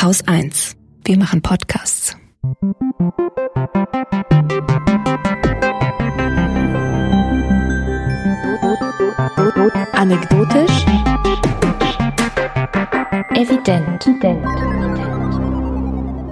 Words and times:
Haus 0.00 0.22
1. 0.28 0.76
Wir 1.04 1.18
machen 1.18 1.42
Podcasts. 1.42 2.16
Anekdotisch. 9.90 10.86
Evident. 13.34 14.06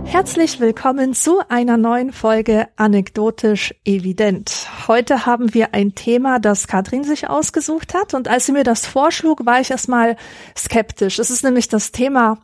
Herzlich 0.05 0.61
willkommen 0.61 1.13
zu 1.15 1.41
einer 1.49 1.77
neuen 1.77 2.13
Folge 2.13 2.69
Anekdotisch 2.77 3.75
Evident. 3.85 4.69
Heute 4.87 5.27
haben 5.27 5.55
wir 5.55 5.75
ein 5.75 5.97
Thema, 5.97 6.39
das 6.39 6.69
Katrin 6.69 7.03
sich 7.03 7.29
ausgesucht 7.29 7.95
hat 7.95 8.15
und 8.15 8.29
als 8.29 8.47
sie 8.47 8.53
mir 8.53 8.63
das 8.63 8.87
vorschlug, 8.87 9.45
war 9.45 9.61
ich 9.61 9.73
erstmal 9.73 10.17
skeptisch. 10.57 11.19
Es 11.19 11.31
ist 11.31 11.43
nämlich 11.43 11.67
das 11.67 11.91
Thema 11.91 12.39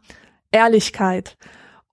Ehrlichkeit. 0.53 1.37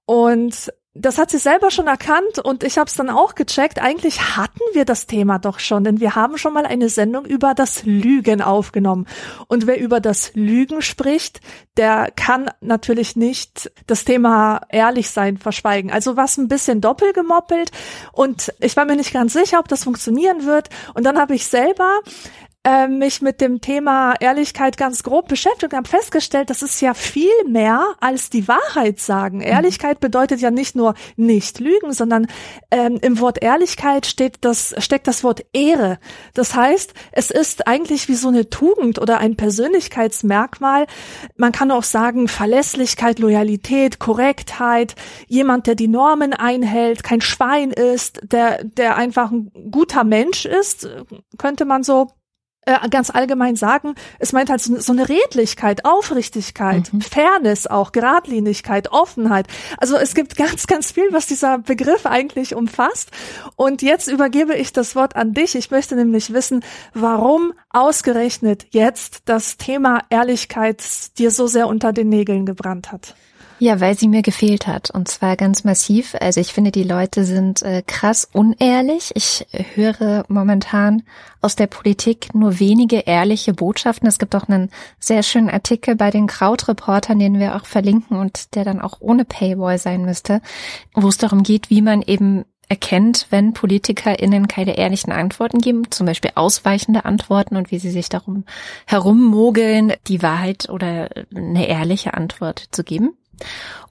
Und 0.06 0.72
das 0.96 1.18
hat 1.18 1.30
sie 1.30 1.38
selber 1.38 1.72
schon 1.72 1.88
erkannt 1.88 2.40
und 2.40 2.64
ich 2.64 2.78
habe 2.78 2.90
es 2.90 2.96
dann 2.96 3.10
auch 3.10 3.36
gecheckt. 3.36 3.80
Eigentlich 3.80 4.36
hatten 4.36 4.60
wir 4.74 4.86
das 4.86 5.06
Thema 5.06 5.38
doch 5.38 5.60
schon, 5.60 5.84
denn 5.84 6.00
wir 6.00 6.16
haben 6.16 6.38
schon 6.38 6.54
mal 6.54 6.66
eine 6.66 6.90
Sendung 6.90 7.26
über 7.26 7.54
das 7.54 7.84
Lügen 7.84 8.42
aufgenommen. 8.42 9.06
Und 9.48 9.66
wer 9.68 9.80
über 9.80 10.00
das 10.02 10.32
Lügen 10.34 10.82
spricht, 10.82 11.40
der 11.78 12.12
kann 12.16 12.50
natürlich 12.60 13.16
nicht 13.16 13.72
das 13.86 14.04
Thema 14.04 14.62
ehrlich 14.70 15.10
sein 15.12 15.38
verschweigen. 15.38 15.92
Also 15.92 16.18
was 16.18 16.38
ein 16.38 16.48
bisschen 16.48 16.82
doppelt 16.82 17.14
gemoppelt 17.14 17.72
und 18.12 18.52
ich 18.60 18.76
war 18.76 18.86
mir 18.86 18.96
nicht 18.96 19.14
ganz 19.14 19.34
sicher, 19.34 19.60
ob 19.60 19.68
das 19.68 19.84
funktionieren 19.84 20.46
wird. 20.46 20.70
Und 20.96 21.06
dann 21.06 21.18
habe 21.18 21.36
ich 21.36 21.46
selber 21.46 22.00
äh, 22.70 22.88
mich 22.88 23.22
mit 23.22 23.42
dem 23.42 23.62
Thema 23.62 24.14
Ehrlichkeit 24.20 24.78
ganz 24.78 25.02
grob 25.02 25.28
beschäftigt 25.28 25.74
und 25.74 25.78
habe 25.78 25.90
festgestellt, 25.90 26.52
das 26.52 26.62
ist 26.62 26.80
ja 26.82 26.94
viel 26.94 27.32
mehr 27.48 27.96
als 28.00 28.30
die 28.30 28.48
Wahrheit 28.48 29.00
sagen. 29.00 29.38
Mhm. 29.38 29.44
Ehrlichkeit 29.44 30.00
bedeutet 30.00 30.40
ja 30.40 30.52
nicht 30.52 30.76
nur 30.76 30.94
nicht 31.16 31.60
lügen, 31.60 31.94
sondern 31.94 32.28
ähm, 32.70 33.00
im 33.02 33.20
Wort 33.20 33.42
Ehrlichkeit 33.42 34.06
steht 34.06 34.38
das, 34.42 34.76
steckt 34.78 35.08
das 35.08 35.24
Wort 35.24 35.46
Ehre. 35.52 35.98
Das 36.36 36.54
heißt, 36.56 36.94
es 37.12 37.32
ist 37.32 37.68
eigentlich 37.68 38.08
wie 38.08 38.16
so 38.16 38.28
eine 38.28 38.50
Tugend 38.52 39.00
oder 39.00 39.18
ein 39.18 39.36
Persönlichkeitsmerkmal. 39.36 40.86
Man 41.38 41.52
kann 41.52 41.72
auch 41.72 41.84
sagen 41.84 42.28
Verlässlichkeit, 42.28 43.18
Loyalität, 43.18 43.98
Korrektheit, 43.98 44.96
jemand, 45.28 45.66
der 45.66 45.74
die 45.74 45.88
Normen 45.88 46.34
einhält, 46.34 47.04
kein 47.04 47.22
Schwein 47.22 47.72
ist, 47.72 48.20
der, 48.24 48.64
der 48.64 48.96
einfach 48.96 49.32
ein 49.32 49.52
guter 49.72 50.04
Mensch 50.04 50.46
ist, 50.46 50.88
könnte 51.38 51.66
man 51.66 51.84
so 51.84 52.12
äh, 52.66 52.90
ganz 52.90 53.10
allgemein 53.10 53.56
sagen, 53.56 53.96
es 54.20 54.34
meint 54.34 54.50
halt 54.50 54.62
so, 54.62 54.80
so 54.80 54.92
eine 54.92 55.08
Redlichkeit, 55.10 55.86
Aufrichtigkeit, 55.86 56.92
mhm. 56.94 57.02
Fairness 57.02 57.68
auch, 57.68 57.92
Geradlinigkeit, 57.92 58.92
Offenheit. 58.92 59.48
Also 59.78 59.98
es 59.98 60.14
gibt 60.14 60.36
ganz, 60.36 60.68
ganz 60.68 60.92
viel, 60.92 61.08
was 61.12 61.26
dieser 61.26 61.58
Begriff 61.60 62.06
eigentlich 62.06 62.56
umfasst. 62.56 63.12
Und 63.56 63.82
jetzt 63.82 64.08
übergebe 64.08 64.56
ich 64.56 64.74
das 64.74 64.96
Wort 64.96 65.16
an 65.16 65.34
dich. 65.34 65.56
Ich 65.56 65.72
möchte 65.72 65.96
nämlich 65.96 66.34
wissen, 66.34 66.64
warum 66.94 67.54
ausgerechnet 67.70 68.68
jetzt 68.72 69.22
das 69.26 69.58
Thema 69.58 70.02
Ehrlichkeit 70.10 70.84
dir 71.18 71.32
so 71.32 71.48
sehr 71.48 71.68
unter 71.68 71.94
den 71.94 72.10
Nägeln 72.10 72.46
gebrannt 72.46 72.92
hat. 72.92 73.16
Ja, 73.62 73.82
weil 73.82 73.98
sie 73.98 74.08
mir 74.08 74.22
gefehlt 74.22 74.68
hat. 74.68 74.90
Und 74.90 75.10
zwar 75.10 75.36
ganz 75.36 75.66
massiv. 75.66 76.16
Also 76.20 76.40
ich 76.40 76.54
finde, 76.54 76.72
die 76.72 76.84
Leute 76.84 77.26
sind 77.26 77.62
äh, 77.62 77.84
krass 77.86 78.28
unehrlich. 78.32 79.12
Ich 79.16 79.46
höre 79.76 80.24
momentan 80.30 81.04
aus 81.42 81.58
der 81.58 81.68
Politik 81.68 82.34
nur 82.34 82.60
wenige 82.60 83.00
ehrliche 83.00 83.54
Botschaften. 83.54 84.08
Es 84.08 84.18
gibt 84.18 84.34
auch 84.34 84.48
einen 84.48 84.70
sehr 84.98 85.24
schönen 85.24 85.50
Artikel 85.50 85.98
bei 85.98 86.10
den 86.10 86.28
Krautreportern, 86.28 87.20
den 87.20 87.38
wir 87.38 87.58
auch 87.58 87.66
verlinken 87.66 88.18
und 88.18 88.56
der 88.56 88.64
dann 88.64 88.80
auch 88.80 89.02
ohne 89.02 89.26
Paywall 89.26 89.78
sein 89.78 90.06
müsste, 90.06 90.42
wo 90.94 91.10
es 91.10 91.18
darum 91.18 91.44
geht, 91.44 91.70
wie 91.70 91.82
man 91.82 92.02
eben 92.02 92.46
erkennt, 92.70 93.28
wenn 93.30 93.54
PolitikerInnen 93.54 94.48
keine 94.48 94.78
ehrlichen 94.78 95.12
Antworten 95.12 95.60
geben, 95.60 95.90
zum 95.90 96.06
Beispiel 96.06 96.32
ausweichende 96.36 97.04
Antworten 97.04 97.58
und 97.58 97.72
wie 97.72 97.80
sie 97.80 97.90
sich 97.90 98.08
darum 98.08 98.46
herummogeln, 98.86 99.94
die 100.08 100.22
Wahrheit 100.22 100.70
oder 100.70 101.10
eine 101.36 101.68
ehrliche 101.68 102.14
Antwort 102.14 102.68
zu 102.72 102.84
geben. 102.84 103.18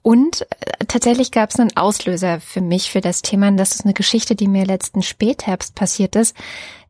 Und 0.01 0.41
äh, 0.41 0.85
tatsächlich 0.87 1.31
gab 1.31 1.49
es 1.49 1.59
einen 1.59 1.75
Auslöser 1.75 2.39
für 2.39 2.61
mich 2.61 2.91
für 2.91 3.01
das 3.01 3.21
Thema. 3.21 3.49
Und 3.49 3.57
das 3.57 3.75
ist 3.75 3.85
eine 3.85 3.93
Geschichte, 3.93 4.35
die 4.35 4.47
mir 4.47 4.65
letzten 4.65 5.01
Spätherbst 5.01 5.75
passiert 5.75 6.15
ist. 6.15 6.35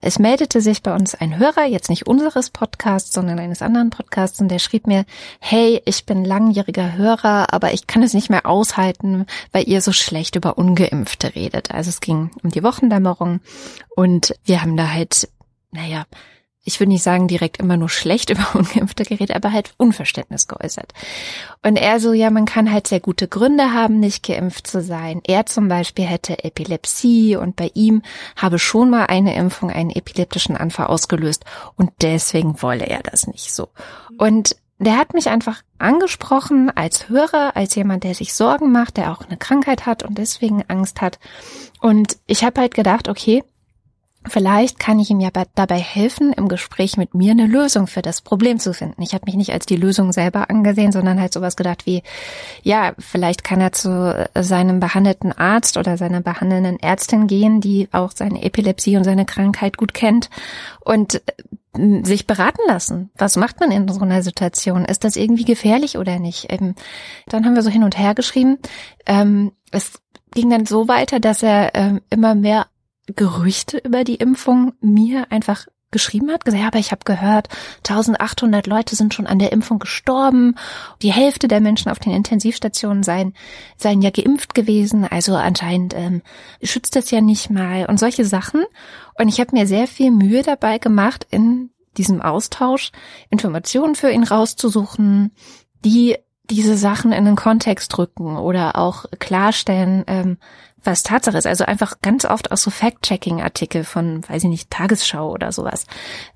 Es 0.02 0.18
meldete 0.18 0.62
sich 0.62 0.82
bei 0.82 0.96
uns 0.96 1.14
ein 1.14 1.38
Hörer, 1.38 1.66
jetzt 1.66 1.90
nicht 1.90 2.08
unseres 2.08 2.52
Podcasts, 2.52 3.14
sondern 3.14 3.38
eines 3.38 3.62
anderen 3.62 3.90
Podcasts, 3.90 4.40
und 4.40 4.48
der 4.48 4.60
schrieb 4.60 4.88
mir, 4.88 5.06
hey, 5.40 5.82
ich 5.84 6.06
bin 6.06 6.24
langjähriger 6.24 6.94
Hörer, 6.94 7.52
aber 7.54 7.74
ich 7.74 7.86
kann 7.86 8.02
es 8.02 8.14
nicht 8.14 8.30
mehr 8.30 8.46
aushalten, 8.46 9.26
weil 9.52 9.68
ihr 9.68 9.82
so 9.82 9.92
schlecht 9.92 10.38
über 10.38 10.58
Ungeimpfte 10.58 11.36
redet. 11.36 11.72
Also 11.72 11.90
es 11.90 12.00
ging 12.00 12.32
um 12.44 12.50
die 12.50 12.64
Wochendämmerung 12.64 13.42
und 13.94 14.36
wir 14.46 14.62
haben 14.62 14.78
da 14.78 14.90
halt, 14.92 15.28
naja, 15.72 16.06
ich 16.70 16.80
würde 16.80 16.92
nicht 16.92 17.04
sagen 17.04 17.28
direkt 17.28 17.58
immer 17.58 17.78
nur 17.78 17.90
schlecht 17.90 18.30
über 18.30 18.46
ungeimpfte 18.54 19.04
Geräte, 19.04 19.36
aber 19.36 19.52
halt 19.52 19.74
Unverständnis 19.78 20.48
geäußert. 20.48 20.94
Und 21.64 21.76
er 21.76 22.00
so, 22.00 22.14
ja, 22.14 22.30
man 22.30 22.46
kann 22.46 22.72
halt 22.72 22.88
sehr 22.88 23.00
gute 23.00 23.28
Gründe 23.28 23.74
haben, 23.74 24.00
nicht 24.00 24.26
geimpft 24.26 24.68
zu 24.68 24.82
sein. 24.82 25.22
Er 25.26 25.48
zum 25.48 25.68
Beispiel 25.68 26.06
hätte 26.06 26.44
Epilepsie 26.44 27.36
und 27.36 27.56
bei 27.56 27.72
ihm 27.74 28.04
habe 28.36 28.60
schon 28.60 28.92
mal 28.92 29.08
eine 29.08 29.36
Impfung 29.36 29.72
einen 29.72 29.90
epileptischen 29.90 30.56
Anfall 30.56 30.88
ausgelöst 30.88 31.44
und 31.76 31.92
deswegen 32.02 32.62
wolle 32.62 32.86
er 32.86 33.02
das 33.02 33.26
nicht 33.26 33.52
so. 33.52 33.70
Und 34.18 34.56
der 34.78 34.98
hat 34.98 35.14
mich 35.14 35.28
einfach 35.30 35.62
angesprochen 35.80 36.72
als 36.76 37.10
Hörer, 37.10 37.56
als 37.56 37.76
jemand, 37.76 38.04
der 38.04 38.14
sich 38.14 38.34
Sorgen 38.34 38.72
macht, 38.72 38.96
der 38.98 39.12
auch 39.12 39.26
eine 39.26 39.38
Krankheit 39.38 39.86
hat 39.88 40.04
und 40.04 40.18
deswegen 40.18 40.64
Angst 40.68 41.02
hat. 41.02 41.20
Und 41.82 42.18
ich 42.28 42.44
habe 42.44 42.62
halt 42.62 42.76
gedacht, 42.76 43.10
okay, 43.10 43.44
Vielleicht 44.26 44.80
kann 44.80 45.00
ich 45.00 45.10
ihm 45.10 45.22
ja 45.22 45.30
dabei 45.56 45.80
helfen, 45.80 46.34
im 46.34 46.50
Gespräch 46.50 46.98
mit 46.98 47.14
mir 47.14 47.32
eine 47.32 47.48
Lösung 47.48 47.88
für 47.88 48.02
das 48.02 48.22
Problem 48.22 48.60
zu 48.60 48.74
finden. 48.74 49.02
Ich 49.02 49.14
habe 49.14 49.24
mich 49.26 49.36
nicht 49.36 49.54
als 49.54 49.66
die 49.66 49.78
Lösung 49.78 50.12
selber 50.12 50.50
angesehen, 50.50 50.92
sondern 50.92 51.22
halt 51.22 51.32
sowas 51.32 51.56
gedacht 51.56 51.86
wie, 51.86 52.04
ja, 52.62 52.94
vielleicht 53.00 53.46
kann 53.46 53.62
er 53.62 53.72
zu 53.72 54.28
seinem 54.36 54.82
behandelten 54.82 55.32
Arzt 55.32 55.78
oder 55.78 55.96
seiner 55.98 56.20
behandelnden 56.20 56.80
Ärztin 56.80 57.28
gehen, 57.28 57.62
die 57.62 57.88
auch 57.94 58.12
seine 58.14 58.44
Epilepsie 58.44 58.98
und 58.98 59.06
seine 59.06 59.26
Krankheit 59.26 59.78
gut 59.78 59.94
kennt 59.94 60.30
und 60.82 61.16
äh, 61.16 62.04
sich 62.04 62.28
beraten 62.28 62.62
lassen. 62.68 63.12
Was 63.16 63.38
macht 63.38 63.62
man 63.62 63.72
in 63.72 63.88
so 63.88 64.02
einer 64.02 64.22
Situation? 64.22 64.84
Ist 64.84 65.06
das 65.06 65.16
irgendwie 65.16 65.46
gefährlich 65.46 65.98
oder 65.98 66.20
nicht? 66.20 66.48
Ähm, 66.50 66.76
dann 67.28 67.46
haben 67.46 67.56
wir 67.56 67.64
so 67.64 67.70
hin 67.70 67.84
und 67.84 67.98
her 67.98 68.16
geschrieben. 68.16 68.58
Ähm, 69.06 69.54
es 69.72 70.02
ging 70.34 70.50
dann 70.50 70.66
so 70.66 70.88
weiter, 70.88 71.20
dass 71.20 71.42
er 71.42 71.74
ähm, 71.76 72.02
immer 72.10 72.36
mehr 72.36 72.68
Gerüchte 73.16 73.78
über 73.78 74.04
die 74.04 74.16
Impfung 74.16 74.74
mir 74.82 75.32
einfach 75.32 75.68
geschrieben 75.92 76.30
hat, 76.32 76.46
gesagt, 76.46 76.62
ja, 76.62 76.68
aber 76.68 76.80
ich 76.80 76.92
habe 76.92 77.02
gehört, 77.04 77.50
1800 77.80 78.68
Leute 78.68 78.96
sind 78.96 79.14
schon 79.14 79.26
an 79.26 79.40
der 79.40 79.52
Impfung 79.52 79.80
gestorben, 79.80 80.56
die 81.02 81.12
Hälfte 81.12 81.48
der 81.48 81.62
Menschen 81.62 81.90
auf 81.90 82.00
den 82.00 82.14
Intensivstationen 82.14 83.04
seien, 83.04 83.34
seien 83.76 84.02
ja 84.02 84.12
geimpft 84.12 84.54
gewesen, 84.54 85.06
also 85.06 85.36
anscheinend 85.36 85.96
ähm, 85.96 86.22
schützt 86.62 86.96
das 86.96 87.10
ja 87.12 87.22
nicht 87.22 87.50
mal 87.50 87.88
und 87.88 88.00
solche 88.00 88.26
Sachen. 88.26 88.64
Und 89.18 89.30
ich 89.30 89.40
habe 89.40 89.56
mir 89.56 89.66
sehr 89.66 89.88
viel 89.88 90.12
Mühe 90.12 90.44
dabei 90.44 90.78
gemacht, 90.78 91.26
in 91.32 91.72
diesem 91.98 92.22
Austausch 92.22 92.92
Informationen 93.30 93.96
für 93.96 94.12
ihn 94.12 94.24
rauszusuchen, 94.24 95.32
die 95.84 96.18
diese 96.50 96.78
Sachen 96.78 97.12
in 97.12 97.26
den 97.26 97.36
Kontext 97.36 97.96
drücken 97.96 98.38
oder 98.38 98.76
auch 98.76 99.06
klarstellen, 99.20 100.04
ähm, 100.08 100.38
was 100.84 101.04
Tatsache 101.04 101.38
ist. 101.38 101.48
Also 101.48 101.66
einfach 101.66 102.02
ganz 102.02 102.26
oft 102.26 102.52
auch 102.52 102.58
so 102.58 102.72
Fact-Checking-Artikel 102.72 103.84
von, 103.84 104.28
weiß 104.28 104.44
ich 104.44 104.50
nicht, 104.50 104.70
Tagesschau 104.70 105.32
oder 105.32 105.52
sowas. 105.52 105.86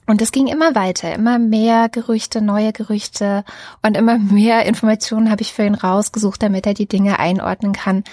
Und 0.05 0.21
es 0.21 0.31
ging 0.31 0.47
immer 0.47 0.75
weiter, 0.75 1.13
immer 1.13 1.39
mehr 1.39 1.89
Gerüchte, 1.89 2.41
neue 2.41 2.73
Gerüchte 2.73 3.43
und 3.81 3.95
immer 3.97 4.17
mehr 4.17 4.65
Informationen 4.65 5.29
habe 5.31 5.41
ich 5.41 5.53
für 5.53 5.63
ihn 5.63 5.75
rausgesucht, 5.75 6.41
damit 6.41 6.65
er 6.65 6.73
die 6.73 6.87
Dinge 6.87 7.19
einordnen 7.19 7.73
kann. 7.73 8.03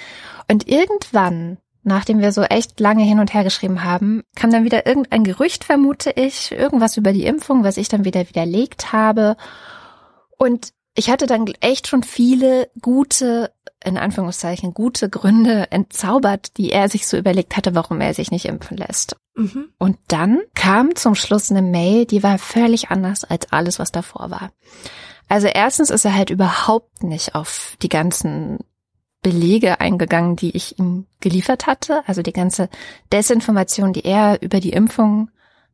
Und 0.49 0.69
irgendwann, 0.69 1.59
nachdem 1.83 2.21
wir 2.21 2.33
so 2.33 2.43
echt 2.43 2.81
lange 2.81 3.05
hin 3.05 3.21
und 3.21 3.35
her 3.35 3.45
geschrieben 3.45 3.85
haben, 3.85 4.23
kam 4.37 4.51
dann 4.51 4.65
wieder 4.65 4.87
irgendein 4.87 5.25
Gerücht, 5.25 5.65
vermute 5.65 6.11
ich, 6.11 6.53
irgendwas 6.53 6.97
über 6.97 7.13
die 7.13 7.27
Impfung, 7.27 7.65
was 7.65 7.77
ich 7.77 7.89
dann 7.89 8.05
wieder 8.05 8.29
widerlegt 8.29 8.93
habe. 8.93 9.37
Und 10.37 10.73
ich 11.01 11.09
hatte 11.09 11.25
dann 11.25 11.47
echt 11.61 11.89
schon 11.89 12.03
viele 12.03 12.69
gute, 12.83 13.55
in 13.83 13.97
Anführungszeichen, 13.97 14.75
gute 14.75 15.09
Gründe 15.09 15.73
entzaubert, 15.73 16.59
die 16.59 16.71
er 16.71 16.91
sich 16.91 17.07
so 17.07 17.17
überlegt 17.17 17.57
hatte, 17.57 17.75
warum 17.75 18.03
er 18.03 18.13
sich 18.13 18.31
nicht 18.31 18.45
impfen 18.45 18.77
lässt. 18.77 19.17
Mhm. 19.35 19.71
Und 19.79 19.97
dann 20.09 20.43
kam 20.55 20.95
zum 20.97 21.15
Schluss 21.15 21.51
eine 21.51 21.63
Mail, 21.63 22.05
die 22.05 22.23
war 22.23 22.37
völlig 22.37 22.91
anders 22.91 23.25
als 23.25 23.51
alles, 23.51 23.79
was 23.79 23.93
davor 23.93 24.31
war. 24.31 24.53
Also 25.27 25.47
erstens 25.47 25.89
ist 25.89 26.05
er 26.05 26.15
halt 26.15 26.29
überhaupt 26.29 27.03
nicht 27.03 27.35
auf 27.35 27.79
die 27.81 27.89
ganzen 27.89 28.59
Belege 29.23 29.81
eingegangen, 29.81 30.37
die 30.37 30.55
ich 30.55 30.79
ihm 30.79 31.07
geliefert 31.21 31.67
hatte. 31.67 32.03
Also 32.07 32.21
die 32.21 32.35
ganze 32.35 32.69
Desinformation, 33.11 33.95
die 33.95 34.05
er 34.05 34.43
über 34.43 34.61
die 34.61 34.75
Impfung 34.75 35.31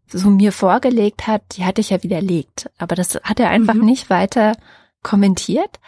so 0.06 0.30
mir 0.30 0.52
vorgelegt 0.52 1.26
hat, 1.26 1.42
die 1.56 1.64
hatte 1.64 1.80
ich 1.80 1.90
ja 1.90 2.04
widerlegt. 2.04 2.70
Aber 2.78 2.94
das 2.94 3.18
hat 3.24 3.40
er 3.40 3.50
einfach 3.50 3.74
mhm. 3.74 3.86
nicht 3.86 4.08
weiter 4.08 4.52
kommentiert. 5.06 5.78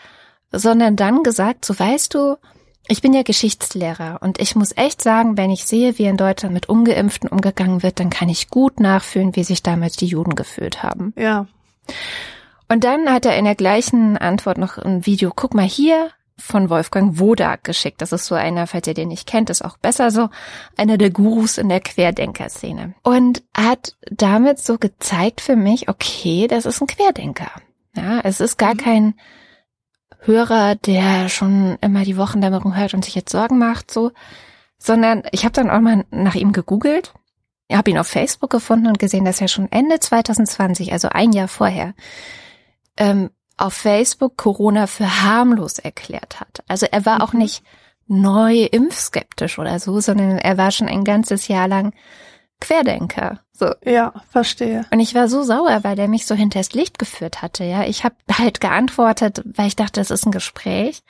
sondern 0.50 0.96
dann 0.96 1.22
gesagt, 1.24 1.66
so 1.66 1.78
weißt 1.78 2.14
du, 2.14 2.36
ich 2.88 3.02
bin 3.02 3.12
ja 3.12 3.22
Geschichtslehrer 3.22 4.20
und 4.22 4.40
ich 4.40 4.56
muss 4.56 4.74
echt 4.74 5.02
sagen, 5.02 5.36
wenn 5.36 5.50
ich 5.50 5.66
sehe, 5.66 5.98
wie 5.98 6.06
in 6.06 6.16
Deutschland 6.16 6.54
mit 6.54 6.70
Ungeimpften 6.70 7.28
umgegangen 7.28 7.82
wird, 7.82 8.00
dann 8.00 8.08
kann 8.08 8.30
ich 8.30 8.48
gut 8.48 8.80
nachfühlen, 8.80 9.36
wie 9.36 9.44
sich 9.44 9.62
damals 9.62 9.96
die 9.96 10.06
Juden 10.06 10.34
gefühlt 10.34 10.82
haben. 10.82 11.12
Ja. 11.16 11.46
Und 12.68 12.84
dann 12.84 13.10
hat 13.12 13.26
er 13.26 13.36
in 13.36 13.44
der 13.44 13.54
gleichen 13.56 14.16
Antwort 14.16 14.56
noch 14.56 14.78
ein 14.78 15.04
Video, 15.04 15.32
guck 15.34 15.52
mal 15.52 15.66
hier, 15.66 16.10
von 16.38 16.70
Wolfgang 16.70 17.18
Wodak 17.18 17.64
geschickt. 17.64 18.00
Das 18.00 18.12
ist 18.12 18.26
so 18.26 18.34
einer, 18.34 18.66
falls 18.66 18.86
ihr 18.86 18.94
den 18.94 19.08
nicht 19.08 19.26
kennt, 19.26 19.50
ist 19.50 19.64
auch 19.64 19.76
besser 19.76 20.10
so, 20.10 20.30
einer 20.76 20.96
der 20.96 21.10
Gurus 21.10 21.58
in 21.58 21.68
der 21.68 21.80
Querdenker-Szene. 21.80 22.94
Und 23.02 23.42
hat 23.54 23.96
damit 24.10 24.60
so 24.60 24.78
gezeigt 24.78 25.40
für 25.40 25.56
mich, 25.56 25.88
okay, 25.88 26.46
das 26.46 26.64
ist 26.64 26.80
ein 26.80 26.86
Querdenker. 26.86 27.50
Ja, 27.96 28.20
es 28.24 28.40
ist 28.40 28.58
gar 28.58 28.74
mhm. 28.74 28.78
kein 28.78 29.14
Hörer, 30.20 30.74
der 30.74 31.28
schon 31.28 31.78
immer 31.80 32.04
die 32.04 32.16
Wochendämmerung 32.16 32.76
hört 32.76 32.94
und 32.94 33.04
sich 33.04 33.14
jetzt 33.14 33.30
Sorgen 33.30 33.58
macht, 33.58 33.90
so, 33.90 34.12
sondern 34.78 35.22
ich 35.32 35.44
habe 35.44 35.52
dann 35.52 35.70
auch 35.70 35.80
mal 35.80 36.04
nach 36.10 36.34
ihm 36.34 36.52
gegoogelt. 36.52 37.14
Ich 37.68 37.76
habe 37.76 37.90
ihn 37.90 37.98
auf 37.98 38.06
Facebook 38.06 38.50
gefunden 38.50 38.86
und 38.86 38.98
gesehen, 38.98 39.24
dass 39.24 39.40
er 39.40 39.48
schon 39.48 39.70
Ende 39.70 40.00
2020, 40.00 40.92
also 40.92 41.08
ein 41.10 41.32
Jahr 41.32 41.48
vorher, 41.48 41.94
ähm, 42.96 43.30
auf 43.56 43.74
Facebook 43.74 44.36
Corona 44.36 44.86
für 44.86 45.22
harmlos 45.22 45.78
erklärt 45.78 46.40
hat. 46.40 46.62
Also 46.68 46.86
er 46.90 47.04
war 47.04 47.22
auch 47.22 47.32
mhm. 47.32 47.40
nicht 47.40 47.62
neu 48.06 48.64
impfskeptisch 48.64 49.58
oder 49.58 49.78
so, 49.78 50.00
sondern 50.00 50.38
er 50.38 50.56
war 50.56 50.70
schon 50.70 50.88
ein 50.88 51.04
ganzes 51.04 51.48
Jahr 51.48 51.68
lang 51.68 51.92
Querdenker. 52.60 53.40
So. 53.52 53.72
Ja, 53.84 54.12
verstehe. 54.30 54.86
Und 54.92 55.00
ich 55.00 55.14
war 55.14 55.28
so 55.28 55.42
sauer, 55.42 55.80
weil 55.82 55.96
der 55.96 56.08
mich 56.08 56.26
so 56.26 56.34
hinters 56.34 56.72
Licht 56.72 56.98
geführt 56.98 57.42
hatte. 57.42 57.64
Ja, 57.64 57.84
ich 57.84 58.04
habe 58.04 58.16
halt 58.32 58.60
geantwortet, 58.60 59.42
weil 59.44 59.68
ich 59.68 59.76
dachte, 59.76 60.00
das 60.00 60.10
ist 60.10 60.26
ein 60.26 60.32
Gespräch. 60.32 61.02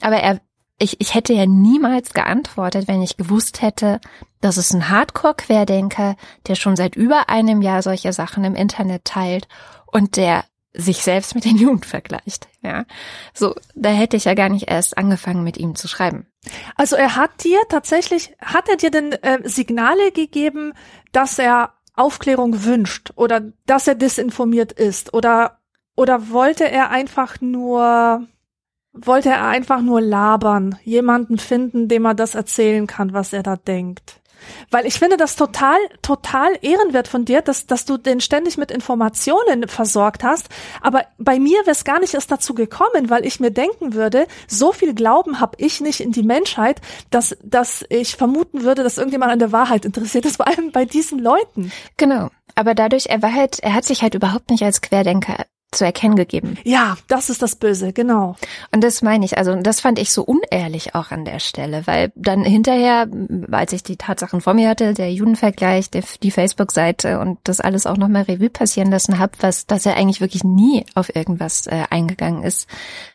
Aber 0.00 0.16
er, 0.16 0.40
ich, 0.78 1.00
ich 1.00 1.14
hätte 1.14 1.32
ja 1.32 1.46
niemals 1.46 2.14
geantwortet, 2.14 2.88
wenn 2.88 3.02
ich 3.02 3.16
gewusst 3.16 3.62
hätte, 3.62 4.00
das 4.40 4.58
ist 4.58 4.72
ein 4.72 4.88
Hardcore-Querdenker, 4.88 6.16
der 6.46 6.54
schon 6.54 6.76
seit 6.76 6.96
über 6.96 7.28
einem 7.28 7.62
Jahr 7.62 7.82
solche 7.82 8.12
Sachen 8.12 8.44
im 8.44 8.54
Internet 8.54 9.04
teilt 9.04 9.48
und 9.86 10.16
der 10.16 10.44
sich 10.74 11.02
selbst 11.02 11.34
mit 11.34 11.44
den 11.44 11.56
Jugend 11.56 11.86
vergleicht. 11.86 12.48
Ja, 12.62 12.84
so 13.34 13.54
da 13.74 13.90
hätte 13.90 14.16
ich 14.16 14.24
ja 14.24 14.34
gar 14.34 14.48
nicht 14.48 14.70
erst 14.70 14.96
angefangen, 14.96 15.44
mit 15.44 15.56
ihm 15.58 15.74
zu 15.74 15.88
schreiben. 15.88 16.26
Also 16.76 16.96
er 16.96 17.16
hat 17.16 17.44
dir 17.44 17.60
tatsächlich, 17.68 18.34
hat 18.40 18.68
er 18.68 18.76
dir 18.76 18.90
denn 18.90 19.12
äh, 19.12 19.46
Signale 19.48 20.12
gegeben, 20.12 20.72
dass 21.12 21.38
er 21.38 21.74
Aufklärung 21.94 22.64
wünscht 22.64 23.12
oder 23.16 23.52
dass 23.66 23.86
er 23.86 23.94
disinformiert 23.94 24.72
ist 24.72 25.12
oder 25.12 25.58
oder 25.94 26.30
wollte 26.30 26.70
er 26.70 26.90
einfach 26.90 27.40
nur 27.40 28.26
wollte 28.94 29.30
er 29.30 29.46
einfach 29.46 29.80
nur 29.80 30.00
labern, 30.00 30.78
jemanden 30.84 31.38
finden, 31.38 31.88
dem 31.88 32.04
er 32.04 32.14
das 32.14 32.34
erzählen 32.34 32.86
kann, 32.86 33.12
was 33.12 33.32
er 33.32 33.42
da 33.42 33.56
denkt? 33.56 34.21
Weil 34.70 34.86
ich 34.86 34.98
finde 34.98 35.16
das 35.16 35.36
total, 35.36 35.78
total 36.02 36.58
ehrenwert 36.62 37.08
von 37.08 37.24
dir, 37.24 37.42
dass, 37.42 37.66
dass 37.66 37.84
du 37.84 37.96
den 37.96 38.20
ständig 38.20 38.56
mit 38.56 38.70
Informationen 38.70 39.68
versorgt 39.68 40.24
hast. 40.24 40.48
Aber 40.80 41.04
bei 41.18 41.38
mir 41.38 41.60
wäre 41.60 41.70
es 41.70 41.84
gar 41.84 42.00
nicht 42.00 42.14
erst 42.14 42.30
dazu 42.30 42.54
gekommen, 42.54 43.10
weil 43.10 43.26
ich 43.26 43.40
mir 43.40 43.50
denken 43.50 43.94
würde, 43.94 44.26
so 44.46 44.72
viel 44.72 44.94
Glauben 44.94 45.40
habe 45.40 45.56
ich 45.58 45.80
nicht 45.80 46.00
in 46.00 46.12
die 46.12 46.22
Menschheit, 46.22 46.80
dass, 47.10 47.36
dass 47.42 47.84
ich 47.88 48.16
vermuten 48.16 48.62
würde, 48.62 48.82
dass 48.82 48.98
irgendjemand 48.98 49.32
an 49.32 49.38
der 49.38 49.52
Wahrheit 49.52 49.84
interessiert 49.84 50.26
ist, 50.26 50.36
vor 50.38 50.48
allem 50.48 50.72
bei 50.72 50.84
diesen 50.84 51.18
Leuten. 51.18 51.72
Genau. 51.96 52.30
Aber 52.54 52.74
dadurch, 52.74 53.06
er 53.06 53.22
war 53.22 53.32
halt, 53.32 53.60
er 53.60 53.74
hat 53.74 53.84
sich 53.84 54.02
halt 54.02 54.14
überhaupt 54.14 54.50
nicht 54.50 54.62
als 54.62 54.82
Querdenker 54.82 55.46
zu 55.72 55.84
erkennen 55.84 56.16
gegeben. 56.16 56.58
Ja, 56.64 56.96
das 57.08 57.30
ist 57.30 57.42
das 57.42 57.56
Böse, 57.56 57.92
genau. 57.92 58.36
Und 58.72 58.84
das 58.84 59.02
meine 59.02 59.24
ich, 59.24 59.38
also 59.38 59.54
das 59.56 59.80
fand 59.80 59.98
ich 59.98 60.12
so 60.12 60.22
unehrlich 60.22 60.94
auch 60.94 61.10
an 61.10 61.24
der 61.24 61.40
Stelle, 61.40 61.86
weil 61.86 62.12
dann 62.14 62.44
hinterher, 62.44 63.08
als 63.50 63.72
ich 63.72 63.82
die 63.82 63.96
Tatsachen 63.96 64.40
vor 64.40 64.54
mir 64.54 64.68
hatte, 64.68 64.94
der 64.94 65.12
Judenvergleich, 65.12 65.90
der, 65.90 66.04
die 66.22 66.30
Facebook-Seite 66.30 67.18
und 67.18 67.38
das 67.44 67.60
alles 67.60 67.86
auch 67.86 67.96
nochmal 67.96 68.22
Revue 68.22 68.50
passieren 68.50 68.90
lassen 68.90 69.18
habe, 69.18 69.32
was, 69.40 69.66
dass 69.66 69.86
er 69.86 69.96
eigentlich 69.96 70.20
wirklich 70.20 70.44
nie 70.44 70.84
auf 70.94 71.14
irgendwas 71.14 71.66
äh, 71.66 71.84
eingegangen 71.90 72.42
ist. 72.42 72.68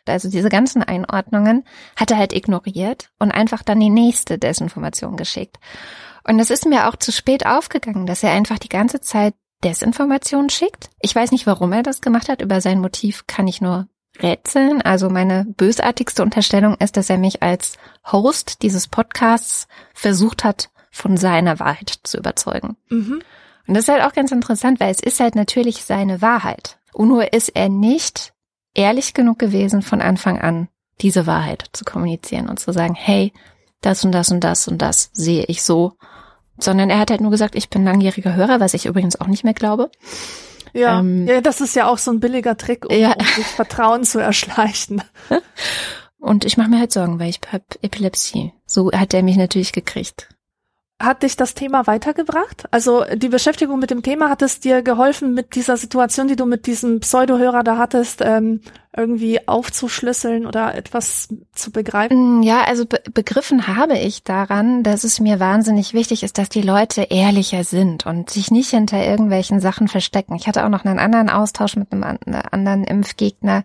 Also 0.06 0.28
diese 0.28 0.48
ganzen 0.48 0.82
Einordnungen 0.82 1.64
hat 1.96 2.10
er 2.10 2.18
halt 2.18 2.32
ignoriert 2.32 3.10
und 3.18 3.30
einfach 3.30 3.62
dann 3.62 3.80
die 3.80 3.90
nächste 3.90 4.38
Desinformation 4.38 5.16
geschickt. 5.16 5.58
Und 6.24 6.40
es 6.40 6.50
ist 6.50 6.66
mir 6.66 6.88
auch 6.88 6.96
zu 6.96 7.12
spät 7.12 7.46
aufgegangen, 7.46 8.06
dass 8.06 8.22
er 8.22 8.32
einfach 8.32 8.58
die 8.58 8.68
ganze 8.68 9.00
Zeit 9.00 9.34
Desinformation 9.64 10.50
schickt. 10.50 10.90
Ich 11.00 11.14
weiß 11.14 11.32
nicht, 11.32 11.46
warum 11.46 11.72
er 11.72 11.82
das 11.82 12.00
gemacht 12.00 12.28
hat. 12.28 12.42
Über 12.42 12.60
sein 12.60 12.80
Motiv 12.80 13.26
kann 13.26 13.48
ich 13.48 13.60
nur 13.60 13.88
rätseln. 14.20 14.82
Also 14.82 15.10
meine 15.10 15.44
bösartigste 15.44 16.22
Unterstellung 16.22 16.76
ist, 16.76 16.96
dass 16.96 17.10
er 17.10 17.18
mich 17.18 17.42
als 17.42 17.78
Host 18.10 18.62
dieses 18.62 18.88
Podcasts 18.88 19.68
versucht 19.94 20.44
hat, 20.44 20.70
von 20.90 21.16
seiner 21.16 21.60
Wahrheit 21.60 22.00
zu 22.02 22.18
überzeugen. 22.18 22.76
Mhm. 22.88 23.22
Und 23.66 23.74
das 23.74 23.84
ist 23.84 23.88
halt 23.88 24.02
auch 24.02 24.14
ganz 24.14 24.32
interessant, 24.32 24.80
weil 24.80 24.90
es 24.90 25.00
ist 25.00 25.20
halt 25.20 25.34
natürlich 25.34 25.84
seine 25.84 26.22
Wahrheit. 26.22 26.78
Und 26.92 27.08
nur 27.08 27.32
ist 27.32 27.50
er 27.50 27.68
nicht 27.68 28.32
ehrlich 28.74 29.14
genug 29.14 29.38
gewesen, 29.38 29.82
von 29.82 30.00
Anfang 30.00 30.40
an 30.40 30.68
diese 31.00 31.26
Wahrheit 31.26 31.68
zu 31.72 31.84
kommunizieren 31.84 32.48
und 32.48 32.58
zu 32.58 32.72
sagen, 32.72 32.94
hey, 32.94 33.32
das 33.80 34.04
und 34.04 34.12
das 34.12 34.30
und 34.30 34.40
das 34.40 34.66
und 34.66 34.78
das 34.78 35.10
sehe 35.12 35.44
ich 35.44 35.62
so 35.62 35.92
sondern 36.58 36.90
er 36.90 36.98
hat 36.98 37.10
halt 37.10 37.20
nur 37.20 37.30
gesagt, 37.30 37.54
ich 37.54 37.70
bin 37.70 37.84
langjähriger 37.84 38.34
Hörer, 38.34 38.60
was 38.60 38.74
ich 38.74 38.86
übrigens 38.86 39.20
auch 39.20 39.26
nicht 39.26 39.44
mehr 39.44 39.54
glaube. 39.54 39.90
Ja, 40.72 41.00
ähm, 41.00 41.26
ja 41.26 41.40
das 41.40 41.60
ist 41.60 41.74
ja 41.76 41.86
auch 41.86 41.98
so 41.98 42.10
ein 42.10 42.20
billiger 42.20 42.56
Trick, 42.56 42.84
um, 42.84 42.96
ja. 42.96 43.12
um 43.12 43.26
sich 43.26 43.46
Vertrauen 43.56 44.04
zu 44.04 44.18
erschleichen. 44.18 45.02
Und 46.18 46.44
ich 46.44 46.56
mache 46.56 46.68
mir 46.68 46.78
halt 46.78 46.92
Sorgen, 46.92 47.18
weil 47.20 47.30
ich 47.30 47.40
habe 47.50 47.64
Epilepsie. 47.82 48.52
So 48.66 48.90
hat 48.92 49.14
er 49.14 49.22
mich 49.22 49.36
natürlich 49.36 49.72
gekriegt. 49.72 50.28
Hat 51.00 51.22
dich 51.22 51.36
das 51.36 51.54
Thema 51.54 51.86
weitergebracht? 51.86 52.64
Also 52.72 53.04
die 53.14 53.28
Beschäftigung 53.28 53.78
mit 53.78 53.90
dem 53.90 54.02
Thema 54.02 54.28
hat 54.28 54.42
es 54.42 54.58
dir 54.58 54.82
geholfen, 54.82 55.32
mit 55.32 55.54
dieser 55.54 55.76
Situation, 55.76 56.26
die 56.26 56.34
du 56.34 56.44
mit 56.44 56.66
diesem 56.66 56.98
Pseudohörer 56.98 57.62
da 57.62 57.78
hattest, 57.78 58.20
ähm, 58.20 58.62
irgendwie 58.96 59.46
aufzuschlüsseln 59.46 60.44
oder 60.44 60.74
etwas 60.74 61.28
zu 61.52 61.70
begreifen? 61.70 62.40
Mm, 62.40 62.42
ja, 62.42 62.64
also 62.64 62.84
be 62.84 63.00
begriffen 63.14 63.68
habe 63.68 63.96
ich 63.96 64.24
daran, 64.24 64.82
dass 64.82 65.04
es 65.04 65.20
mir 65.20 65.38
wahnsinnig 65.38 65.94
wichtig 65.94 66.24
ist, 66.24 66.36
dass 66.36 66.48
die 66.48 66.62
Leute 66.62 67.02
ehrlicher 67.02 67.62
sind 67.62 68.04
und 68.04 68.28
sich 68.30 68.50
nicht 68.50 68.70
hinter 68.70 69.00
irgendwelchen 69.04 69.60
Sachen 69.60 69.86
verstecken. 69.86 70.34
Ich 70.34 70.48
hatte 70.48 70.64
auch 70.64 70.68
noch 70.68 70.84
einen 70.84 70.98
anderen 70.98 71.30
Austausch 71.30 71.76
mit 71.76 71.92
einem 71.92 72.02
anderen 72.02 72.82
Impfgegner. 72.82 73.62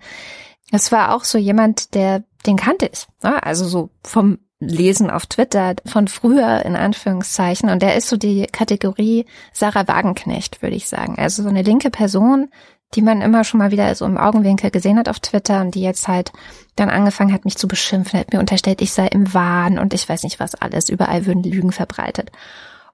Es 0.71 0.91
war 0.91 1.15
auch 1.15 1.23
so 1.23 1.39
jemand, 1.39 1.95
der 1.95 2.23
den 2.45 2.57
kannte 2.57 2.89
ich. 2.91 3.07
Ne? 3.23 3.41
Also 3.41 3.65
so 3.65 3.89
vom 4.03 4.39
Lesen 4.67 5.09
auf 5.09 5.25
Twitter 5.25 5.75
von 5.85 6.07
früher 6.07 6.65
in 6.65 6.75
Anführungszeichen 6.75 7.69
und 7.69 7.81
der 7.81 7.95
ist 7.95 8.07
so 8.07 8.17
die 8.17 8.47
Kategorie 8.51 9.25
Sarah 9.51 9.87
Wagenknecht, 9.87 10.61
würde 10.61 10.75
ich 10.75 10.87
sagen. 10.87 11.15
Also 11.17 11.43
so 11.43 11.49
eine 11.49 11.61
linke 11.61 11.89
Person, 11.89 12.49
die 12.95 13.01
man 13.01 13.21
immer 13.21 13.43
schon 13.43 13.57
mal 13.57 13.71
wieder 13.71 13.93
so 13.95 14.05
im 14.05 14.17
Augenwinkel 14.17 14.71
gesehen 14.71 14.97
hat 14.97 15.09
auf 15.09 15.19
Twitter 15.19 15.61
und 15.61 15.75
die 15.75 15.81
jetzt 15.81 16.07
halt 16.07 16.31
dann 16.75 16.89
angefangen 16.89 17.33
hat, 17.33 17.45
mich 17.45 17.57
zu 17.57 17.67
beschimpfen, 17.67 18.19
hat 18.19 18.33
mir 18.33 18.39
unterstellt, 18.39 18.81
ich 18.81 18.93
sei 18.93 19.07
im 19.07 19.33
Wahn 19.33 19.79
und 19.79 19.93
ich 19.93 20.07
weiß 20.07 20.23
nicht 20.23 20.39
was 20.39 20.55
alles. 20.55 20.89
Überall 20.89 21.25
würden 21.25 21.43
Lügen 21.43 21.71
verbreitet. 21.71 22.31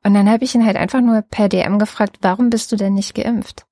Und 0.04 0.14
dann 0.14 0.30
habe 0.30 0.46
ich 0.46 0.56
ihn 0.56 0.66
halt 0.66 0.78
einfach 0.78 1.02
nur 1.02 1.22
per 1.22 1.50
DM 1.50 1.80
gefragt, 1.80 2.18
warum 2.22 2.50
bist 2.50 2.72
du 2.72 2.78
denn 2.78 2.94
nicht 2.94 3.16
geimpft? 3.16 3.66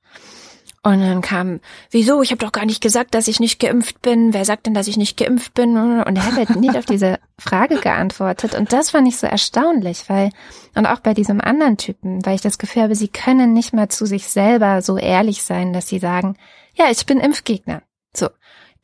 Und 0.84 1.02
dann 1.02 1.22
kam, 1.22 1.60
wieso? 1.92 2.22
Ich 2.22 2.32
habe 2.32 2.46
doch 2.46 2.52
gar 2.52 2.66
nicht 2.66 2.82
gesagt, 2.82 3.14
dass 3.14 3.28
ich 3.28 3.40
nicht 3.40 3.60
geimpft 3.60 4.02
bin. 4.02 4.34
Wer 4.34 4.46
sagt 4.46 4.68
denn, 4.68 4.74
dass 4.74 4.88
ich 4.88 4.96
nicht 4.96 5.18
geimpft 5.18 5.54
bin? 5.54 5.76
Und 5.76 6.16
er 6.16 6.26
hat 6.26 6.36
halt 6.36 6.56
nicht 6.56 6.78
auf 6.78 6.86
diese 6.86 7.20
Frage 7.40 7.78
geantwortet. 7.78 8.56
Und 8.56 8.72
das 8.72 8.92
fand 8.92 9.08
ich 9.08 9.18
so 9.18 9.28
erstaunlich, 9.28 10.06
weil, 10.08 10.30
und 10.76 10.86
auch 10.86 11.00
bei 11.00 11.14
diesem 11.14 11.42
anderen 11.42 11.78
Typen, 11.78 12.26
weil 12.26 12.36
ich 12.36 12.42
das 12.42 12.58
Gefühl 12.58 12.84
habe, 12.84 12.96
sie 12.96 13.10
können 13.10 13.54
nicht 13.54 13.74
mal 13.74 13.90
zu 13.90 14.06
sich 14.06 14.28
selber 14.28 14.82
so 14.82 14.98
ehrlich 14.98 15.44
sein, 15.44 15.74
dass 15.74 15.88
sie 15.88 16.00
sagen, 16.00 16.38
ja, 16.76 16.86
ich 16.90 17.06
bin 17.06 17.20
Impfgegner. 17.20 17.82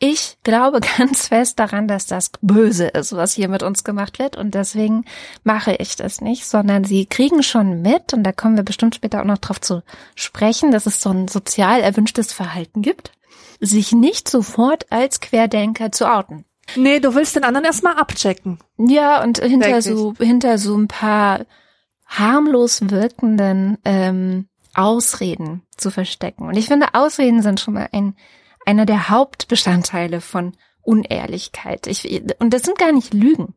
Ich 0.06 0.36
glaube 0.44 0.82
ganz 0.98 1.30
fest 1.30 1.60
daran, 1.60 1.88
dass 1.88 2.06
das 2.06 2.32
böse 2.42 2.88
ist, 2.88 3.16
was 3.16 3.32
hier 3.32 3.48
mit 3.48 3.64
uns 3.64 3.86
gemacht 3.86 4.20
wird. 4.20 4.36
Und 4.36 4.54
deswegen 4.54 5.06
mache 5.46 5.76
ich 5.76 5.96
das 5.96 6.20
nicht, 6.20 6.46
sondern 6.46 6.84
sie 6.84 7.06
kriegen 7.06 7.42
schon 7.42 7.82
mit, 7.82 8.14
und 8.14 8.24
da 8.24 8.34
kommen 8.34 8.58
wir 8.58 8.64
bestimmt 8.64 8.96
später 8.96 9.22
auch 9.22 9.26
noch 9.26 9.38
drauf 9.38 9.62
zu 9.62 9.82
sprechen, 10.16 10.72
dass 10.72 10.88
es 10.88 11.00
so 11.00 11.10
ein 11.10 11.30
sozial 11.30 11.80
erwünschtes 11.80 12.34
Verhalten 12.34 12.82
gibt, 12.82 13.14
sich 13.62 13.94
nicht 13.94 14.28
sofort 14.28 14.92
als 14.92 15.22
Querdenker 15.22 15.94
zu 15.94 16.12
outen. 16.12 16.44
Nee, 16.76 17.00
du 17.00 17.16
willst 17.16 17.38
den 17.38 17.46
anderen 17.46 17.66
erstmal 17.66 17.96
abchecken. 17.96 18.60
Ja, 18.78 19.24
und 19.24 19.40
hinter 19.40 19.82
so, 19.82 20.16
hinter 20.20 20.58
so 20.58 20.76
ein 20.76 20.90
paar 20.90 21.46
harmlos 22.08 22.90
wirkenden 22.90 23.78
ähm, 23.86 24.50
Ausreden 24.74 25.62
zu 25.78 25.92
verstecken. 25.92 26.46
Und 26.46 26.58
ich 26.58 26.68
finde, 26.68 26.88
Ausreden 26.94 27.42
sind 27.42 27.62
schon 27.62 27.76
mal 27.76 27.88
ein 27.94 28.16
einer 28.66 28.86
der 28.86 29.10
Hauptbestandteile 29.10 30.22
von 30.22 30.54
Unehrlichkeit. 30.82 31.88
Ich, 31.88 32.24
und 32.40 32.54
das 32.54 32.64
sind 32.64 32.78
gar 32.78 32.92
nicht 32.92 33.14
Lügen, 33.14 33.54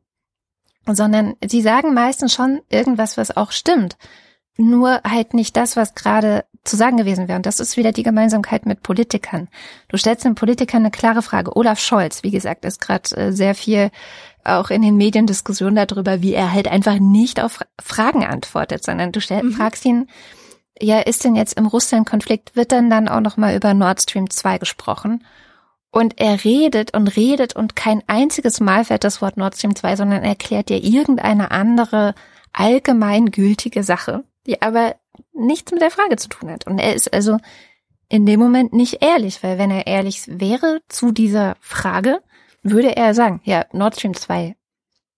sondern 0.87 1.35
sie 1.45 1.63
sagen 1.63 1.95
meistens 1.95 2.35
schon 2.35 2.61
irgendwas, 2.69 3.17
was 3.17 3.37
auch 3.37 3.53
stimmt. 3.53 3.97
nur 4.59 5.03
halt 5.05 5.35
nicht 5.35 5.57
das, 5.57 5.77
was 5.77 5.95
gerade 5.95 6.45
zu 6.65 6.77
sagen 6.77 6.97
gewesen 6.97 7.29
wäre. 7.29 7.37
Und 7.37 7.47
das 7.47 7.61
ist 7.61 7.77
wieder 7.77 7.93
die 7.93 8.03
Gemeinsamkeit 8.03 8.67
mit 8.67 8.83
Politikern. 8.83 9.49
Du 9.89 9.97
stellst 9.97 10.25
den 10.25 10.35
Politikern 10.35 10.83
eine 10.83 10.91
klare 10.91 11.23
Frage. 11.23 11.55
Olaf 11.57 11.79
Scholz, 11.79 12.23
wie 12.23 12.31
gesagt, 12.31 12.65
ist 12.65 12.81
gerade 12.81 13.17
äh, 13.17 13.33
sehr 13.33 13.55
viel 13.55 13.91
auch 14.45 14.71
in 14.71 14.83
den 14.83 14.97
Medien 14.97 15.27
Diskussion 15.27 15.75
darüber, 15.75 16.23
wie 16.23 16.33
er 16.33 16.53
halt 16.53 16.69
einfach 16.69 16.99
nicht 16.99 17.43
auf 17.43 17.61
Fragen 17.83 18.25
antwortet, 18.25 18.85
sondern 18.85 19.13
du 19.13 19.21
stell, 19.21 19.43
mhm. 19.43 19.53
fragst 19.53 19.85
ihn, 19.85 20.09
ja, 20.81 21.01
ist 21.01 21.25
denn 21.25 21.37
jetzt 21.37 21.55
im 21.59 21.67
Russland-Konflikt, 21.67 22.57
wird 22.57 22.73
dann 22.73 22.91
dann 22.91 23.09
auch 23.09 23.21
nochmal 23.21 23.57
über 23.57 23.75
Nord 23.75 24.03
Stream 24.03 24.31
2 24.31 24.59
gesprochen? 24.59 25.25
Und 25.91 26.21
er 26.21 26.45
redet 26.45 26.95
und 26.95 27.17
redet 27.17 27.57
und 27.57 27.75
kein 27.75 28.03
einziges 28.07 28.61
Mal 28.61 28.85
fällt 28.85 29.05
das 29.05 29.23
Wort 29.23 29.37
Nord 29.39 29.57
Stream 29.57 29.75
2, 29.75 29.97
sondern 29.97 30.23
er 30.23 30.31
erklärt 30.31 30.69
dir 30.69 30.83
irgendeine 30.83 31.51
andere 31.51 32.15
allgemeingültige 32.53 33.83
Sache, 33.83 34.25
die 34.47 34.61
aber 34.61 34.97
nichts 35.33 35.73
mit 35.73 35.81
der 35.81 35.91
Frage 35.91 36.17
zu 36.17 36.29
tun 36.29 36.51
hat. 36.51 36.67
Und 36.67 36.79
er 36.79 36.95
ist 36.95 37.13
also 37.13 37.39
in 38.09 38.27
dem 38.27 38.39
Moment 38.41 38.73
nicht 38.73 39.03
ehrlich, 39.03 39.43
weil 39.43 39.59
wenn 39.59 39.71
er 39.71 39.87
ehrlich 39.87 40.23
wäre 40.27 40.81
zu 40.89 41.13
dieser 41.13 41.57
Frage, 41.61 42.21
würde 42.63 42.97
er 42.97 43.15
sagen, 43.15 43.41
ja, 43.45 43.65
Nord 43.73 43.97
Stream 43.97 44.15
2, 44.15 44.55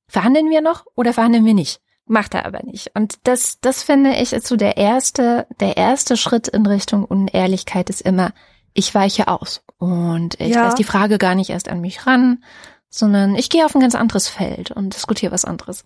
verhandeln 0.07 0.51
wir 0.51 0.61
noch 0.61 0.87
oder 0.95 1.13
verhandeln 1.13 1.45
wir 1.45 1.55
nicht? 1.55 1.81
Macht 2.09 2.35
er 2.35 2.47
aber 2.47 2.63
nicht. 2.65 2.91
Und 2.95 3.19
das, 3.25 3.61
das 3.61 3.83
finde 3.83 4.15
ich 4.17 4.33
ist 4.33 4.47
so 4.47 4.57
der 4.57 4.77
erste, 4.77 5.47
der 5.61 5.77
erste 5.77 6.17
Schritt 6.17 6.49
in 6.49 6.67
Richtung 6.67 7.05
Unehrlichkeit 7.05 7.91
ist 7.91 8.01
immer, 8.01 8.33
ich 8.73 8.95
weiche 8.95 9.29
aus. 9.29 9.63
Und 9.79 10.41
ich 10.41 10.55
ja. 10.55 10.65
lasse 10.65 10.77
die 10.77 10.85
Frage 10.85 11.19
gar 11.19 11.35
nicht 11.35 11.51
erst 11.51 11.69
an 11.69 11.81
mich 11.81 12.07
ran, 12.07 12.43
sondern 12.89 13.37
ich 13.37 13.51
gehe 13.51 13.65
auf 13.65 13.75
ein 13.75 13.81
ganz 13.81 13.95
anderes 13.95 14.29
Feld 14.29 14.71
und 14.71 14.95
diskutiere 14.95 15.33
was 15.33 15.45
anderes. 15.45 15.85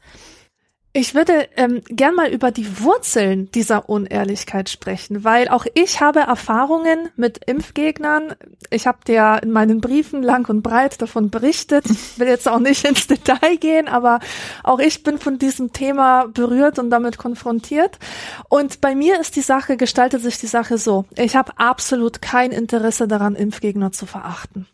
Ich 0.95 1.15
würde 1.15 1.49
ähm, 1.57 1.81
gern 1.89 2.15
mal 2.15 2.29
über 2.29 2.51
die 2.51 2.81
Wurzeln 2.81 3.51
dieser 3.53 3.89
Unehrlichkeit 3.89 4.69
sprechen, 4.69 5.25
weil 5.25 5.49
auch 5.49 5.65
ich 5.73 6.03
habe 6.03 6.21
Erfahrungen 6.21 7.09
mit 7.17 7.43
Impfgegnern. 7.47 8.35
Ich 8.69 8.87
habe 8.87 8.99
dir 9.07 9.41
in 9.43 9.53
meinen 9.53 9.81
Briefen 9.81 10.23
lang 10.23 10.47
und 10.51 10.61
breit 10.61 11.01
davon 11.01 11.31
berichtet. 11.31 11.87
Ich 11.89 12.19
will 12.19 12.29
jetzt 12.29 12.47
auch 12.47 12.59
nicht 12.59 12.85
ins 12.85 13.07
Detail 13.07 13.57
gehen, 13.57 13.89
aber 13.89 14.21
auch 14.65 14.81
ich 14.81 15.03
bin 15.03 15.19
von 15.19 15.39
diesem 15.39 15.73
Thema 15.73 16.27
berührt 16.27 16.79
und 16.79 16.91
damit 16.91 17.17
konfrontiert. 17.17 17.99
Und 18.51 18.83
bei 18.83 18.95
mir 18.95 19.19
ist 19.19 19.37
die 19.37 19.41
Sache, 19.41 19.79
gestaltet 19.79 20.23
sich 20.23 20.39
die 20.39 20.47
Sache 20.47 20.77
so. 20.77 21.07
Ich 21.17 21.37
habe 21.37 21.53
absolut 21.57 22.21
kein 22.21 22.51
Interesse 22.51 23.09
daran, 23.09 23.35
Impfgegner 23.35 23.93
zu 23.93 24.05
verachten. 24.05 24.67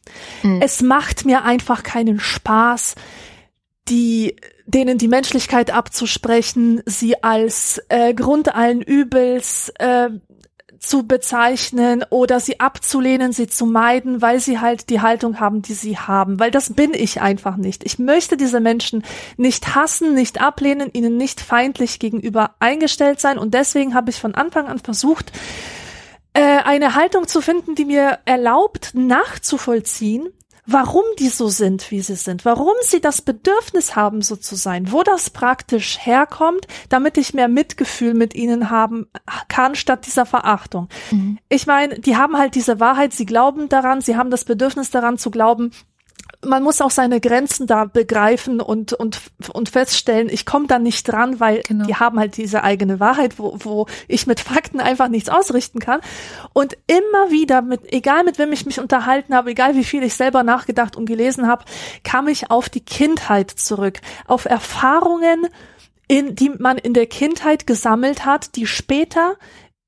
Mhm. 0.43 0.61
Es 0.63 0.83
macht 0.83 1.25
mir 1.25 1.45
einfach 1.45 1.85
keinen 1.85 2.19
Spaß, 2.19 2.97
die 3.89 4.37
denen 4.69 4.99
die 4.99 5.09
Menschlichkeit 5.09 5.71
abzusprechen, 5.71 6.83
sie 6.85 7.23
als 7.23 7.83
äh, 7.89 8.13
Grund 8.13 8.55
allen 8.55 8.83
Übels 8.83 9.73
äh, 9.79 10.11
zu 10.79 11.07
bezeichnen 11.07 12.05
oder 12.11 12.39
sie 12.39 12.61
abzulehnen, 12.61 13.33
sie 13.33 13.49
zu 13.49 13.67
meiden, 13.67 14.23
weil 14.23 14.41
sie 14.41 14.61
halt 14.61 14.91
die 14.91 15.01
Haltung 15.01 15.41
haben, 15.41 15.63
die 15.63 15.73
sie 15.73 15.97
haben. 15.97 16.39
Weil 16.39 16.51
das 16.51 16.75
bin 16.75 16.95
ich 16.95 17.21
einfach 17.21 17.57
nicht. 17.57 17.85
Ich 17.85 17.99
möchte 17.99 18.37
diese 18.37 18.61
Menschen 18.61 19.05
nicht 19.37 19.75
hassen, 19.75 20.15
nicht 20.15 20.41
ablehnen, 20.41 20.91
ihnen 20.93 21.17
nicht 21.17 21.41
feindlich 21.41 21.99
gegenüber 21.99 22.55
eingestellt 22.61 23.21
sein. 23.21 23.39
Und 23.39 23.55
deswegen 23.55 23.95
habe 23.95 24.11
ich 24.11 24.21
von 24.21 24.35
Anfang 24.35 24.67
an 24.67 24.79
versucht, 24.79 25.33
äh, 26.35 26.43
eine 26.43 26.95
Haltung 26.95 27.27
zu 27.27 27.41
finden, 27.41 27.75
die 27.75 27.87
mir 27.87 28.19
erlaubt, 28.25 28.93
nachzuvollziehen, 28.95 30.29
warum 30.71 31.05
die 31.19 31.31
so 31.31 31.49
sind, 31.49 31.91
wie 31.91 32.03
sie 32.03 32.15
sind, 32.15 32.45
warum 32.45 32.75
sie 32.83 33.01
das 33.01 33.23
Bedürfnis 33.23 33.97
haben, 33.97 34.21
so 34.21 34.37
zu 34.37 34.55
sein, 34.55 34.93
wo 34.93 35.03
das 35.03 35.31
praktisch 35.31 35.99
herkommt, 35.99 36.69
damit 36.91 37.17
ich 37.17 37.33
mehr 37.33 37.49
Mitgefühl 37.49 38.13
mit 38.13 38.35
ihnen 38.35 38.69
haben 38.69 39.07
kann, 39.49 39.75
statt 39.75 40.05
dieser 40.07 40.27
Verachtung. 40.27 40.89
Mhm. 41.11 41.39
Ich 41.49 41.67
meine, 41.67 41.99
die 41.99 42.17
haben 42.17 42.37
halt 42.37 42.55
diese 42.55 42.81
Wahrheit, 42.81 43.15
sie 43.15 43.25
glauben 43.25 43.71
daran, 43.71 44.03
sie 44.03 44.17
haben 44.17 44.31
das 44.31 44.45
Bedürfnis 44.45 44.91
daran 44.91 45.17
zu 45.17 45.31
glauben, 45.31 45.73
man 46.45 46.63
muss 46.63 46.81
auch 46.81 46.91
seine 46.91 47.21
Grenzen 47.21 47.67
da 47.67 47.85
begreifen 47.85 48.61
und 48.61 48.93
und 48.93 49.21
und 49.53 49.69
feststellen, 49.69 50.29
ich 50.31 50.47
komme 50.47 50.69
da 50.69 50.79
nicht 50.79 51.05
dran, 51.05 51.41
weil 51.41 51.63
genau. 51.67 51.85
die 51.87 51.97
haben 51.97 52.19
halt 52.19 52.37
diese 52.37 52.63
eigene 52.63 53.01
Wahrheit, 53.01 53.39
wo, 53.39 53.57
wo 53.59 53.87
ich 54.07 54.27
mit 54.27 54.39
Fakten 54.41 54.81
einfach 54.81 55.09
nichts 55.09 55.29
ausrichten 55.29 55.81
kann. 55.81 56.01
Und 56.53 56.77
immer 56.87 57.31
wieder 57.31 57.61
mit, 57.61 57.93
egal 57.93 58.23
mit 58.23 58.39
wem 58.39 58.53
ich 58.53 58.67
mich 58.67 58.79
unterhalten 58.79 59.35
habe, 59.35 59.51
egal 59.51 59.75
wie 59.75 59.85
viel 59.85 60.03
ich 60.05 60.15
selber 60.15 60.45
nachgedacht 60.45 60.97
und 60.97 61.07
gelesen 61.07 61.49
habe, 61.49 61.65
kam 62.05 62.29
ich 62.29 62.51
auf 62.51 62.69
die 62.69 62.85
Kindheit 62.85 63.51
zurück, 63.51 64.01
auf 64.27 64.45
Erfahrungen, 64.45 65.49
in, 66.07 66.35
die 66.37 66.51
man 66.51 66.79
in 66.79 66.95
der 66.95 67.07
Kindheit 67.07 67.67
gesammelt 67.67 68.25
hat, 68.25 68.57
die 68.57 68.67
später 68.67 69.37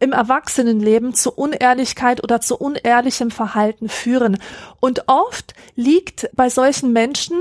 im 0.00 0.12
Erwachsenenleben 0.12 1.14
zu 1.14 1.32
Unehrlichkeit 1.32 2.24
oder 2.24 2.40
zu 2.40 2.56
unehrlichem 2.56 3.30
Verhalten 3.30 3.88
führen. 3.88 4.38
Und 4.80 5.04
oft 5.08 5.54
liegt 5.76 6.28
bei 6.34 6.50
solchen 6.50 6.92
Menschen 6.92 7.36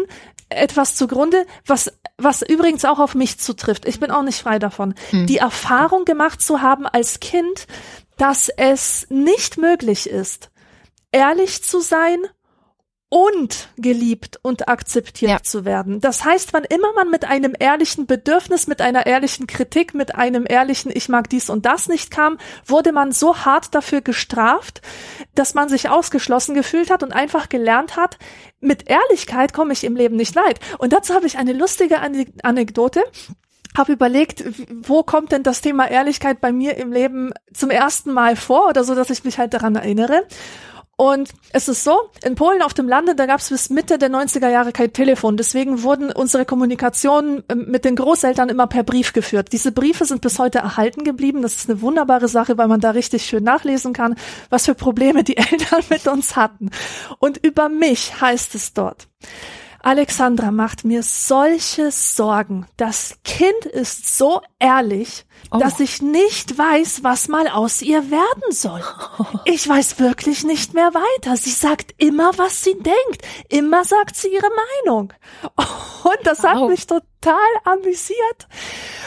etwas 0.50 0.96
zugrunde, 0.96 1.46
was 1.66 1.92
was 2.22 2.42
übrigens 2.42 2.84
auch 2.84 3.00
auf 3.00 3.16
mich 3.16 3.40
zutrifft. 3.40 3.88
Ich 3.88 4.00
bin 4.00 4.12
auch 4.12 4.24
nicht 4.24 4.42
frei 4.42 4.60
davon. 4.60 4.94
Hm. 5.12 5.26
Die 5.26 5.38
Erfahrung 5.38 6.04
gemacht 6.04 6.42
zu 6.42 6.62
haben 6.62 6.86
als 6.86 7.22
Kind, 7.22 7.66
dass 8.18 8.50
es 8.50 9.08
nicht 9.10 9.58
möglich 9.58 10.10
ist, 10.10 10.52
ehrlich 11.14 11.64
zu 11.64 11.80
sein 11.80 12.18
und 13.10 13.70
geliebt 13.78 14.40
und 14.44 14.70
akzeptiert 14.70 15.32
ja. 15.32 15.44
zu 15.44 15.66
werden. 15.66 16.00
Das 16.00 16.24
heißt, 16.24 16.54
wann 16.54 16.64
immer 16.64 16.94
man 16.94 17.10
mit 17.10 17.26
einem 17.26 17.56
ehrlichen 17.60 18.06
Bedürfnis, 18.06 18.68
mit 18.68 18.82
einer 18.82 19.08
ehrlichen 19.08 19.48
Kritik, 19.48 19.96
mit 19.96 20.16
einem 20.16 20.46
ehrlichen 20.48 20.92
Ich 20.94 21.10
mag 21.10 21.28
dies 21.30 21.50
und 21.50 21.66
das 21.66 21.88
nicht 21.88 22.12
kam, 22.12 22.38
wurde 22.66 22.92
man 22.92 23.12
so 23.12 23.38
hart 23.38 23.74
dafür 23.74 24.02
gestraft, 24.02 24.82
dass 25.34 25.56
man 25.56 25.70
sich 25.70 25.90
ausgeschlossen 25.90 26.54
gefühlt 26.54 26.92
hat 26.92 27.02
und 27.02 27.12
einfach 27.12 27.50
gelernt 27.50 27.96
hat, 27.96 28.20
mit 28.60 28.90
Ehrlichkeit 28.90 29.54
komme 29.54 29.74
ich 29.74 29.84
im 29.84 29.96
Leben 29.96 30.16
nicht 30.16 30.36
weit. 30.36 30.60
Und 30.78 30.94
dazu 30.94 31.16
habe 31.16 31.26
ich 31.26 31.38
eine 31.38 31.54
lustige 31.54 32.00
Anekdote 32.44 33.04
habe 33.78 33.94
überlegt, 33.94 34.44
wo 34.82 35.04
kommt 35.04 35.32
denn 35.32 35.44
das 35.44 35.62
Thema 35.62 35.90
Ehrlichkeit 35.90 36.42
bei 36.42 36.52
mir 36.52 36.78
im 36.78 36.92
Leben 36.92 37.32
zum 37.54 37.70
ersten 37.70 38.12
Mal 38.12 38.36
vor 38.36 38.68
oder 38.68 38.84
so, 38.84 38.96
dass 38.96 39.12
ich 39.12 39.24
mich 39.24 39.38
halt 39.38 39.54
daran 39.54 39.76
erinnere. 39.76 40.26
Und 41.00 41.30
es 41.54 41.70
ist 41.70 41.86
so, 41.86 41.98
in 42.26 42.36
Polen 42.36 42.62
auf 42.62 42.74
dem 42.74 42.90
Lande, 42.90 43.16
da 43.16 43.26
gab 43.26 43.40
es 43.40 43.48
bis 43.48 43.70
Mitte 43.70 43.98
der 43.98 44.10
90er 44.10 44.50
Jahre 44.50 44.74
kein 44.74 44.92
Telefon. 44.92 45.38
Deswegen 45.38 45.82
wurden 45.82 46.12
unsere 46.12 46.44
Kommunikationen 46.44 47.42
ähm, 47.48 47.68
mit 47.70 47.86
den 47.86 47.96
Großeltern 47.96 48.50
immer 48.50 48.68
per 48.68 48.84
Brief 48.84 49.14
geführt. 49.14 49.54
Diese 49.54 49.72
Briefe 49.72 50.04
sind 50.04 50.20
bis 50.20 50.40
heute 50.40 50.58
erhalten 50.58 51.06
geblieben. 51.06 51.42
Das 51.42 51.56
ist 51.56 51.70
eine 51.70 51.82
wunderbare 51.82 52.28
Sache, 52.28 52.58
weil 52.58 52.68
man 52.68 52.82
da 52.82 52.90
richtig 52.90 53.24
schön 53.24 53.46
nachlesen 53.46 53.94
kann, 53.94 54.16
was 54.50 54.66
für 54.66 54.76
Probleme 54.76 55.24
die 55.24 55.38
Eltern 55.38 55.84
mit 55.90 56.06
uns 56.06 56.36
hatten. 56.36 56.70
Und 57.20 57.38
über 57.46 57.70
mich 57.70 58.20
heißt 58.20 58.54
es 58.56 58.74
dort. 58.74 59.08
Alexandra 59.82 60.52
macht 60.52 60.84
mir 60.84 61.04
solche 61.04 61.92
Sorgen. 61.92 62.68
Das 62.78 63.18
Kind 63.24 63.66
ist 63.66 64.18
so 64.18 64.42
ehrlich, 64.60 65.26
oh. 65.52 65.58
dass 65.58 65.80
ich 65.80 66.02
nicht 66.02 66.58
weiß, 66.58 67.04
was 67.04 67.28
mal 67.28 67.48
aus 67.48 67.82
ihr 67.82 68.12
werden 68.12 68.52
soll. 68.52 68.84
Ich 69.46 69.68
weiß 69.68 70.00
wirklich 70.00 70.44
nicht 70.44 70.74
mehr 70.74 70.94
weiter. 70.94 71.36
Sie 71.36 71.50
sagt 71.50 71.94
immer, 71.98 72.32
was 72.38 72.64
sie 72.64 72.76
denkt. 72.76 73.26
Immer 73.50 73.84
sagt 73.84 74.16
sie 74.16 74.28
ihre 74.28 74.50
Meinung. 74.86 75.14
Und 76.04 76.20
das 76.24 76.44
hat 76.44 76.58
oh. 76.58 76.68
mich 76.68 76.86
total 76.86 77.36
amüsiert, 77.64 78.48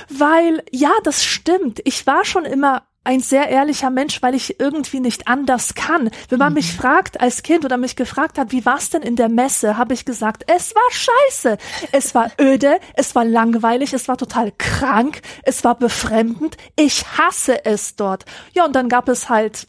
weil 0.08 0.62
ja, 0.70 0.90
das 1.04 1.24
stimmt. 1.24 1.80
Ich 1.84 2.06
war 2.06 2.24
schon 2.24 2.44
immer 2.44 2.82
ein 3.04 3.20
sehr 3.20 3.48
ehrlicher 3.48 3.90
Mensch, 3.90 4.22
weil 4.22 4.34
ich 4.34 4.60
irgendwie 4.60 5.00
nicht 5.00 5.26
anders 5.28 5.74
kann. 5.74 6.10
Wenn 6.28 6.38
man 6.38 6.52
mhm. 6.52 6.56
mich 6.58 6.72
fragt 6.72 7.20
als 7.20 7.42
Kind 7.42 7.64
oder 7.64 7.76
mich 7.76 7.96
gefragt 7.96 8.38
hat, 8.38 8.52
wie 8.52 8.64
war's 8.64 8.90
denn 8.90 9.02
in 9.02 9.16
der 9.16 9.28
Messe, 9.28 9.76
habe 9.76 9.94
ich 9.94 10.04
gesagt, 10.04 10.44
es 10.46 10.74
war 10.74 10.90
scheiße. 10.90 11.58
Es 11.90 12.14
war 12.14 12.30
öde, 12.40 12.78
es 12.94 13.14
war 13.14 13.24
langweilig, 13.24 13.92
es 13.92 14.08
war 14.08 14.16
total 14.16 14.52
krank, 14.56 15.22
es 15.42 15.64
war 15.64 15.76
befremdend. 15.76 16.56
Ich 16.76 17.04
hasse 17.18 17.64
es 17.64 17.96
dort. 17.96 18.24
Ja, 18.52 18.64
und 18.64 18.76
dann 18.76 18.88
gab 18.88 19.08
es 19.08 19.28
halt 19.28 19.66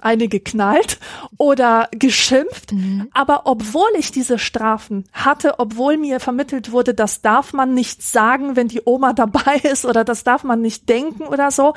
eine 0.00 0.28
geknallt 0.28 0.98
oder 1.38 1.88
geschimpft. 1.90 2.72
Mhm. 2.72 3.08
Aber 3.12 3.42
obwohl 3.46 3.88
ich 3.98 4.12
diese 4.12 4.38
Strafen 4.38 5.04
hatte, 5.12 5.58
obwohl 5.58 5.96
mir 5.96 6.20
vermittelt 6.20 6.70
wurde, 6.70 6.94
das 6.94 7.22
darf 7.22 7.52
man 7.52 7.74
nicht 7.74 8.02
sagen, 8.02 8.56
wenn 8.56 8.68
die 8.68 8.82
Oma 8.84 9.12
dabei 9.12 9.56
ist 9.62 9.84
oder 9.84 10.04
das 10.04 10.22
darf 10.22 10.44
man 10.44 10.60
nicht 10.60 10.88
denken 10.88 11.24
oder 11.24 11.50
so, 11.50 11.74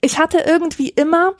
ich 0.00 0.18
hatte 0.18 0.38
irgendwie 0.38 0.88
immer 0.88 1.36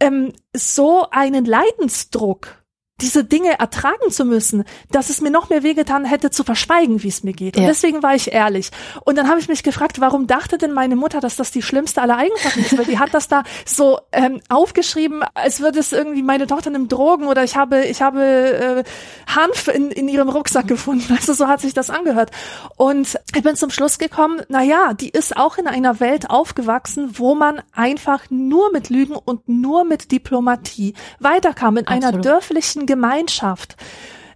ähm, 0.00 0.32
so 0.54 1.08
einen 1.10 1.44
Leidensdruck 1.44 2.57
diese 3.00 3.22
Dinge 3.22 3.58
ertragen 3.60 4.10
zu 4.10 4.24
müssen, 4.24 4.64
dass 4.90 5.08
es 5.08 5.20
mir 5.20 5.30
noch 5.30 5.50
mehr 5.50 5.62
wehgetan 5.62 6.04
hätte, 6.04 6.30
zu 6.30 6.42
verschweigen, 6.42 7.02
wie 7.04 7.08
es 7.08 7.22
mir 7.22 7.32
geht. 7.32 7.56
Und 7.56 7.62
ja. 7.62 7.68
deswegen 7.68 8.02
war 8.02 8.14
ich 8.16 8.32
ehrlich. 8.32 8.70
Und 9.04 9.16
dann 9.16 9.28
habe 9.28 9.38
ich 9.38 9.48
mich 9.48 9.62
gefragt, 9.62 10.00
warum 10.00 10.26
dachte 10.26 10.58
denn 10.58 10.72
meine 10.72 10.96
Mutter, 10.96 11.20
dass 11.20 11.36
das 11.36 11.52
die 11.52 11.62
schlimmste 11.62 12.02
aller 12.02 12.16
Eigenschaften 12.16 12.60
ist? 12.60 12.76
Weil 12.76 12.86
die 12.86 12.98
hat 12.98 13.14
das 13.14 13.28
da 13.28 13.44
so 13.64 14.00
ähm, 14.10 14.40
aufgeschrieben, 14.48 15.22
als 15.34 15.60
würde 15.60 15.78
es 15.78 15.92
irgendwie 15.92 16.22
meine 16.22 16.48
Tochter 16.48 16.70
nimmt 16.70 16.92
Drogen 16.92 17.26
oder 17.26 17.44
ich 17.44 17.56
habe, 17.56 17.84
ich 17.84 18.02
habe 18.02 18.20
äh, 18.20 18.84
Hanf 19.32 19.68
in, 19.68 19.92
in 19.92 20.08
ihrem 20.08 20.28
Rucksack 20.28 20.66
gefunden. 20.66 21.16
Also 21.18 21.32
so 21.34 21.48
hat 21.48 21.60
sich 21.60 21.74
das 21.74 21.90
angehört. 21.90 22.30
Und 22.76 23.18
ich 23.34 23.42
bin 23.42 23.54
zum 23.56 23.70
Schluss 23.70 23.98
gekommen, 23.98 24.40
na 24.48 24.62
ja, 24.62 24.94
die 24.94 25.08
ist 25.08 25.36
auch 25.36 25.58
in 25.58 25.66
einer 25.66 26.00
Welt 26.00 26.30
aufgewachsen, 26.30 27.18
wo 27.18 27.34
man 27.34 27.60
einfach 27.72 28.22
nur 28.30 28.72
mit 28.72 28.88
Lügen 28.88 29.14
und 29.16 29.48
nur 29.48 29.84
mit 29.84 30.10
Diplomatie 30.10 30.94
weiterkam 31.20 31.76
in 31.76 31.86
Absolut. 31.86 32.04
einer 32.04 32.22
dörflichen 32.22 32.87
Gemeinschaft 32.88 33.76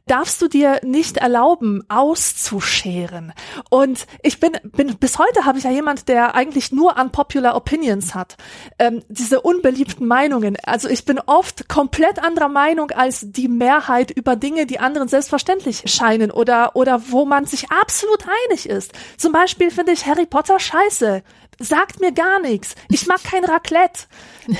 darfst 0.06 0.42
du 0.42 0.48
dir 0.48 0.80
nicht 0.82 1.16
erlauben, 1.16 1.82
auszuscheren. 1.88 3.32
Und 3.70 4.06
ich 4.22 4.40
bin, 4.40 4.52
bin 4.64 4.96
bis 4.98 5.18
heute 5.18 5.44
habe 5.44 5.58
ich 5.58 5.64
ja 5.64 5.70
jemand, 5.70 6.08
der 6.08 6.34
eigentlich 6.34 6.72
nur 6.72 6.96
unpopular 7.00 7.56
Opinions 7.56 8.14
hat. 8.14 8.36
Ähm, 8.78 9.02
diese 9.08 9.40
unbeliebten 9.40 10.06
Meinungen. 10.06 10.56
Also 10.64 10.88
ich 10.88 11.04
bin 11.04 11.20
oft 11.26 11.68
komplett 11.68 12.22
anderer 12.22 12.48
Meinung 12.48 12.90
als 12.90 13.24
die 13.30 13.48
Mehrheit 13.48 14.10
über 14.10 14.36
Dinge, 14.36 14.66
die 14.66 14.80
anderen 14.80 15.08
selbstverständlich 15.08 15.84
scheinen 15.86 16.30
oder, 16.30 16.74
oder 16.74 17.10
wo 17.10 17.24
man 17.24 17.46
sich 17.46 17.70
absolut 17.70 18.24
einig 18.48 18.68
ist. 18.68 18.92
Zum 19.16 19.32
Beispiel 19.32 19.70
finde 19.70 19.92
ich 19.92 20.06
Harry 20.06 20.26
Potter 20.26 20.58
scheiße 20.58 21.22
sagt 21.62 22.00
mir 22.00 22.12
gar 22.12 22.40
nichts. 22.40 22.74
Ich 22.90 23.06
mag 23.06 23.22
kein 23.22 23.44
Raclette. 23.44 24.04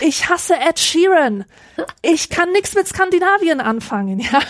Ich 0.01 0.29
hasse 0.29 0.55
Ed 0.55 0.79
Sheeran. 0.79 1.45
Ich 2.03 2.31
kann 2.31 2.53
nichts 2.53 2.75
mit 2.75 2.87
Skandinavien 2.87 3.61
anfangen, 3.61 4.21
ja. 4.21 4.41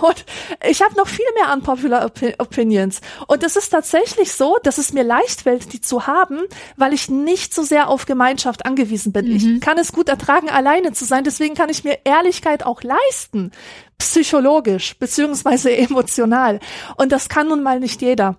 Und 0.00 0.24
ich 0.68 0.82
habe 0.82 0.96
noch 0.96 1.06
viel 1.06 1.26
mehr 1.36 1.52
unpopular 1.52 2.10
Opinions. 2.38 3.00
Und 3.28 3.44
es 3.44 3.56
ist 3.56 3.70
tatsächlich 3.70 4.32
so, 4.32 4.58
dass 4.62 4.78
es 4.78 4.92
mir 4.92 5.04
leicht 5.04 5.42
fällt, 5.42 5.72
die 5.72 5.80
zu 5.80 6.06
haben, 6.06 6.40
weil 6.76 6.92
ich 6.92 7.08
nicht 7.08 7.54
so 7.54 7.62
sehr 7.62 7.88
auf 7.88 8.06
Gemeinschaft 8.06 8.66
angewiesen 8.66 9.12
bin. 9.12 9.28
Mhm. 9.28 9.36
Ich 9.36 9.60
kann 9.60 9.78
es 9.78 9.92
gut 9.92 10.08
ertragen, 10.08 10.50
alleine 10.50 10.92
zu 10.92 11.04
sein. 11.04 11.24
Deswegen 11.24 11.54
kann 11.54 11.70
ich 11.70 11.84
mir 11.84 11.98
Ehrlichkeit 12.04 12.64
auch 12.64 12.82
leisten. 12.82 13.52
Psychologisch, 13.98 14.98
beziehungsweise 14.98 15.76
emotional. 15.76 16.58
Und 16.96 17.12
das 17.12 17.28
kann 17.28 17.48
nun 17.48 17.62
mal 17.62 17.78
nicht 17.78 18.02
jeder. 18.02 18.36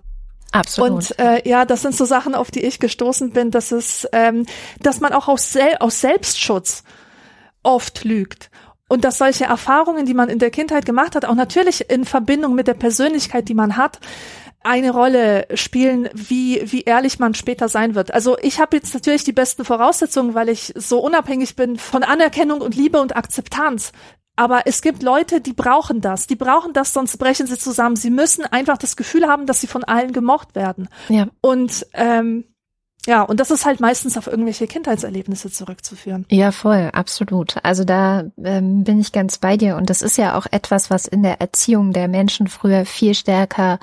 Absolut. 0.54 0.90
Und 0.92 1.18
äh, 1.18 1.48
ja, 1.48 1.64
das 1.64 1.82
sind 1.82 1.96
so 1.96 2.04
Sachen, 2.04 2.34
auf 2.34 2.52
die 2.52 2.64
ich 2.64 2.78
gestoßen 2.78 3.30
bin, 3.30 3.50
dass 3.50 3.72
es, 3.72 4.08
ähm, 4.12 4.46
dass 4.80 5.00
man 5.00 5.12
auch 5.12 5.26
aus, 5.26 5.52
Sel 5.52 5.76
aus 5.80 6.00
Selbstschutz 6.00 6.84
oft 7.64 8.04
lügt. 8.04 8.50
Und 8.88 9.04
dass 9.04 9.18
solche 9.18 9.46
Erfahrungen, 9.46 10.06
die 10.06 10.14
man 10.14 10.28
in 10.28 10.38
der 10.38 10.50
Kindheit 10.50 10.86
gemacht 10.86 11.16
hat, 11.16 11.24
auch 11.24 11.34
natürlich 11.34 11.90
in 11.90 12.04
Verbindung 12.04 12.54
mit 12.54 12.68
der 12.68 12.74
Persönlichkeit, 12.74 13.48
die 13.48 13.54
man 13.54 13.76
hat, 13.76 13.98
eine 14.62 14.92
Rolle 14.92 15.48
spielen, 15.54 16.08
wie, 16.14 16.62
wie 16.64 16.82
ehrlich 16.82 17.18
man 17.18 17.34
später 17.34 17.68
sein 17.68 17.96
wird. 17.96 18.14
Also 18.14 18.38
ich 18.40 18.60
habe 18.60 18.76
jetzt 18.76 18.94
natürlich 18.94 19.24
die 19.24 19.32
besten 19.32 19.64
Voraussetzungen, 19.64 20.34
weil 20.34 20.48
ich 20.48 20.72
so 20.76 21.00
unabhängig 21.00 21.56
bin 21.56 21.78
von 21.78 22.04
Anerkennung 22.04 22.60
und 22.60 22.76
Liebe 22.76 23.00
und 23.00 23.16
Akzeptanz. 23.16 23.92
Aber 24.36 24.62
es 24.66 24.82
gibt 24.82 25.02
Leute, 25.02 25.40
die 25.40 25.52
brauchen 25.52 26.00
das. 26.00 26.26
Die 26.26 26.36
brauchen 26.36 26.72
das, 26.72 26.92
sonst 26.92 27.16
brechen 27.18 27.46
sie 27.46 27.58
zusammen. 27.58 27.96
Sie 27.96 28.10
müssen 28.10 28.44
einfach 28.44 28.78
das 28.78 28.96
Gefühl 28.96 29.26
haben, 29.26 29.46
dass 29.46 29.60
sie 29.60 29.66
von 29.66 29.84
allen 29.84 30.12
gemocht 30.12 30.54
werden. 30.54 30.88
Ja. 31.08 31.28
Und 31.40 31.86
ähm, 31.92 32.44
ja, 33.06 33.22
und 33.22 33.38
das 33.38 33.50
ist 33.50 33.66
halt 33.66 33.80
meistens 33.80 34.16
auf 34.16 34.26
irgendwelche 34.26 34.66
Kindheitserlebnisse 34.66 35.50
zurückzuführen. 35.50 36.24
Ja, 36.30 36.52
voll, 36.52 36.90
absolut. 36.92 37.56
Also 37.62 37.84
da 37.84 38.24
ähm, 38.42 38.82
bin 38.84 38.98
ich 38.98 39.12
ganz 39.12 39.38
bei 39.38 39.56
dir. 39.56 39.76
Und 39.76 39.90
das 39.90 40.00
ist 40.00 40.16
ja 40.16 40.38
auch 40.38 40.46
etwas, 40.50 40.90
was 40.90 41.06
in 41.06 41.22
der 41.22 41.40
Erziehung 41.40 41.92
der 41.92 42.08
Menschen 42.08 42.48
früher 42.48 42.86
viel 42.86 43.14
stärker 43.14 43.78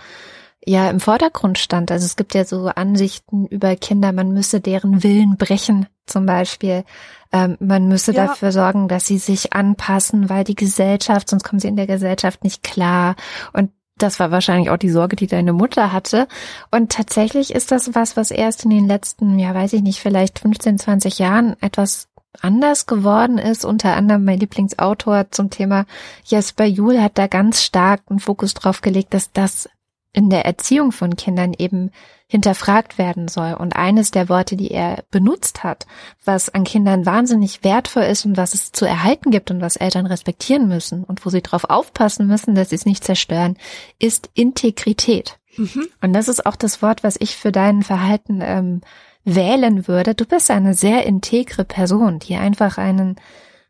ja 0.65 0.89
im 0.89 0.99
Vordergrund 0.99 1.57
stand. 1.57 1.91
Also 1.91 2.05
es 2.05 2.15
gibt 2.15 2.33
ja 2.33 2.45
so 2.45 2.67
Ansichten 2.67 3.45
über 3.47 3.75
Kinder, 3.75 4.11
man 4.11 4.31
müsse 4.31 4.61
deren 4.61 5.03
Willen 5.03 5.37
brechen, 5.37 5.87
zum 6.05 6.25
Beispiel. 6.25 6.83
Ähm, 7.31 7.57
man 7.59 7.87
müsse 7.87 8.13
ja. 8.13 8.27
dafür 8.27 8.51
sorgen, 8.51 8.87
dass 8.87 9.05
sie 9.05 9.17
sich 9.17 9.53
anpassen, 9.53 10.29
weil 10.29 10.43
die 10.43 10.55
Gesellschaft, 10.55 11.29
sonst 11.29 11.43
kommen 11.43 11.59
sie 11.59 11.67
in 11.67 11.77
der 11.77 11.87
Gesellschaft 11.87 12.43
nicht 12.43 12.63
klar. 12.63 13.15
Und 13.53 13.71
das 13.97 14.19
war 14.19 14.31
wahrscheinlich 14.31 14.69
auch 14.69 14.77
die 14.77 14.89
Sorge, 14.89 15.15
die 15.15 15.27
deine 15.27 15.53
Mutter 15.53 15.91
hatte. 15.91 16.27
Und 16.71 16.91
tatsächlich 16.91 17.53
ist 17.53 17.71
das 17.71 17.93
was, 17.93 18.17
was 18.17 18.31
erst 18.31 18.65
in 18.65 18.71
den 18.71 18.87
letzten, 18.87 19.39
ja, 19.39 19.53
weiß 19.53 19.73
ich 19.73 19.81
nicht, 19.81 19.99
vielleicht 19.99 20.39
15, 20.39 20.79
20 20.79 21.19
Jahren 21.19 21.55
etwas 21.61 22.07
anders 22.41 22.85
geworden 22.85 23.37
ist. 23.37 23.65
Unter 23.65 23.95
anderem 23.95 24.25
mein 24.25 24.39
Lieblingsautor 24.39 25.27
zum 25.31 25.49
Thema 25.49 25.85
Jesper 26.23 26.65
Juhl 26.65 27.01
hat 27.01 27.17
da 27.17 27.27
ganz 27.27 27.63
stark 27.63 28.01
einen 28.09 28.19
Fokus 28.19 28.53
drauf 28.53 28.81
gelegt, 28.81 29.13
dass 29.13 29.31
das 29.31 29.69
in 30.13 30.29
der 30.29 30.45
Erziehung 30.45 30.91
von 30.91 31.15
Kindern 31.15 31.53
eben 31.57 31.91
hinterfragt 32.27 32.97
werden 32.97 33.27
soll. 33.27 33.53
Und 33.53 33.75
eines 33.75 34.11
der 34.11 34.29
Worte, 34.29 34.55
die 34.55 34.71
er 34.71 35.03
benutzt 35.11 35.63
hat, 35.63 35.85
was 36.23 36.49
an 36.49 36.63
Kindern 36.63 37.05
wahnsinnig 37.05 37.63
wertvoll 37.63 38.03
ist 38.03 38.25
und 38.25 38.37
was 38.37 38.53
es 38.53 38.71
zu 38.71 38.85
erhalten 38.85 39.31
gibt 39.31 39.51
und 39.51 39.61
was 39.61 39.75
Eltern 39.75 40.05
respektieren 40.05 40.67
müssen 40.67 41.03
und 41.03 41.25
wo 41.25 41.29
sie 41.29 41.41
darauf 41.41 41.69
aufpassen 41.69 42.27
müssen, 42.27 42.55
dass 42.55 42.69
sie 42.69 42.75
es 42.75 42.85
nicht 42.85 43.03
zerstören, 43.03 43.57
ist 43.99 44.29
Integrität. 44.33 45.39
Mhm. 45.57 45.87
Und 46.01 46.13
das 46.13 46.27
ist 46.27 46.45
auch 46.45 46.55
das 46.55 46.81
Wort, 46.81 47.03
was 47.03 47.17
ich 47.19 47.35
für 47.35 47.51
dein 47.51 47.83
Verhalten 47.83 48.39
ähm, 48.41 48.81
wählen 49.23 49.87
würde. 49.87 50.15
Du 50.15 50.25
bist 50.25 50.51
eine 50.51 50.73
sehr 50.73 51.05
integre 51.05 51.65
Person, 51.65 52.19
die 52.19 52.35
einfach 52.35 52.77
einen, 52.77 53.15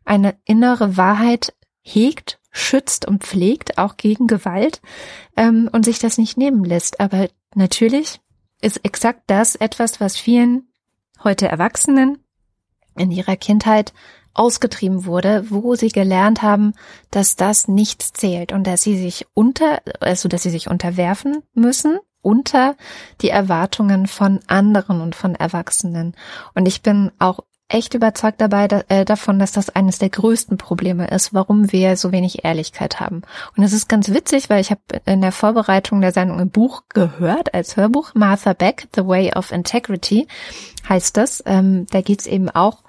eine 0.04 0.34
innere 0.44 0.96
Wahrheit 0.96 1.52
hegt 1.82 2.38
schützt 2.52 3.06
und 3.06 3.24
pflegt, 3.24 3.78
auch 3.78 3.96
gegen 3.96 4.26
Gewalt, 4.26 4.80
ähm, 5.36 5.68
und 5.72 5.84
sich 5.84 5.98
das 5.98 6.18
nicht 6.18 6.36
nehmen 6.36 6.64
lässt. 6.64 7.00
Aber 7.00 7.28
natürlich 7.54 8.20
ist 8.60 8.84
exakt 8.84 9.22
das 9.26 9.56
etwas, 9.56 10.00
was 10.00 10.16
vielen 10.16 10.68
heute 11.24 11.48
Erwachsenen 11.48 12.18
in 12.96 13.10
ihrer 13.10 13.36
Kindheit 13.36 13.92
ausgetrieben 14.34 15.04
wurde, 15.04 15.50
wo 15.50 15.74
sie 15.74 15.88
gelernt 15.88 16.42
haben, 16.42 16.72
dass 17.10 17.36
das 17.36 17.68
nichts 17.68 18.12
zählt 18.12 18.52
und 18.52 18.66
dass 18.66 18.82
sie 18.82 18.96
sich 18.96 19.26
unter, 19.34 19.82
also 20.00 20.28
dass 20.28 20.42
sie 20.42 20.50
sich 20.50 20.68
unterwerfen 20.68 21.42
müssen 21.54 21.98
unter 22.22 22.76
die 23.20 23.30
Erwartungen 23.30 24.06
von 24.06 24.40
anderen 24.46 25.00
und 25.00 25.14
von 25.14 25.34
Erwachsenen. 25.34 26.14
Und 26.54 26.66
ich 26.66 26.82
bin 26.82 27.10
auch 27.18 27.40
echt 27.72 27.94
überzeugt 27.94 28.40
dabei 28.40 28.68
da, 28.68 28.82
äh, 28.88 29.04
davon, 29.04 29.38
dass 29.38 29.52
das 29.52 29.70
eines 29.70 29.98
der 29.98 30.10
größten 30.10 30.58
Probleme 30.58 31.08
ist, 31.08 31.32
warum 31.32 31.72
wir 31.72 31.96
so 31.96 32.12
wenig 32.12 32.44
Ehrlichkeit 32.44 33.00
haben. 33.00 33.22
Und 33.56 33.64
es 33.64 33.72
ist 33.72 33.88
ganz 33.88 34.10
witzig, 34.10 34.50
weil 34.50 34.60
ich 34.60 34.70
habe 34.70 34.80
in 35.06 35.20
der 35.20 35.32
Vorbereitung 35.32 36.00
der 36.00 36.12
Sendung 36.12 36.38
ein 36.40 36.50
Buch 36.50 36.84
gehört 36.88 37.54
als 37.54 37.76
Hörbuch, 37.76 38.12
Martha 38.14 38.52
Beck, 38.52 38.88
The 38.94 39.06
Way 39.06 39.32
of 39.34 39.52
Integrity 39.52 40.28
heißt 40.88 41.16
das. 41.16 41.42
Ähm, 41.46 41.86
da 41.90 42.00
geht's 42.00 42.26
eben 42.26 42.50
auch 42.50 42.82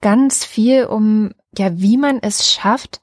ganz 0.00 0.44
viel 0.44 0.84
um, 0.84 1.32
ja, 1.56 1.70
wie 1.78 1.96
man 1.96 2.18
es 2.20 2.50
schafft, 2.50 3.00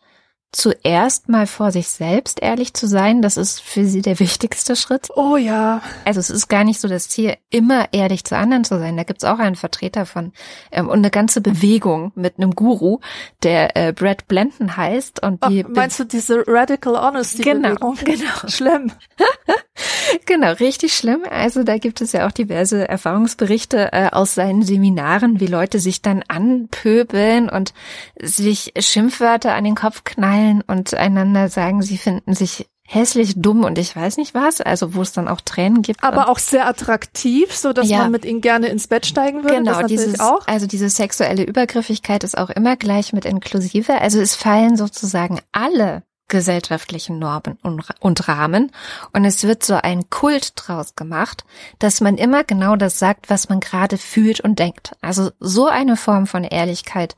zuerst 0.58 1.30
mal 1.30 1.46
vor 1.46 1.72
sich 1.72 1.88
selbst 1.88 2.42
ehrlich 2.42 2.74
zu 2.74 2.88
sein, 2.88 3.22
das 3.22 3.38
ist 3.38 3.62
für 3.62 3.86
sie 3.86 4.02
der 4.02 4.20
wichtigste 4.20 4.76
Schritt. 4.76 5.10
Oh 5.16 5.38
ja. 5.38 5.84
Also 6.04 6.20
es 6.20 6.32
ist 6.32 6.48
gar 6.48 6.64
nicht 6.64 6.82
so 6.82 6.88
das 6.88 7.10
Ziel, 7.10 7.36
immer 7.52 7.94
ehrlich 7.94 8.24
zu 8.24 8.36
anderen 8.36 8.64
zu 8.64 8.80
sein. 8.80 8.98
Da 8.98 9.04
gibt's 9.04 9.24
auch 9.24 9.38
einen 9.38 9.56
Vertreter 9.56 10.08
von 10.08 10.34
ähm, 10.72 10.90
und 10.90 10.98
eine 10.98 11.12
ganze 11.12 11.42
Bewegung 11.42 12.12
mit 12.16 12.40
einem 12.40 12.56
Guru, 12.56 13.00
der 13.44 13.78
äh, 13.78 13.94
Brad 13.94 14.28
Blenden 14.28 14.76
heißt. 14.76 15.22
Und 15.22 15.46
die 15.48 15.64
Ach, 15.64 15.70
meinst 15.70 16.00
du 16.00 16.06
diese 16.06 16.44
Radical 16.48 16.96
Honesty 16.96 17.44
genau, 17.44 17.76
Bewegung? 17.76 17.98
Genau. 18.04 18.48
Schlimm. 18.48 18.92
genau, 20.26 20.54
richtig 20.54 20.96
schlimm. 20.96 21.22
Also 21.30 21.64
da 21.64 21.78
gibt 21.78 22.02
es 22.02 22.14
ja 22.14 22.26
auch 22.26 22.32
diverse 22.32 22.88
Erfahrungsberichte 22.88 23.94
äh, 23.94 24.10
aus 24.12 24.34
seinen 24.34 24.64
Seminaren, 24.64 25.40
wie 25.40 25.46
Leute 25.48 25.78
sich 25.78 26.02
dann 26.02 26.24
anpöbeln 26.28 27.48
und 27.48 27.76
sich 28.20 28.74
Schimpfwörter 28.80 29.54
an 29.54 29.64
den 29.64 29.76
Kopf 29.76 30.04
knallen 30.04 30.47
knallen 30.48 30.64
und 30.66 30.94
einander 30.94 31.50
sagen, 31.50 31.82
sie 31.82 31.98
finden 31.98 32.34
sich 32.34 32.68
hässlich, 32.90 33.34
dumm 33.36 33.66
und 33.66 33.78
ich 33.78 33.94
weiß 33.94 34.16
nicht 34.16 34.34
was, 34.34 34.62
also 34.62 34.96
wo 34.96 35.02
es 35.02 35.12
dann 35.12 35.28
auch 35.28 35.42
Tränen 35.42 35.82
gibt. 35.82 36.04
Aber 36.04 36.30
auch 36.30 36.40
sehr 36.40 36.68
attraktiv, 36.68 37.54
so 37.54 37.74
dass 37.74 37.90
ja. 37.90 38.00
man 38.00 38.12
mit 38.12 38.24
ihnen 38.24 38.40
gerne 38.40 38.68
ins 38.68 38.88
Bett 38.88 39.06
steigen 39.06 39.44
würde. 39.44 39.58
Genau, 39.58 39.86
dieses, 39.86 40.22
auch. 40.22 40.48
also 40.48 40.68
diese 40.68 40.90
sexuelle 40.90 41.44
Übergriffigkeit 41.44 42.24
ist 42.24 42.38
auch 42.38 42.50
immer 42.50 42.78
gleich 42.78 43.12
mit 43.12 43.26
inklusive. 43.26 44.00
Also 44.00 44.22
es 44.22 44.36
fallen 44.36 44.78
sozusagen 44.78 45.42
alle 45.52 46.04
gesellschaftlichen 46.30 47.20
Normen 47.20 47.58
und 47.62 48.28
Rahmen 48.28 48.72
und 49.14 49.24
es 49.24 49.44
wird 49.44 49.64
so 49.64 49.76
ein 49.76 50.10
Kult 50.10 50.54
draus 50.56 50.96
gemacht, 50.96 51.46
dass 51.80 52.02
man 52.02 52.18
immer 52.18 52.44
genau 52.44 52.76
das 52.76 53.00
sagt, 53.00 53.30
was 53.30 53.48
man 53.48 53.62
gerade 53.62 53.98
fühlt 53.98 54.42
und 54.42 54.60
denkt. 54.60 54.92
Also 55.02 55.32
so 55.40 55.68
eine 55.68 55.96
Form 55.96 56.28
von 56.28 56.44
Ehrlichkeit 56.44 57.16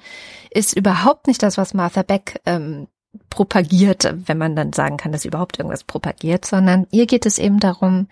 ist 0.51 0.75
überhaupt 0.75 1.27
nicht 1.27 1.41
das, 1.41 1.57
was 1.57 1.73
Martha 1.73 2.03
Beck 2.03 2.39
ähm, 2.45 2.87
propagiert, 3.29 4.13
wenn 4.25 4.37
man 4.37 4.55
dann 4.55 4.73
sagen 4.73 4.97
kann, 4.97 5.11
dass 5.11 5.23
sie 5.23 5.29
überhaupt 5.29 5.57
irgendwas 5.57 5.83
propagiert, 5.83 6.45
sondern 6.45 6.87
ihr 6.91 7.07
geht 7.07 7.25
es 7.25 7.37
eben 7.39 7.59
darum, 7.59 8.07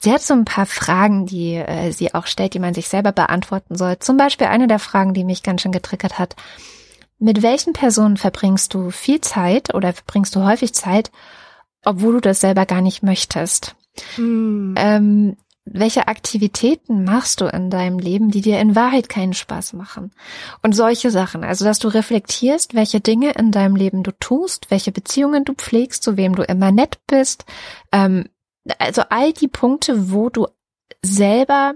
sie 0.00 0.12
hat 0.12 0.22
so 0.22 0.34
ein 0.34 0.44
paar 0.44 0.66
Fragen, 0.66 1.26
die 1.26 1.54
äh, 1.54 1.90
sie 1.92 2.14
auch 2.14 2.26
stellt, 2.26 2.54
die 2.54 2.60
man 2.60 2.74
sich 2.74 2.88
selber 2.88 3.12
beantworten 3.12 3.76
soll. 3.76 3.98
Zum 3.98 4.16
Beispiel 4.16 4.46
eine 4.46 4.68
der 4.68 4.78
Fragen, 4.78 5.14
die 5.14 5.24
mich 5.24 5.42
ganz 5.42 5.62
schön 5.62 5.72
getriggert 5.72 6.18
hat. 6.18 6.36
mit 7.18 7.42
welchen 7.42 7.72
Personen 7.72 8.16
verbringst 8.16 8.72
du 8.74 8.90
viel 8.90 9.20
Zeit 9.20 9.74
oder 9.74 9.92
verbringst 9.92 10.36
du 10.36 10.44
häufig 10.44 10.72
Zeit, 10.72 11.10
obwohl 11.84 12.14
du 12.14 12.20
das 12.20 12.40
selber 12.40 12.64
gar 12.64 12.80
nicht 12.80 13.02
möchtest? 13.02 13.74
Mm. 14.16 14.74
Ähm, 14.76 15.36
welche 15.72 16.08
Aktivitäten 16.08 17.04
machst 17.04 17.40
du 17.40 17.46
in 17.46 17.70
deinem 17.70 17.98
Leben, 17.98 18.30
die 18.30 18.40
dir 18.40 18.60
in 18.60 18.76
Wahrheit 18.76 19.08
keinen 19.08 19.34
Spaß 19.34 19.72
machen? 19.72 20.12
Und 20.62 20.74
solche 20.74 21.10
Sachen. 21.10 21.44
Also, 21.44 21.64
dass 21.64 21.78
du 21.78 21.88
reflektierst, 21.88 22.74
welche 22.74 23.00
Dinge 23.00 23.32
in 23.32 23.50
deinem 23.50 23.76
Leben 23.76 24.02
du 24.02 24.12
tust, 24.12 24.70
welche 24.70 24.92
Beziehungen 24.92 25.44
du 25.44 25.54
pflegst, 25.54 26.02
zu 26.02 26.16
wem 26.16 26.34
du 26.34 26.42
immer 26.42 26.72
nett 26.72 26.98
bist. 27.06 27.44
Ähm, 27.92 28.28
also 28.78 29.02
all 29.08 29.32
die 29.32 29.48
Punkte, 29.48 30.10
wo 30.12 30.28
du 30.28 30.46
selber 31.02 31.74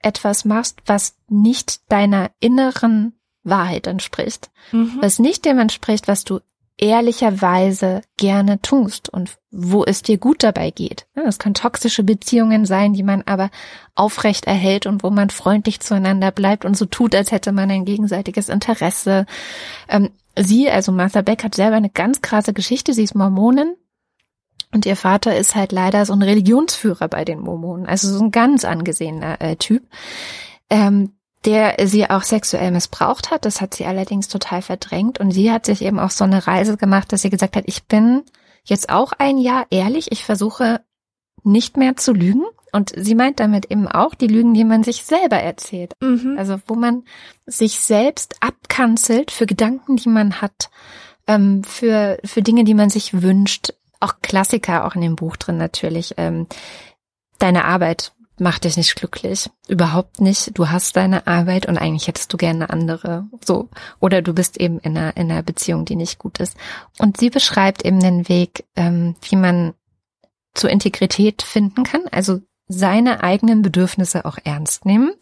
etwas 0.00 0.44
machst, 0.44 0.80
was 0.86 1.16
nicht 1.28 1.90
deiner 1.90 2.30
inneren 2.40 3.14
Wahrheit 3.44 3.86
entspricht, 3.86 4.50
mhm. 4.72 4.98
was 5.00 5.18
nicht 5.18 5.44
dem 5.44 5.58
entspricht, 5.58 6.08
was 6.08 6.24
du 6.24 6.40
ehrlicherweise 6.82 8.02
gerne 8.16 8.60
tust 8.60 9.08
und 9.08 9.36
wo 9.52 9.84
es 9.84 10.02
dir 10.02 10.18
gut 10.18 10.42
dabei 10.42 10.72
geht. 10.72 11.06
Es 11.14 11.38
können 11.38 11.54
toxische 11.54 12.02
Beziehungen 12.02 12.66
sein, 12.66 12.92
die 12.92 13.04
man 13.04 13.22
aber 13.22 13.50
aufrecht 13.94 14.48
erhält 14.48 14.86
und 14.86 15.04
wo 15.04 15.10
man 15.10 15.30
freundlich 15.30 15.78
zueinander 15.78 16.32
bleibt 16.32 16.64
und 16.64 16.76
so 16.76 16.84
tut, 16.84 17.14
als 17.14 17.30
hätte 17.30 17.52
man 17.52 17.70
ein 17.70 17.84
gegenseitiges 17.84 18.48
Interesse. 18.48 19.26
Ähm, 19.88 20.10
sie, 20.36 20.68
also 20.68 20.90
Martha 20.90 21.22
Beck, 21.22 21.44
hat 21.44 21.54
selber 21.54 21.76
eine 21.76 21.90
ganz 21.90 22.20
krasse 22.20 22.52
Geschichte. 22.52 22.94
Sie 22.94 23.04
ist 23.04 23.14
Mormonin 23.14 23.76
und 24.74 24.84
ihr 24.84 24.96
Vater 24.96 25.36
ist 25.36 25.54
halt 25.54 25.70
leider 25.70 26.04
so 26.04 26.14
ein 26.14 26.22
Religionsführer 26.22 27.06
bei 27.06 27.24
den 27.24 27.38
Mormonen, 27.38 27.86
also 27.86 28.08
so 28.08 28.24
ein 28.24 28.32
ganz 28.32 28.64
angesehener 28.64 29.40
äh, 29.40 29.54
Typ. 29.54 29.84
Ähm, 30.68 31.12
der 31.44 31.76
sie 31.86 32.08
auch 32.08 32.22
sexuell 32.22 32.70
missbraucht 32.70 33.30
hat. 33.30 33.44
Das 33.44 33.60
hat 33.60 33.74
sie 33.74 33.84
allerdings 33.84 34.28
total 34.28 34.62
verdrängt. 34.62 35.18
Und 35.18 35.32
sie 35.32 35.50
hat 35.50 35.66
sich 35.66 35.82
eben 35.82 35.98
auch 35.98 36.10
so 36.10 36.24
eine 36.24 36.46
Reise 36.46 36.76
gemacht, 36.76 37.12
dass 37.12 37.22
sie 37.22 37.30
gesagt 37.30 37.56
hat, 37.56 37.64
ich 37.66 37.84
bin 37.84 38.22
jetzt 38.64 38.90
auch 38.90 39.12
ein 39.18 39.38
Jahr 39.38 39.66
ehrlich. 39.70 40.12
Ich 40.12 40.24
versuche 40.24 40.80
nicht 41.42 41.76
mehr 41.76 41.96
zu 41.96 42.12
lügen. 42.12 42.44
Und 42.70 42.92
sie 42.96 43.14
meint 43.14 43.40
damit 43.40 43.70
eben 43.70 43.88
auch 43.88 44.14
die 44.14 44.28
Lügen, 44.28 44.54
die 44.54 44.64
man 44.64 44.82
sich 44.82 45.04
selber 45.04 45.36
erzählt. 45.36 45.94
Mhm. 46.00 46.36
Also 46.38 46.58
wo 46.66 46.74
man 46.74 47.02
sich 47.44 47.80
selbst 47.80 48.36
abkanzelt 48.40 49.30
für 49.30 49.46
Gedanken, 49.46 49.96
die 49.96 50.08
man 50.08 50.40
hat, 50.40 50.70
ähm, 51.26 51.64
für, 51.64 52.18
für 52.24 52.42
Dinge, 52.42 52.64
die 52.64 52.74
man 52.74 52.88
sich 52.88 53.20
wünscht. 53.20 53.74
Auch 54.00 54.14
Klassiker, 54.22 54.86
auch 54.86 54.94
in 54.94 55.02
dem 55.02 55.16
Buch 55.16 55.36
drin 55.36 55.58
natürlich. 55.58 56.14
Ähm, 56.16 56.46
deine 57.38 57.64
Arbeit 57.64 58.12
macht 58.42 58.64
dich 58.64 58.76
nicht 58.76 58.96
glücklich. 58.96 59.48
Überhaupt 59.68 60.20
nicht. 60.20 60.58
Du 60.58 60.68
hast 60.68 60.96
deine 60.96 61.26
Arbeit 61.26 61.66
und 61.66 61.78
eigentlich 61.78 62.08
hättest 62.08 62.32
du 62.32 62.36
gerne 62.36 62.64
eine 62.64 62.70
andere. 62.70 63.26
So. 63.44 63.68
Oder 64.00 64.20
du 64.20 64.34
bist 64.34 64.60
eben 64.60 64.78
in 64.80 64.96
einer, 64.96 65.16
in 65.16 65.30
einer 65.30 65.42
Beziehung, 65.42 65.84
die 65.84 65.96
nicht 65.96 66.18
gut 66.18 66.38
ist. 66.38 66.56
Und 66.98 67.16
sie 67.16 67.30
beschreibt 67.30 67.84
eben 67.84 68.00
den 68.00 68.28
Weg, 68.28 68.64
ähm, 68.76 69.14
wie 69.22 69.36
man 69.36 69.74
zur 70.54 70.70
Integrität 70.70 71.42
finden 71.42 71.84
kann. 71.84 72.02
Also 72.10 72.40
seine 72.68 73.22
eigenen 73.22 73.62
Bedürfnisse 73.62 74.24
auch 74.24 74.38
ernst 74.44 74.84
nehmen 74.84 75.12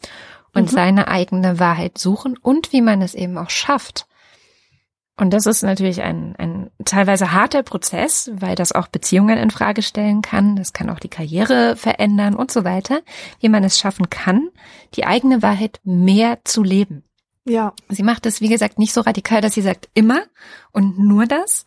und 0.55 0.65
mhm. 0.65 0.75
seine 0.75 1.09
eigene 1.09 1.59
Wahrheit 1.59 1.99
suchen 1.99 2.37
und 2.37 2.73
wie 2.73 2.83
man 2.83 3.03
es 3.03 3.15
eben 3.15 3.39
auch 3.39 3.51
schafft, 3.51 4.07
und 5.21 5.35
das 5.35 5.45
ist 5.45 5.63
natürlich 5.63 6.01
ein, 6.01 6.35
ein 6.39 6.71
teilweise 6.87 7.31
harter 7.33 7.63
Prozess, 7.63 8.31
weil 8.33 8.55
das 8.55 8.73
auch 8.73 8.89
Beziehungen 8.89 9.37
in 9.37 9.51
Frage 9.51 9.83
stellen 9.83 10.23
kann. 10.23 10.57
Das 10.57 10.73
kann 10.73 10.89
auch 10.89 10.99
die 10.99 11.11
Karriere 11.11 11.77
verändern 11.77 12.35
und 12.35 12.51
so 12.51 12.65
weiter. 12.65 13.03
Wie 13.39 13.51
man 13.51 13.63
es 13.63 13.79
schaffen 13.79 14.09
kann, 14.09 14.49
die 14.95 15.05
eigene 15.05 15.43
Wahrheit 15.43 15.79
mehr 15.85 16.39
zu 16.45 16.63
leben. 16.63 17.05
Ja. 17.45 17.75
Sie 17.91 18.03
macht 18.03 18.25
es, 18.25 18.41
wie 18.41 18.49
gesagt, 18.49 18.79
nicht 18.79 18.95
so 18.95 19.03
radikal, 19.03 19.43
dass 19.43 19.53
sie 19.53 19.61
sagt 19.61 19.91
immer 19.93 20.23
und 20.73 20.99
nur 20.99 21.27
das, 21.27 21.67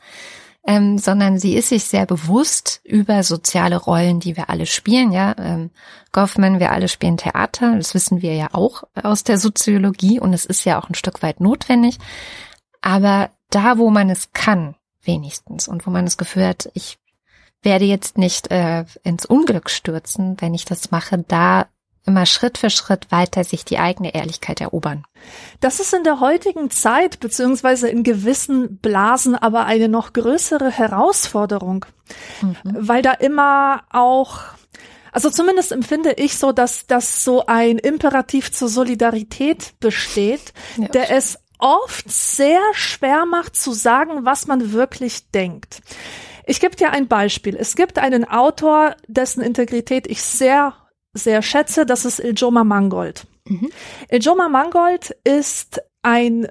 ähm, 0.66 0.98
sondern 0.98 1.38
sie 1.38 1.54
ist 1.54 1.70
sich 1.70 1.84
sehr 1.84 2.08
bewusst 2.08 2.82
über 2.84 3.22
soziale 3.22 3.78
Rollen, 3.78 4.20
die 4.20 4.36
wir 4.36 4.50
alle 4.50 4.66
spielen. 4.66 5.12
Ja, 5.12 5.36
ähm, 5.38 5.70
Goffman, 6.12 6.60
wir 6.60 6.72
alle 6.72 6.88
spielen 6.88 7.18
Theater. 7.18 7.76
Das 7.76 7.94
wissen 7.94 8.24
wir 8.24 8.34
ja 8.34 8.48
auch 8.54 8.82
aus 8.96 9.24
der 9.24 9.38
Soziologie 9.38 10.20
und 10.20 10.34
es 10.34 10.46
ist 10.46 10.66
ja 10.66 10.82
auch 10.82 10.90
ein 10.90 10.96
Stück 10.96 11.22
weit 11.22 11.40
notwendig. 11.40 12.00
Aber 12.82 13.30
da, 13.56 13.78
wo 13.78 13.90
man 13.90 14.10
es 14.10 14.32
kann, 14.34 14.76
wenigstens, 15.04 15.68
und 15.68 15.86
wo 15.86 15.92
man 15.92 16.06
das 16.06 16.18
Gefühl 16.18 16.46
hat, 16.46 16.70
ich 16.74 16.98
werde 17.62 17.86
jetzt 17.86 18.18
nicht 18.18 18.52
äh, 18.52 18.86
ins 19.04 19.26
Unglück 19.26 19.70
stürzen, 19.70 20.36
wenn 20.40 20.54
ich 20.54 20.66
das 20.66 20.92
mache, 20.92 21.24
da 21.28 21.68
immer 22.06 22.26
Schritt 22.26 22.58
für 22.58 22.70
Schritt 22.70 23.12
weiter 23.12 23.44
sich 23.44 23.64
die 23.64 23.80
eigene 23.80 24.14
Ehrlichkeit 24.14 24.60
erobern. 24.60 25.06
Das 25.62 25.80
ist 25.80 25.94
in 25.94 26.04
der 26.04 26.20
heutigen 26.20 26.70
Zeit 26.70 27.20
beziehungsweise 27.22 27.88
in 27.88 28.04
gewissen 28.04 28.78
Blasen 28.78 29.36
aber 29.36 29.66
eine 29.66 29.88
noch 29.88 30.12
größere 30.12 30.70
Herausforderung, 30.70 31.86
mhm. 32.42 32.58
weil 32.64 33.02
da 33.02 33.14
immer 33.14 33.84
auch 33.90 34.42
also 35.14 35.30
zumindest 35.30 35.72
empfinde 35.72 36.14
ich 36.14 36.38
so, 36.40 36.52
dass 36.52 36.88
dass 36.88 37.24
so 37.24 37.46
ein 37.46 37.78
Imperativ 37.78 38.52
zur 38.52 38.68
Solidarität 38.68 39.80
besteht, 39.80 40.54
ja. 40.76 40.88
der 40.88 41.12
es 41.12 41.38
oft 41.64 42.12
sehr 42.12 42.62
schwer 42.74 43.26
macht 43.26 43.56
zu 43.56 43.72
sagen, 43.72 44.26
was 44.26 44.48
man 44.48 44.74
wirklich 44.74 45.32
denkt. 45.32 45.82
Ich 46.46 46.60
gebe 46.60 46.76
dir 46.76 46.92
ein 46.92 47.08
Beispiel. 47.08 47.56
Es 47.56 47.76
gibt 47.76 47.98
einen 47.98 48.30
Autor, 48.30 48.96
dessen 49.08 49.42
Integrität 49.42 50.06
ich 50.08 50.22
sehr, 50.22 50.74
sehr 51.14 51.42
schätze. 51.42 51.86
Das 51.86 52.04
ist 52.04 52.20
Iljoma 52.20 52.66
Mangold. 52.66 53.26
Mhm. 53.46 53.70
Iljoma 54.10 54.50
Mangold 54.50 55.16
ist 55.24 55.82
ein 56.02 56.48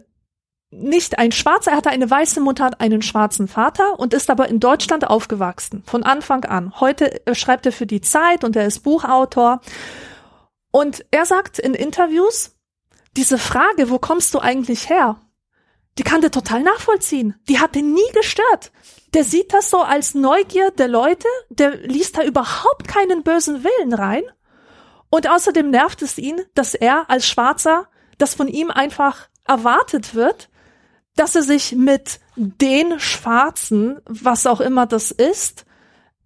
nicht 0.75 1.19
ein 1.19 1.33
Schwarzer, 1.33 1.73
er 1.73 1.77
hatte 1.77 1.91
eine 1.91 2.11
weiße 2.11 2.41
Mutter, 2.41 2.65
hat 2.65 2.81
einen 2.81 3.03
schwarzen 3.03 3.47
Vater 3.47 4.01
und 4.01 4.15
ist 4.15 4.31
aber 4.31 4.49
in 4.49 4.59
Deutschland 4.59 5.07
aufgewachsen, 5.07 5.83
von 5.85 6.03
Anfang 6.03 6.47
an. 6.47 6.81
Heute 6.81 7.21
schreibt 7.35 7.67
er 7.67 7.73
für 7.73 7.85
die 7.85 8.01
Zeit 8.01 8.43
und 8.43 8.57
er 8.57 8.65
ist 8.67 8.81
Buchautor. 8.81 9.61
Und 10.71 11.05
er 11.11 11.27
sagt 11.27 11.59
in 11.59 11.75
Interviews, 11.75 12.57
diese 13.17 13.39
Frage, 13.39 13.91
wo 13.91 13.99
kommst 13.99 14.35
du 14.35 14.41
eigentlich 14.41 14.89
her? 14.89 15.21
Die 15.99 16.03
kann 16.03 16.23
der 16.23 16.31
total 16.31 16.63
nachvollziehen. 16.63 17.35
Die 17.49 17.59
hat 17.59 17.75
den 17.75 17.93
nie 17.93 18.11
gestört. 18.15 18.73
Der 19.13 19.25
sieht 19.25 19.53
das 19.53 19.69
so 19.69 19.81
als 19.83 20.15
Neugier 20.15 20.71
der 20.71 20.89
Leute, 20.89 21.29
der 21.51 21.77
liest 21.77 22.17
da 22.17 22.25
überhaupt 22.25 22.89
keinen 22.89 23.23
bösen 23.23 23.63
Willen 23.63 23.93
rein. 23.93 24.23
Und 25.11 25.29
außerdem 25.29 25.69
nervt 25.69 26.01
es 26.01 26.17
ihn, 26.17 26.41
dass 26.55 26.75
er 26.75 27.11
als 27.11 27.27
Schwarzer, 27.29 27.89
das 28.17 28.35
von 28.35 28.49
ihm 28.49 28.71
einfach 28.71 29.29
erwartet 29.45 30.15
wird, 30.15 30.49
dass 31.17 31.35
er 31.35 31.43
sich 31.43 31.73
mit 31.73 32.21
den 32.37 32.99
Schwarzen, 32.99 34.01
was 34.07 34.47
auch 34.47 34.63
immer 34.63 34.87
das 34.87 35.11
ist, 35.11 35.67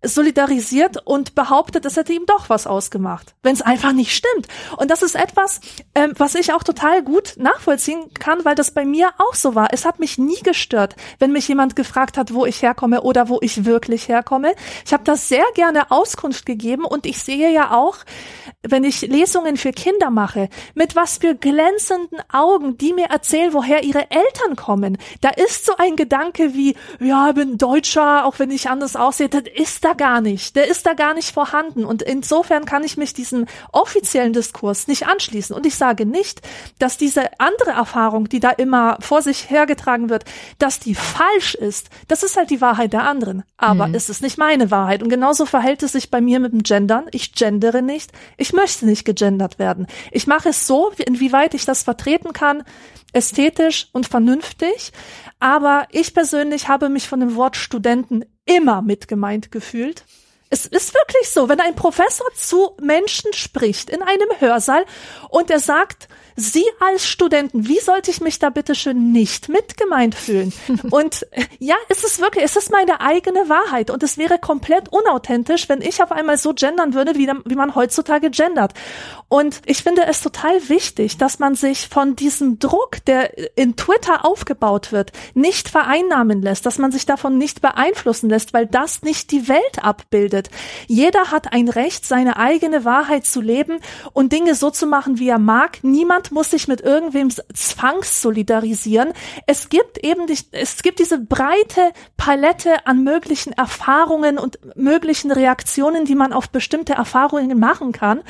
solidarisiert 0.02 0.98
und 1.06 1.34
behauptet, 1.34 1.84
es 1.86 1.96
hätte 1.96 2.12
ihm 2.12 2.26
doch 2.26 2.48
was 2.48 2.66
ausgemacht, 2.66 3.34
wenn 3.42 3.54
es 3.54 3.62
einfach 3.62 3.92
nicht 3.92 4.12
stimmt. 4.14 4.46
Und 4.76 4.90
das 4.90 5.02
ist 5.02 5.16
etwas, 5.16 5.60
ähm, 5.94 6.12
was 6.16 6.34
ich 6.34 6.52
auch 6.52 6.62
total 6.62 7.02
gut 7.02 7.34
nachvollziehen 7.38 8.12
kann, 8.14 8.44
weil 8.44 8.54
das 8.54 8.70
bei 8.72 8.84
mir 8.84 9.10
auch 9.18 9.34
so 9.34 9.54
war. 9.54 9.68
Es 9.72 9.84
hat 9.84 9.98
mich 9.98 10.18
nie 10.18 10.40
gestört, 10.42 10.96
wenn 11.18 11.32
mich 11.32 11.48
jemand 11.48 11.76
gefragt 11.76 12.18
hat, 12.18 12.34
wo 12.34 12.44
ich 12.46 12.62
herkomme 12.62 13.02
oder 13.02 13.28
wo 13.28 13.38
ich 13.40 13.64
wirklich 13.64 14.08
herkomme. 14.08 14.54
Ich 14.84 14.92
habe 14.92 15.04
das 15.04 15.28
sehr 15.28 15.44
gerne 15.54 15.90
Auskunft 15.90 16.44
gegeben 16.46 16.84
und 16.84 17.06
ich 17.06 17.22
sehe 17.22 17.50
ja 17.50 17.72
auch, 17.72 17.98
wenn 18.62 18.84
ich 18.84 19.00
Lesungen 19.02 19.56
für 19.56 19.72
Kinder 19.72 20.10
mache, 20.10 20.48
mit 20.74 20.94
was 20.94 21.18
für 21.18 21.34
glänzenden 21.34 22.20
Augen 22.32 22.76
die 22.78 22.92
mir 22.92 23.06
erzählen, 23.06 23.52
woher 23.52 23.82
ihre 23.82 24.10
Eltern 24.10 24.56
kommen. 24.56 24.98
Da 25.20 25.30
ist 25.30 25.64
so 25.64 25.76
ein 25.78 25.96
Gedanke 25.96 26.54
wie, 26.54 26.76
ja, 27.00 27.30
ich 27.30 27.34
bin 27.34 27.58
Deutscher, 27.58 28.26
auch 28.26 28.38
wenn 28.38 28.50
ich 28.50 28.68
anders 28.68 28.96
aussehe, 28.96 29.28
das 29.28 29.44
ist 29.54 29.85
da 29.86 29.94
gar 29.94 30.20
nicht. 30.20 30.56
Der 30.56 30.68
ist 30.68 30.84
da 30.84 30.94
gar 30.94 31.14
nicht 31.14 31.32
vorhanden. 31.32 31.84
Und 31.84 32.02
insofern 32.02 32.64
kann 32.64 32.82
ich 32.82 32.96
mich 32.96 33.14
diesem 33.14 33.46
offiziellen 33.72 34.32
Diskurs 34.32 34.88
nicht 34.88 35.06
anschließen. 35.06 35.54
Und 35.54 35.64
ich 35.64 35.76
sage 35.76 36.04
nicht, 36.04 36.42
dass 36.78 36.98
diese 36.98 37.38
andere 37.38 37.70
Erfahrung, 37.70 38.28
die 38.28 38.40
da 38.40 38.50
immer 38.50 38.98
vor 39.00 39.22
sich 39.22 39.48
hergetragen 39.48 40.10
wird, 40.10 40.24
dass 40.58 40.80
die 40.80 40.94
falsch 40.94 41.54
ist. 41.54 41.88
Das 42.08 42.24
ist 42.24 42.36
halt 42.36 42.50
die 42.50 42.60
Wahrheit 42.60 42.92
der 42.92 43.04
anderen. 43.04 43.44
Aber 43.56 43.86
mhm. 43.86 43.94
es 43.94 44.08
ist 44.08 44.22
nicht 44.22 44.38
meine 44.38 44.70
Wahrheit. 44.70 45.02
Und 45.02 45.08
genauso 45.08 45.46
verhält 45.46 45.82
es 45.84 45.92
sich 45.92 46.10
bei 46.10 46.20
mir 46.20 46.40
mit 46.40 46.52
dem 46.52 46.64
Gendern. 46.64 47.06
Ich 47.12 47.32
gendere 47.32 47.80
nicht. 47.80 48.10
Ich 48.36 48.52
möchte 48.52 48.86
nicht 48.86 49.04
gegendert 49.04 49.58
werden. 49.60 49.86
Ich 50.10 50.26
mache 50.26 50.48
es 50.48 50.66
so, 50.66 50.90
inwieweit 51.06 51.54
ich 51.54 51.64
das 51.64 51.84
vertreten 51.84 52.32
kann, 52.32 52.64
ästhetisch 53.12 53.88
und 53.92 54.08
vernünftig. 54.08 54.92
Aber 55.38 55.86
ich 55.90 56.12
persönlich 56.12 56.68
habe 56.68 56.88
mich 56.88 57.08
von 57.08 57.20
dem 57.20 57.36
Wort 57.36 57.56
Studenten 57.56 58.24
immer 58.46 58.82
mitgemeint 58.82 59.52
gefühlt. 59.52 60.04
Es 60.48 60.64
ist 60.64 60.94
wirklich 60.94 61.28
so, 61.28 61.48
wenn 61.48 61.60
ein 61.60 61.74
Professor 61.74 62.26
zu 62.34 62.76
Menschen 62.80 63.32
spricht 63.32 63.90
in 63.90 64.00
einem 64.00 64.28
Hörsaal 64.38 64.86
und 65.28 65.50
er 65.50 65.60
sagt, 65.60 66.08
Sie 66.38 66.64
als 66.80 67.06
Studenten, 67.06 67.66
wie 67.66 67.80
sollte 67.80 68.10
ich 68.10 68.20
mich 68.20 68.38
da 68.38 68.50
bitte 68.50 68.74
schön 68.74 69.10
nicht 69.10 69.48
mitgemeint 69.48 70.14
fühlen? 70.14 70.52
und 70.90 71.26
ja, 71.58 71.76
es 71.88 72.04
ist 72.04 72.20
wirklich, 72.20 72.44
es 72.44 72.56
ist 72.56 72.70
meine 72.70 73.00
eigene 73.00 73.48
Wahrheit 73.48 73.90
und 73.90 74.02
es 74.02 74.18
wäre 74.18 74.38
komplett 74.38 74.90
unauthentisch, 74.90 75.70
wenn 75.70 75.80
ich 75.80 76.02
auf 76.02 76.12
einmal 76.12 76.36
so 76.36 76.52
gendern 76.52 76.92
würde, 76.92 77.14
wie, 77.14 77.30
wie 77.46 77.54
man 77.54 77.74
heutzutage 77.74 78.30
gendert. 78.30 78.74
Und 79.28 79.60
ich 79.66 79.82
finde 79.82 80.06
es 80.06 80.22
total 80.22 80.68
wichtig, 80.68 81.18
dass 81.18 81.40
man 81.40 81.56
sich 81.56 81.88
von 81.88 82.14
diesem 82.14 82.58
Druck, 82.58 83.04
der 83.06 83.56
in 83.58 83.74
Twitter 83.76 84.24
aufgebaut 84.24 84.92
wird, 84.92 85.10
nicht 85.34 85.68
vereinnahmen 85.68 86.42
lässt, 86.42 86.64
dass 86.64 86.78
man 86.78 86.92
sich 86.92 87.06
davon 87.06 87.36
nicht 87.36 87.60
beeinflussen 87.60 88.30
lässt, 88.30 88.54
weil 88.54 88.66
das 88.66 89.02
nicht 89.02 89.32
die 89.32 89.48
Welt 89.48 89.82
abbildet. 89.82 90.50
Jeder 90.86 91.32
hat 91.32 91.52
ein 91.52 91.68
Recht, 91.68 92.06
seine 92.06 92.36
eigene 92.36 92.84
Wahrheit 92.84 93.26
zu 93.26 93.40
leben 93.40 93.80
und 94.12 94.32
Dinge 94.32 94.54
so 94.54 94.70
zu 94.70 94.86
machen, 94.86 95.18
wie 95.18 95.28
er 95.28 95.40
mag. 95.40 95.78
Niemand 95.82 96.30
muss 96.30 96.50
sich 96.50 96.68
mit 96.68 96.80
irgendwem 96.80 97.30
zwangssolidarisieren. 97.30 99.12
Es 99.46 99.68
gibt 99.68 99.98
eben 100.04 100.28
die, 100.28 100.38
es 100.52 100.82
gibt 100.82 101.00
diese 101.00 101.18
breite 101.18 101.92
Palette 102.16 102.86
an 102.86 103.02
möglichen 103.02 103.52
Erfahrungen 103.52 104.38
und 104.38 104.58
möglichen 104.76 105.32
Reaktionen, 105.32 106.04
die 106.04 106.14
man 106.14 106.32
auf 106.32 106.50
bestimmte 106.50 106.92
Erfahrungen 106.92 107.58
machen 107.58 107.90
kann. 107.90 108.22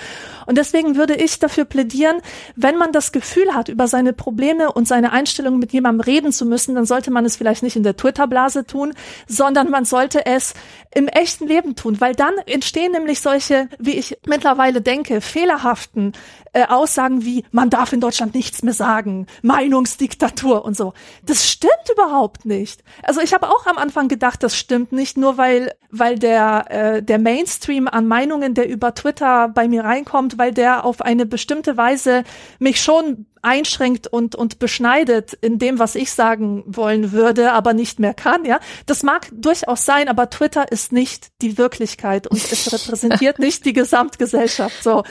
Und 0.47 0.57
deswegen 0.57 0.86
würde 0.94 1.16
ich 1.16 1.40
dafür 1.40 1.64
plädieren, 1.64 2.18
wenn 2.55 2.77
man 2.77 2.92
das 2.92 3.11
Gefühl 3.11 3.55
hat, 3.55 3.68
über 3.68 3.88
seine 3.88 4.12
Probleme 4.12 4.70
und 4.70 4.87
seine 4.87 5.11
Einstellungen 5.11 5.59
mit 5.59 5.72
jemandem 5.72 6.03
reden 6.03 6.31
zu 6.31 6.46
müssen, 6.46 6.77
dann 6.77 6.87
sollte 6.87 7.11
man 7.11 7.25
es 7.25 7.35
vielleicht 7.35 7.64
nicht 7.64 7.75
in 7.75 7.83
der 7.83 7.96
Twitter-Blase 7.96 8.66
tun, 8.66 8.94
sondern 9.27 9.70
man 9.70 9.85
sollte 9.85 10.25
es 10.27 10.55
im 10.94 11.09
echten 11.09 11.49
Leben 11.49 11.75
tun, 11.75 12.01
weil 12.01 12.14
dann 12.14 12.35
entstehen 12.46 12.92
nämlich 12.92 13.20
solche, 13.20 13.68
wie 13.79 13.99
ich 13.99 14.16
mittlerweile 14.27 14.81
denke, 14.81 15.20
fehlerhaften 15.20 16.12
äh, 16.57 16.66
Aussagen 16.69 17.23
wie, 17.25 17.45
man 17.51 17.69
darf 17.69 17.92
in 17.92 18.01
Deutschland 18.01 18.35
nichts 18.35 18.62
mehr 18.62 18.73
sagen, 18.73 19.27
Meinungsdiktatur 19.42 20.64
und 20.64 20.75
so. 20.75 20.95
Das 21.23 21.47
stimmt 21.47 21.73
überhaupt 21.92 22.47
nicht. 22.47 22.83
Also 23.03 23.21
ich 23.21 23.35
habe 23.35 23.51
auch 23.51 23.66
am 23.66 23.77
Anfang 23.77 24.09
gedacht, 24.09 24.42
das 24.42 24.57
stimmt 24.57 24.90
nicht, 24.90 25.19
nur 25.19 25.37
weil, 25.37 25.73
weil 25.90 26.19
der, 26.19 26.64
äh, 26.71 27.03
der 27.03 27.19
Mainstream 27.19 27.88
an 27.88 28.09
Meinungen, 28.09 28.55
der 28.55 28.71
über 28.71 28.95
Twitter 28.95 29.49
bei 29.49 29.69
mir 29.69 29.85
reinkommt, 29.85 30.38
weil 30.38 30.55
der 30.55 30.87
auf 30.87 31.03
eine 31.03 31.27
bestimmte 31.27 31.77
Weise 31.77 32.25
mich 32.59 32.81
schon 32.81 33.27
einschränkt 33.42 34.07
und, 34.07 34.35
und 34.35 34.59
beschneidet 34.59 35.35
in 35.35 35.59
dem, 35.59 35.79
was 35.79 35.95
ich 35.95 36.11
sagen 36.11 36.64
wollen 36.66 37.12
würde, 37.12 37.53
aber 37.53 37.75
nicht 37.75 38.01
mehr 38.01 38.14
kann, 38.14 38.47
ja. 38.47 38.61
Das 38.87 39.03
mag 39.03 39.29
durchaus 39.31 39.85
sein, 39.85 40.09
aber 40.09 40.31
Twitter 40.31 40.73
ist 40.73 40.90
nicht 40.90 41.29
die 41.42 41.59
Wirklichkeit 41.59 42.27
und 42.27 42.38
es 42.38 42.73
repräsentiert 42.73 43.38
nicht 43.38 43.66
die 43.66 43.75
Gesamtgesellschaft, 43.75 44.83
so. 44.83 45.05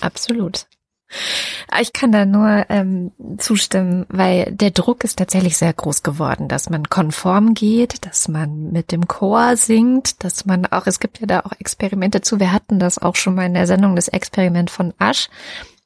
Absolut. 0.00 0.66
Ich 1.80 1.92
kann 1.92 2.12
da 2.12 2.24
nur 2.24 2.66
ähm, 2.68 3.12
zustimmen, 3.38 4.06
weil 4.08 4.52
der 4.52 4.70
Druck 4.70 5.04
ist 5.04 5.18
tatsächlich 5.18 5.56
sehr 5.56 5.72
groß 5.72 6.02
geworden, 6.02 6.48
dass 6.48 6.70
man 6.70 6.88
konform 6.88 7.54
geht, 7.54 8.06
dass 8.06 8.28
man 8.28 8.70
mit 8.72 8.92
dem 8.92 9.08
Chor 9.08 9.56
singt, 9.56 10.22
dass 10.24 10.46
man 10.46 10.66
auch, 10.66 10.86
es 10.86 11.00
gibt 11.00 11.20
ja 11.20 11.26
da 11.26 11.40
auch 11.40 11.52
Experimente 11.58 12.20
zu, 12.20 12.40
wir 12.40 12.52
hatten 12.52 12.78
das 12.78 12.98
auch 12.98 13.16
schon 13.16 13.34
mal 13.34 13.46
in 13.46 13.54
der 13.54 13.66
Sendung, 13.66 13.96
das 13.96 14.08
Experiment 14.08 14.70
von 14.70 14.94
Asch, 14.98 15.28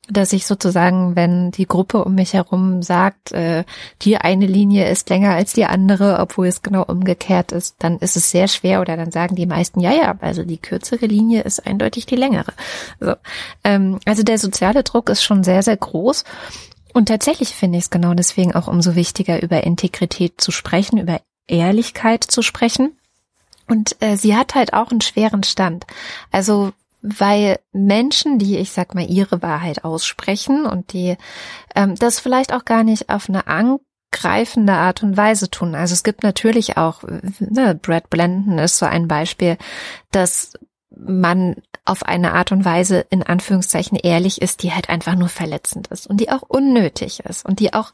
dass 0.09 0.33
ich 0.35 0.47
sozusagen, 0.47 1.17
wenn 1.17 1.51
die 1.51 1.67
Gruppe 1.67 2.05
um 2.05 2.15
mich 2.15 2.35
herum 2.35 2.83
sagt, 2.83 3.33
äh, 3.33 3.65
die 4.03 4.19
eine 4.19 4.47
Linie 4.47 4.89
ist 4.91 5.09
länger 5.09 5.31
als 5.31 5.55
die 5.55 5.65
andere, 5.65 6.19
obwohl 6.19 6.47
es 6.47 6.63
genau 6.63 6.83
umgekehrt 6.83 7.53
ist, 7.53 7.77
dann 7.79 7.99
ist 7.99 8.17
es 8.17 8.31
sehr 8.31 8.49
schwer 8.49 8.81
oder 8.81 8.97
dann 8.97 9.11
sagen 9.11 9.35
die 9.35 9.47
meisten, 9.47 9.81
ja, 9.81 9.93
ja, 9.93 10.17
also 10.21 10.45
die 10.45 10.59
kürzere 10.59 11.07
Linie 11.07 11.43
ist 11.43 11.67
eindeutig 11.67 12.05
die 12.05 12.17
längere. 12.17 12.53
So. 13.01 13.15
Ähm, 13.65 13.99
also 14.05 14.23
der 14.23 14.39
soziale 14.39 14.83
Druck 14.83 15.09
ist 15.09 15.25
schon 15.25 15.43
sehr, 15.43 15.63
sehr 15.63 15.77
groß. 15.77 16.25
Und 16.93 17.07
tatsächlich 17.07 17.55
finde 17.55 17.79
ich 17.79 17.85
es 17.85 17.91
genau 17.91 18.15
deswegen 18.15 18.55
auch 18.55 18.69
umso 18.69 18.95
wichtiger, 18.95 19.43
über 19.43 19.65
Integrität 19.65 20.41
zu 20.41 20.53
sprechen, 20.53 20.99
über 20.99 21.21
Ehrlichkeit 21.49 22.25
zu 22.25 22.43
sprechen. 22.43 22.97
Und 23.67 23.97
äh, 24.01 24.17
sie 24.17 24.37
hat 24.37 24.55
halt 24.55 24.75
auch 24.75 24.91
einen 24.91 25.01
schweren 25.01 25.43
Stand. 25.43 25.87
Also 26.31 26.73
weil 27.07 27.59
Menschen, 27.73 28.39
die, 28.39 28.57
ich 28.57 28.73
sag 28.73 28.95
mal, 28.95 29.05
ihre 29.05 29.43
Wahrheit 29.43 29.85
aussprechen 29.85 30.65
und 30.65 30.95
die 30.95 31.17
ähm, 31.75 31.97
das 31.97 32.19
vielleicht 32.19 32.55
auch 32.55 32.65
gar 32.65 32.83
nicht 32.83 33.11
auf 33.11 33.29
eine 33.29 33.47
angreifende 33.47 34.73
Art 34.73 35.03
und 35.03 35.15
Weise 35.15 35.51
tun. 35.51 35.75
Also 35.75 35.93
es 35.93 36.03
gibt 36.03 36.23
natürlich 36.23 36.79
auch, 36.79 37.03
ne, 37.39 37.75
Brad 37.75 38.09
Blenden 38.09 38.59
ist 38.59 38.79
so 38.79 38.87
ein 38.87 39.07
Beispiel, 39.07 39.59
dass 40.13 40.55
man 40.97 41.57
auf 41.85 42.05
eine 42.05 42.33
Art 42.33 42.53
und 42.53 42.65
Weise 42.65 43.05
in 43.11 43.23
Anführungszeichen 43.23 43.99
ehrlich 43.99 44.41
ist, 44.41 44.63
die 44.63 44.73
halt 44.73 44.89
einfach 44.89 45.15
nur 45.15 45.29
verletzend 45.29 45.89
ist 45.89 46.07
und 46.07 46.19
die 46.23 46.31
auch 46.31 46.43
unnötig 46.43 47.21
ist 47.21 47.45
und 47.45 47.61
die 47.61 47.75
auch 47.75 47.93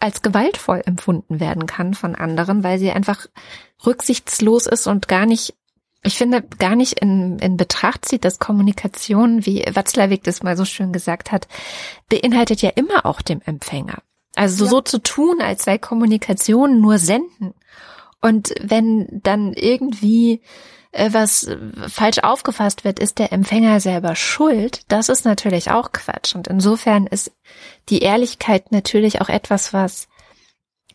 als 0.00 0.20
gewaltvoll 0.20 0.82
empfunden 0.84 1.40
werden 1.40 1.66
kann 1.66 1.94
von 1.94 2.14
anderen, 2.14 2.62
weil 2.62 2.78
sie 2.78 2.90
einfach 2.90 3.26
rücksichtslos 3.86 4.66
ist 4.66 4.86
und 4.86 5.08
gar 5.08 5.24
nicht 5.24 5.54
ich 6.04 6.16
finde, 6.16 6.42
gar 6.42 6.76
nicht 6.76 7.00
in, 7.00 7.38
in 7.38 7.56
Betracht 7.56 8.04
zieht, 8.04 8.24
dass 8.24 8.38
Kommunikation, 8.38 9.46
wie 9.46 9.64
Watzlawick 9.72 10.22
das 10.22 10.42
mal 10.42 10.56
so 10.56 10.64
schön 10.64 10.92
gesagt 10.92 11.32
hat, 11.32 11.48
beinhaltet 12.08 12.62
ja 12.62 12.70
immer 12.70 13.06
auch 13.06 13.22
dem 13.22 13.40
Empfänger. 13.44 14.02
Also 14.36 14.64
ja. 14.64 14.70
so 14.70 14.80
zu 14.80 14.98
tun, 14.98 15.40
als 15.40 15.64
sei 15.64 15.78
Kommunikation 15.78 16.80
nur 16.80 16.98
senden. 16.98 17.54
Und 18.20 18.54
wenn 18.60 19.20
dann 19.22 19.52
irgendwie 19.54 20.42
äh, 20.92 21.10
was 21.12 21.48
falsch 21.88 22.18
aufgefasst 22.18 22.84
wird, 22.84 22.98
ist 22.98 23.18
der 23.18 23.32
Empfänger 23.32 23.80
selber 23.80 24.14
schuld. 24.14 24.82
Das 24.88 25.08
ist 25.08 25.24
natürlich 25.24 25.70
auch 25.70 25.92
Quatsch. 25.92 26.34
Und 26.34 26.48
insofern 26.48 27.06
ist 27.06 27.32
die 27.88 28.00
Ehrlichkeit 28.00 28.72
natürlich 28.72 29.20
auch 29.20 29.28
etwas, 29.28 29.72
was 29.72 30.08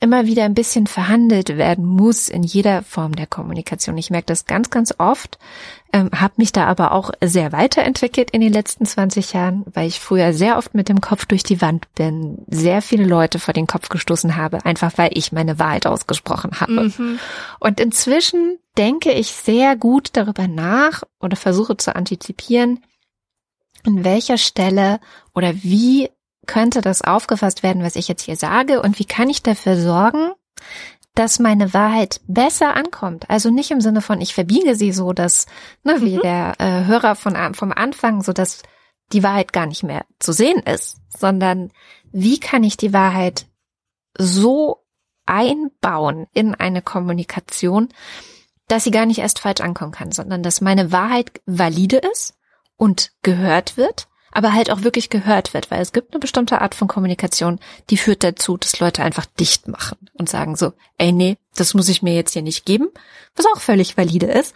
immer 0.02 0.26
wieder 0.26 0.46
ein 0.46 0.54
bisschen 0.54 0.88
verhandelt 0.88 1.58
werden 1.58 1.86
muss 1.86 2.30
in 2.30 2.44
jeder 2.44 2.84
Form 2.84 3.16
der 3.16 3.28
Kommunikation. 3.28 3.98
Ich 3.98 4.10
merke 4.10 4.28
das 4.28 4.46
ganz, 4.46 4.70
ganz 4.70 4.94
oft, 4.98 5.38
ähm, 5.92 6.10
habe 6.16 6.36
mich 6.38 6.54
da 6.54 6.68
aber 6.68 6.94
auch 6.94 7.12
sehr 7.22 7.52
weiterentwickelt 7.52 8.32
in 8.32 8.40
den 8.40 8.54
letzten 8.54 8.86
20 8.86 9.34
Jahren, 9.34 9.66
weil 9.74 9.88
ich 9.88 10.00
früher 10.00 10.34
sehr 10.34 10.58
oft 10.58 10.74
mit 10.74 10.88
dem 10.88 11.02
Kopf 11.02 11.26
durch 11.26 11.44
die 11.44 11.62
Wand 11.62 11.94
bin, 11.96 12.46
sehr 12.48 12.82
viele 12.82 13.06
Leute 13.06 13.40
vor 13.40 13.54
den 13.54 13.68
Kopf 13.68 13.90
gestoßen 13.90 14.38
habe, 14.38 14.66
einfach 14.66 14.94
weil 14.98 15.10
ich 15.14 15.34
meine 15.34 15.60
Wahrheit 15.60 15.86
ausgesprochen 15.86 16.62
habe. 16.62 16.94
Mhm. 16.98 17.20
Und 17.60 17.82
inzwischen 17.82 18.58
denke 18.78 19.12
ich 19.12 19.32
sehr 19.32 19.76
gut 19.76 20.12
darüber 20.14 20.48
nach 20.48 21.04
oder 21.20 21.36
versuche 21.36 21.76
zu 21.76 21.94
antizipieren, 21.94 22.80
an 23.86 24.06
welcher 24.06 24.38
Stelle 24.38 25.00
oder 25.34 25.54
wie 25.56 26.10
könnte 26.50 26.82
das 26.82 27.04
aufgefasst 27.04 27.62
werden, 27.62 27.84
was 27.84 27.96
ich 27.96 28.08
jetzt 28.08 28.24
hier 28.24 28.36
sage 28.36 28.82
und 28.82 28.98
wie 28.98 29.06
kann 29.06 29.30
ich 29.30 29.44
dafür 29.44 29.78
sorgen, 29.80 30.32
dass 31.14 31.38
meine 31.38 31.76
Wahrheit 31.76 32.22
besser 32.28 32.76
ankommt. 32.76 33.30
Also 33.30 33.52
nicht 33.52 33.70
im 33.70 33.82
Sinne 33.82 34.02
von, 34.02 34.20
ich 34.20 34.34
verbiege 34.34 34.74
sie 34.74 34.92
so, 34.92 35.14
dass, 35.14 35.46
ne, 35.84 36.02
wie 36.02 36.18
mhm. 36.18 36.22
der 36.22 36.56
äh, 36.58 36.86
Hörer 36.86 37.16
von, 37.16 37.54
vom 37.54 37.72
Anfang, 37.72 38.24
so 38.24 38.34
dass 38.34 38.64
die 39.14 39.22
Wahrheit 39.22 39.54
gar 39.54 39.68
nicht 39.68 39.84
mehr 39.84 40.06
zu 40.18 40.34
sehen 40.34 40.64
ist, 40.64 40.98
sondern 41.16 41.72
wie 42.12 42.40
kann 42.40 42.64
ich 42.64 42.78
die 42.78 42.94
Wahrheit 42.94 43.46
so 44.18 44.84
einbauen 45.28 46.26
in 46.34 46.56
eine 46.56 46.82
Kommunikation, 46.82 47.90
dass 48.68 48.86
sie 48.86 48.92
gar 48.92 49.06
nicht 49.06 49.20
erst 49.20 49.38
falsch 49.38 49.62
ankommen 49.62 49.92
kann, 49.92 50.12
sondern 50.12 50.42
dass 50.42 50.62
meine 50.62 50.92
Wahrheit 50.92 51.42
valide 51.46 51.98
ist 51.98 52.40
und 52.76 53.12
gehört 53.22 53.78
wird 53.78 54.08
aber 54.32 54.54
halt 54.54 54.72
auch 54.72 54.84
wirklich 54.84 55.10
gehört 55.10 55.54
wird, 55.54 55.72
weil 55.72 55.82
es 55.82 55.92
gibt 55.92 56.14
eine 56.14 56.20
bestimmte 56.20 56.62
Art 56.62 56.76
von 56.76 56.88
Kommunikation, 56.88 57.60
die 57.90 57.98
führt 57.98 58.24
dazu, 58.24 58.58
dass 58.58 58.80
Leute 58.80 59.04
einfach 59.04 59.26
dicht 59.26 59.68
machen 59.68 59.98
und 60.14 60.30
sagen 60.30 60.56
so, 60.56 60.74
ey 60.98 61.12
nee, 61.12 61.38
das 61.56 61.74
muss 61.74 61.90
ich 61.90 62.02
mir 62.02 62.14
jetzt 62.14 62.34
hier 62.34 62.42
nicht 62.42 62.66
geben, 62.66 62.90
was 63.36 63.46
auch 63.46 63.60
völlig 63.60 63.98
valide 63.98 64.28
ist. 64.28 64.56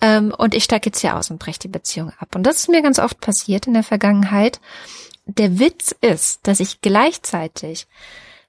Ähm, 0.00 0.34
und 0.36 0.54
ich 0.54 0.64
steige 0.64 0.86
jetzt 0.86 1.00
hier 1.00 1.16
aus 1.16 1.30
und 1.30 1.38
breche 1.38 1.60
die 1.60 1.68
Beziehung 1.68 2.12
ab. 2.18 2.34
Und 2.34 2.44
das 2.44 2.56
ist 2.56 2.68
mir 2.68 2.82
ganz 2.82 2.98
oft 2.98 3.20
passiert 3.20 3.66
in 3.66 3.74
der 3.74 3.82
Vergangenheit. 3.82 4.60
Der 5.26 5.58
Witz 5.58 5.94
ist, 6.00 6.46
dass 6.46 6.60
ich 6.60 6.80
gleichzeitig, 6.80 7.86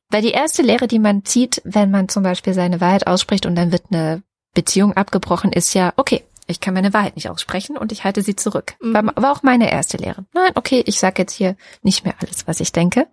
weil 0.09 0.21
die 0.21 0.31
erste 0.31 0.63
Lehre, 0.63 0.87
die 0.87 0.99
man 0.99 1.23
zieht, 1.23 1.61
wenn 1.63 1.91
man 1.91 2.09
zum 2.09 2.23
Beispiel 2.23 2.53
seine 2.53 2.81
Wahrheit 2.81 3.07
ausspricht 3.07 3.45
und 3.45 3.55
dann 3.55 3.71
wird 3.71 3.83
eine 3.91 4.23
Beziehung 4.53 4.93
abgebrochen, 4.93 5.51
ist 5.51 5.73
ja, 5.73 5.93
okay, 5.97 6.23
ich 6.47 6.59
kann 6.59 6.73
meine 6.73 6.93
Wahrheit 6.93 7.15
nicht 7.15 7.29
aussprechen 7.29 7.77
und 7.77 7.91
ich 7.91 8.03
halte 8.03 8.21
sie 8.21 8.35
zurück. 8.35 8.75
Mhm. 8.81 8.93
War, 8.93 9.03
war 9.15 9.31
auch 9.31 9.43
meine 9.43 9.71
erste 9.71 9.97
Lehre. 9.97 10.25
Nein, 10.33 10.51
okay, 10.55 10.83
ich 10.85 10.99
sage 10.99 11.21
jetzt 11.21 11.33
hier 11.33 11.55
nicht 11.81 12.03
mehr 12.03 12.15
alles, 12.19 12.47
was 12.47 12.59
ich 12.59 12.71
denke. 12.71 13.07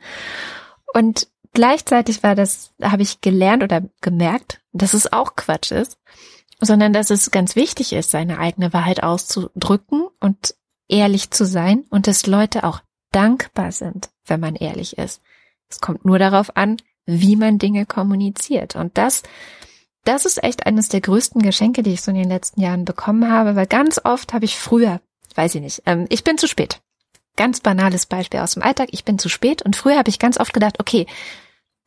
Und 0.92 1.28
gleichzeitig 1.52 2.22
war 2.22 2.34
das, 2.34 2.72
habe 2.82 3.02
ich 3.02 3.20
gelernt 3.20 3.62
oder 3.62 3.82
gemerkt, 4.00 4.60
dass 4.72 4.94
es 4.94 5.12
auch 5.12 5.36
Quatsch 5.36 5.70
ist, 5.70 5.98
sondern 6.60 6.92
dass 6.92 7.10
es 7.10 7.30
ganz 7.30 7.56
wichtig 7.56 7.92
ist, 7.92 8.10
seine 8.10 8.38
eigene 8.38 8.72
Wahrheit 8.72 9.02
auszudrücken 9.02 10.06
und 10.20 10.54
ehrlich 10.88 11.30
zu 11.30 11.46
sein 11.46 11.84
und 11.90 12.06
dass 12.06 12.26
Leute 12.26 12.64
auch 12.64 12.80
dankbar 13.12 13.72
sind, 13.72 14.10
wenn 14.26 14.40
man 14.40 14.56
ehrlich 14.56 14.98
ist. 14.98 15.22
Es 15.68 15.80
kommt 15.80 16.04
nur 16.04 16.18
darauf 16.18 16.56
an, 16.56 16.78
wie 17.06 17.36
man 17.36 17.58
Dinge 17.58 17.86
kommuniziert. 17.86 18.76
Und 18.76 18.98
das 18.98 19.22
das 20.04 20.24
ist 20.24 20.42
echt 20.42 20.66
eines 20.66 20.88
der 20.88 21.00
größten 21.00 21.42
Geschenke, 21.42 21.82
die 21.82 21.92
ich 21.92 22.02
so 22.02 22.10
in 22.10 22.16
den 22.16 22.28
letzten 22.28 22.60
Jahren 22.60 22.84
bekommen 22.84 23.30
habe, 23.30 23.56
weil 23.56 23.66
ganz 23.66 24.00
oft 24.04 24.32
habe 24.32 24.44
ich 24.44 24.56
früher, 24.58 25.00
weiß 25.34 25.54
ich 25.54 25.60
nicht, 25.60 25.82
ähm, 25.86 26.06
ich 26.08 26.24
bin 26.24 26.38
zu 26.38 26.48
spät. 26.48 26.80
ganz 27.36 27.60
banales 27.60 28.06
Beispiel 28.06 28.40
aus 28.40 28.54
dem 28.54 28.62
Alltag. 28.62 28.88
Ich 28.92 29.04
bin 29.04 29.18
zu 29.18 29.28
spät 29.28 29.62
und 29.62 29.76
früher 29.76 29.96
habe 29.96 30.10
ich 30.10 30.18
ganz 30.18 30.38
oft 30.38 30.52
gedacht, 30.52 30.78
okay, 30.78 31.06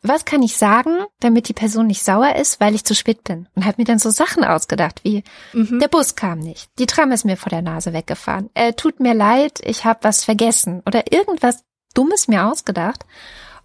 was 0.02 0.26
kann 0.26 0.44
ich 0.44 0.58
sagen, 0.58 1.06
damit 1.20 1.48
die 1.48 1.54
Person 1.54 1.88
nicht 1.88 2.04
sauer 2.04 2.36
ist, 2.36 2.60
weil 2.60 2.76
ich 2.76 2.84
zu 2.84 2.94
spät 2.94 3.24
bin? 3.24 3.48
Und 3.56 3.66
habe 3.66 3.76
mir 3.78 3.86
dann 3.86 4.00
so 4.00 4.10
Sachen 4.10 4.44
ausgedacht, 4.44 5.02
wie 5.04 5.24
mhm. 5.54 5.80
der 5.80 5.88
Bus 5.88 6.16
kam 6.16 6.40
nicht, 6.40 6.70
die 6.78 6.86
Tram 6.88 7.12
ist 7.12 7.24
mir 7.24 7.38
vor 7.38 7.50
der 7.50 7.62
Nase 7.62 7.94
weggefahren, 7.94 8.50
äh, 8.54 8.74
tut 8.74 9.00
mir 9.00 9.14
leid, 9.14 9.60
ich 9.64 9.86
habe 9.86 10.00
was 10.04 10.26
vergessen 10.26 10.82
oder 10.86 11.12
irgendwas 11.12 11.64
Dummes 11.94 12.28
mir 12.28 12.46
ausgedacht 12.48 13.06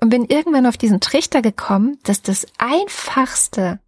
und 0.01 0.11
bin 0.11 0.25
irgendwann 0.27 0.67
auf 0.67 0.77
diesen 0.77 1.01
Trichter 1.01 1.43
gekommen, 1.43 1.99
dass 2.05 2.23
das 2.23 2.47
Einfachste 2.59 3.81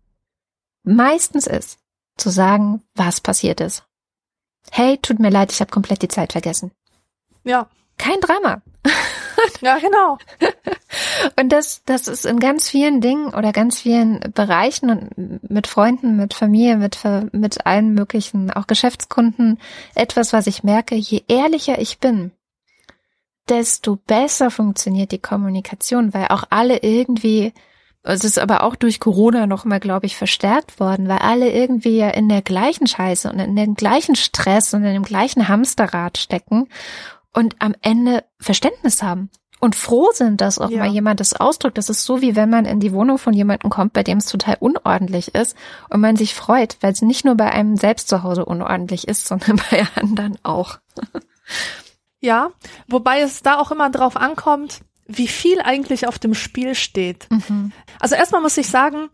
meistens 0.83 1.47
ist, 1.47 1.79
zu 2.17 2.31
sagen, 2.31 2.83
was 2.95 3.21
passiert 3.21 3.61
ist. 3.61 3.85
Hey, 4.71 4.99
tut 4.99 5.19
mir 5.19 5.31
leid, 5.31 5.53
ich 5.53 5.61
habe 5.61 5.71
komplett 5.71 6.03
die 6.03 6.09
Zeit 6.09 6.33
vergessen. 6.33 6.71
Ja. 7.45 7.69
Kein 8.01 8.21
Drama. 8.21 8.63
ja, 9.61 9.79
genau. 9.79 10.17
Und 11.39 11.51
das, 11.51 11.83
das 11.85 12.09
ist 12.09 12.25
in 12.25 12.41
ganz 12.41 12.69
vielen 12.69 13.03
Dingen 13.03 13.35
oder 13.35 13.53
ganz 13.53 13.81
vielen 13.81 14.21
Bereichen 14.35 14.89
und 14.89 15.51
mit 15.51 15.67
Freunden, 15.67 16.17
mit 16.17 16.33
Familie, 16.33 16.79
mit, 16.79 16.99
mit 17.33 17.67
allen 17.67 17.93
möglichen, 17.93 18.51
auch 18.51 18.67
Geschäftskunden 18.67 19.59
etwas, 19.95 20.33
was 20.33 20.47
ich 20.47 20.65
merke, 20.65 20.95
je 20.95 21.23
ehrlicher 21.29 21.79
ich 21.79 21.99
bin, 21.99 22.33
desto 23.51 23.97
besser 23.97 24.51
funktioniert 24.51 25.13
die 25.13 25.19
Kommunikation, 25.19 26.15
weil 26.15 26.29
auch 26.29 26.45
alle 26.49 26.79
irgendwie, 26.79 27.53
es 28.03 28.25
ist 28.25 28.39
aber 28.39 28.63
auch 28.63 28.77
durch 28.77 28.99
Corona 28.99 29.47
noch 29.47 29.65
mal, 29.65 29.81
glaube 29.81 30.07
ich, 30.07 30.17
verstärkt 30.17 30.81
worden, 30.81 31.09
weil 31.09 31.19
alle 31.19 31.51
irgendwie 31.51 31.99
ja 31.99 32.09
in 32.09 32.29
der 32.29 32.43
gleichen 32.43 32.87
Scheiße 32.87 33.31
und 33.31 33.39
in 33.39 33.57
dem 33.57 33.75
gleichen 33.75 34.17
Stress 34.17 34.73
und 34.73 34.85
in 34.85 34.95
dem 34.95 35.03
gleichen 35.03 35.49
Hamsterrad 35.49 36.17
stecken 36.17 36.69
und 37.35 37.57
am 37.59 37.75
Ende 37.83 38.25
Verständnis 38.39 39.03
haben 39.03 39.31
und 39.61 39.77
froh 39.77 40.11
sind, 40.13 40.41
dass 40.41 40.59
auch 40.59 40.71
ja. 40.71 40.79
mal 40.79 40.89
jemand 40.91 41.21
das 41.21 41.35
ausdrückt. 41.35 41.77
Das 41.77 41.91
ist 41.91 42.05
so, 42.05 42.23
wie 42.23 42.35
wenn 42.35 42.49
man 42.49 42.65
in 42.65 42.81
die 42.81 42.93
Wohnung 42.93 43.19
von 43.19 43.35
jemandem 43.35 43.69
kommt, 43.69 43.93
bei 43.93 44.03
dem 44.03 44.19
es 44.19 44.27
total 44.27 44.57
unordentlich 44.59 45.35
ist 45.35 45.55
und 45.91 46.01
man 46.01 46.17
sich 46.17 46.35
freut, 46.35 46.79
weil 46.81 46.93
es 46.93 47.03
nicht 47.03 47.27
nur 47.27 47.35
bei 47.35 47.51
einem 47.53 47.77
selbst 47.77 48.09
zu 48.09 48.23
Hause 48.23 48.47
unordentlich 48.47 49.07
ist, 49.07 49.27
sondern 49.29 49.61
bei 49.71 49.87
anderen 49.95 50.39
auch. 50.43 50.79
Ja, 52.21 52.51
wobei 52.89 53.21
es 53.21 53.43
da 53.43 53.59
auch 53.59 53.71
immer 53.71 53.91
drauf 53.91 54.17
ankommt, 54.17 54.81
wie 55.17 55.29
viel 55.29 55.61
eigentlich 55.61 56.07
auf 56.07 56.19
dem 56.19 56.35
Spiel 56.35 56.75
steht. 56.75 57.27
Mhm. 57.31 57.73
Also 57.99 58.15
erstmal 58.15 58.41
muss 58.41 58.57
ich 58.57 58.69
sagen, 58.69 59.09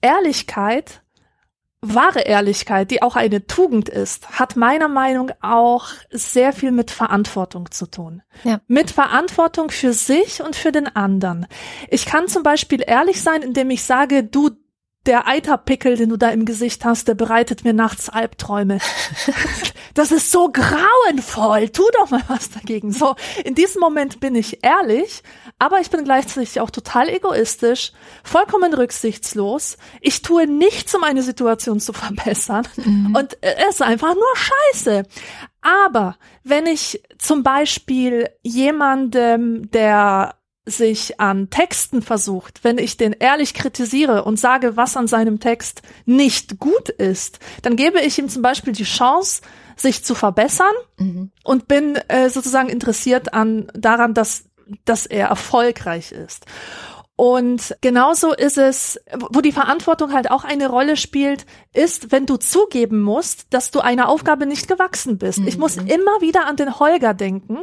Ehrlichkeit 0.00 1.02
wahre 1.82 2.20
Ehrlichkeit, 2.20 2.90
die 2.90 3.02
auch 3.02 3.16
eine 3.16 3.46
Tugend 3.46 3.88
ist, 3.88 4.38
hat 4.38 4.56
meiner 4.56 4.88
Meinung 4.88 5.30
auch 5.40 5.88
sehr 6.10 6.52
viel 6.52 6.72
mit 6.72 6.90
Verantwortung 6.90 7.70
zu 7.70 7.86
tun. 7.86 8.22
Ja. 8.44 8.60
Mit 8.66 8.90
Verantwortung 8.90 9.70
für 9.70 9.92
sich 9.92 10.42
und 10.42 10.56
für 10.56 10.72
den 10.72 10.94
anderen. 10.94 11.46
Ich 11.88 12.04
kann 12.04 12.28
zum 12.28 12.42
Beispiel 12.42 12.82
ehrlich 12.86 13.22
sein, 13.22 13.42
indem 13.42 13.70
ich 13.70 13.82
sage, 13.84 14.24
du, 14.24 14.50
der 15.06 15.26
Eiterpickel, 15.26 15.96
den 15.96 16.10
du 16.10 16.16
da 16.18 16.28
im 16.28 16.44
Gesicht 16.44 16.84
hast, 16.84 17.08
der 17.08 17.14
bereitet 17.14 17.64
mir 17.64 17.72
nachts 17.72 18.10
Albträume. 18.10 18.78
das 19.94 20.12
ist 20.12 20.30
so 20.30 20.50
grauenvoll. 20.52 21.70
Tu 21.70 21.82
doch 21.94 22.10
mal 22.10 22.22
was 22.28 22.50
dagegen. 22.50 22.92
So, 22.92 23.16
in 23.44 23.54
diesem 23.54 23.80
Moment 23.80 24.20
bin 24.20 24.34
ich 24.34 24.62
ehrlich, 24.62 25.22
aber 25.58 25.80
ich 25.80 25.90
bin 25.90 26.04
gleichzeitig 26.04 26.60
auch 26.60 26.70
total 26.70 27.08
egoistisch, 27.08 27.92
vollkommen 28.22 28.74
rücksichtslos. 28.74 29.78
Ich 30.02 30.20
tue 30.20 30.46
nichts, 30.46 30.94
um 30.94 31.02
eine 31.02 31.22
Situation 31.22 31.80
zu 31.80 31.94
verbessern. 31.94 32.68
Mhm. 32.76 33.16
Und 33.16 33.38
es 33.40 33.76
ist 33.76 33.82
einfach 33.82 34.14
nur 34.14 34.36
Scheiße. 34.36 35.04
Aber 35.62 36.16
wenn 36.44 36.66
ich 36.66 37.02
zum 37.18 37.42
Beispiel 37.42 38.28
jemandem, 38.42 39.70
der 39.70 40.34
sich 40.66 41.20
an 41.20 41.50
Texten 41.50 42.02
versucht, 42.02 42.64
wenn 42.64 42.78
ich 42.78 42.96
den 42.96 43.12
ehrlich 43.12 43.54
kritisiere 43.54 44.24
und 44.24 44.38
sage, 44.38 44.76
was 44.76 44.96
an 44.96 45.06
seinem 45.06 45.40
Text 45.40 45.82
nicht 46.04 46.58
gut 46.58 46.88
ist, 46.90 47.38
dann 47.62 47.76
gebe 47.76 48.00
ich 48.00 48.18
ihm 48.18 48.28
zum 48.28 48.42
Beispiel 48.42 48.72
die 48.72 48.84
Chance, 48.84 49.42
sich 49.76 50.04
zu 50.04 50.14
verbessern 50.14 50.74
mhm. 50.98 51.30
und 51.42 51.66
bin 51.66 51.96
äh, 52.08 52.28
sozusagen 52.28 52.68
interessiert 52.68 53.32
an 53.32 53.72
daran, 53.74 54.12
dass 54.12 54.44
dass 54.84 55.06
er 55.06 55.28
erfolgreich 55.28 56.12
ist. 56.12 56.46
Und 57.20 57.76
genauso 57.82 58.32
ist 58.32 58.56
es, 58.56 58.98
wo 59.12 59.42
die 59.42 59.52
Verantwortung 59.52 60.14
halt 60.14 60.30
auch 60.30 60.42
eine 60.42 60.70
Rolle 60.70 60.96
spielt, 60.96 61.44
ist, 61.74 62.12
wenn 62.12 62.24
du 62.24 62.38
zugeben 62.38 63.02
musst, 63.02 63.52
dass 63.52 63.70
du 63.70 63.80
einer 63.80 64.08
Aufgabe 64.08 64.46
nicht 64.46 64.68
gewachsen 64.68 65.18
bist. 65.18 65.40
Mhm. 65.40 65.48
Ich 65.48 65.58
muss 65.58 65.76
mhm. 65.76 65.86
immer 65.88 66.22
wieder 66.22 66.46
an 66.46 66.56
den 66.56 66.80
Holger 66.80 67.12
denken, 67.12 67.58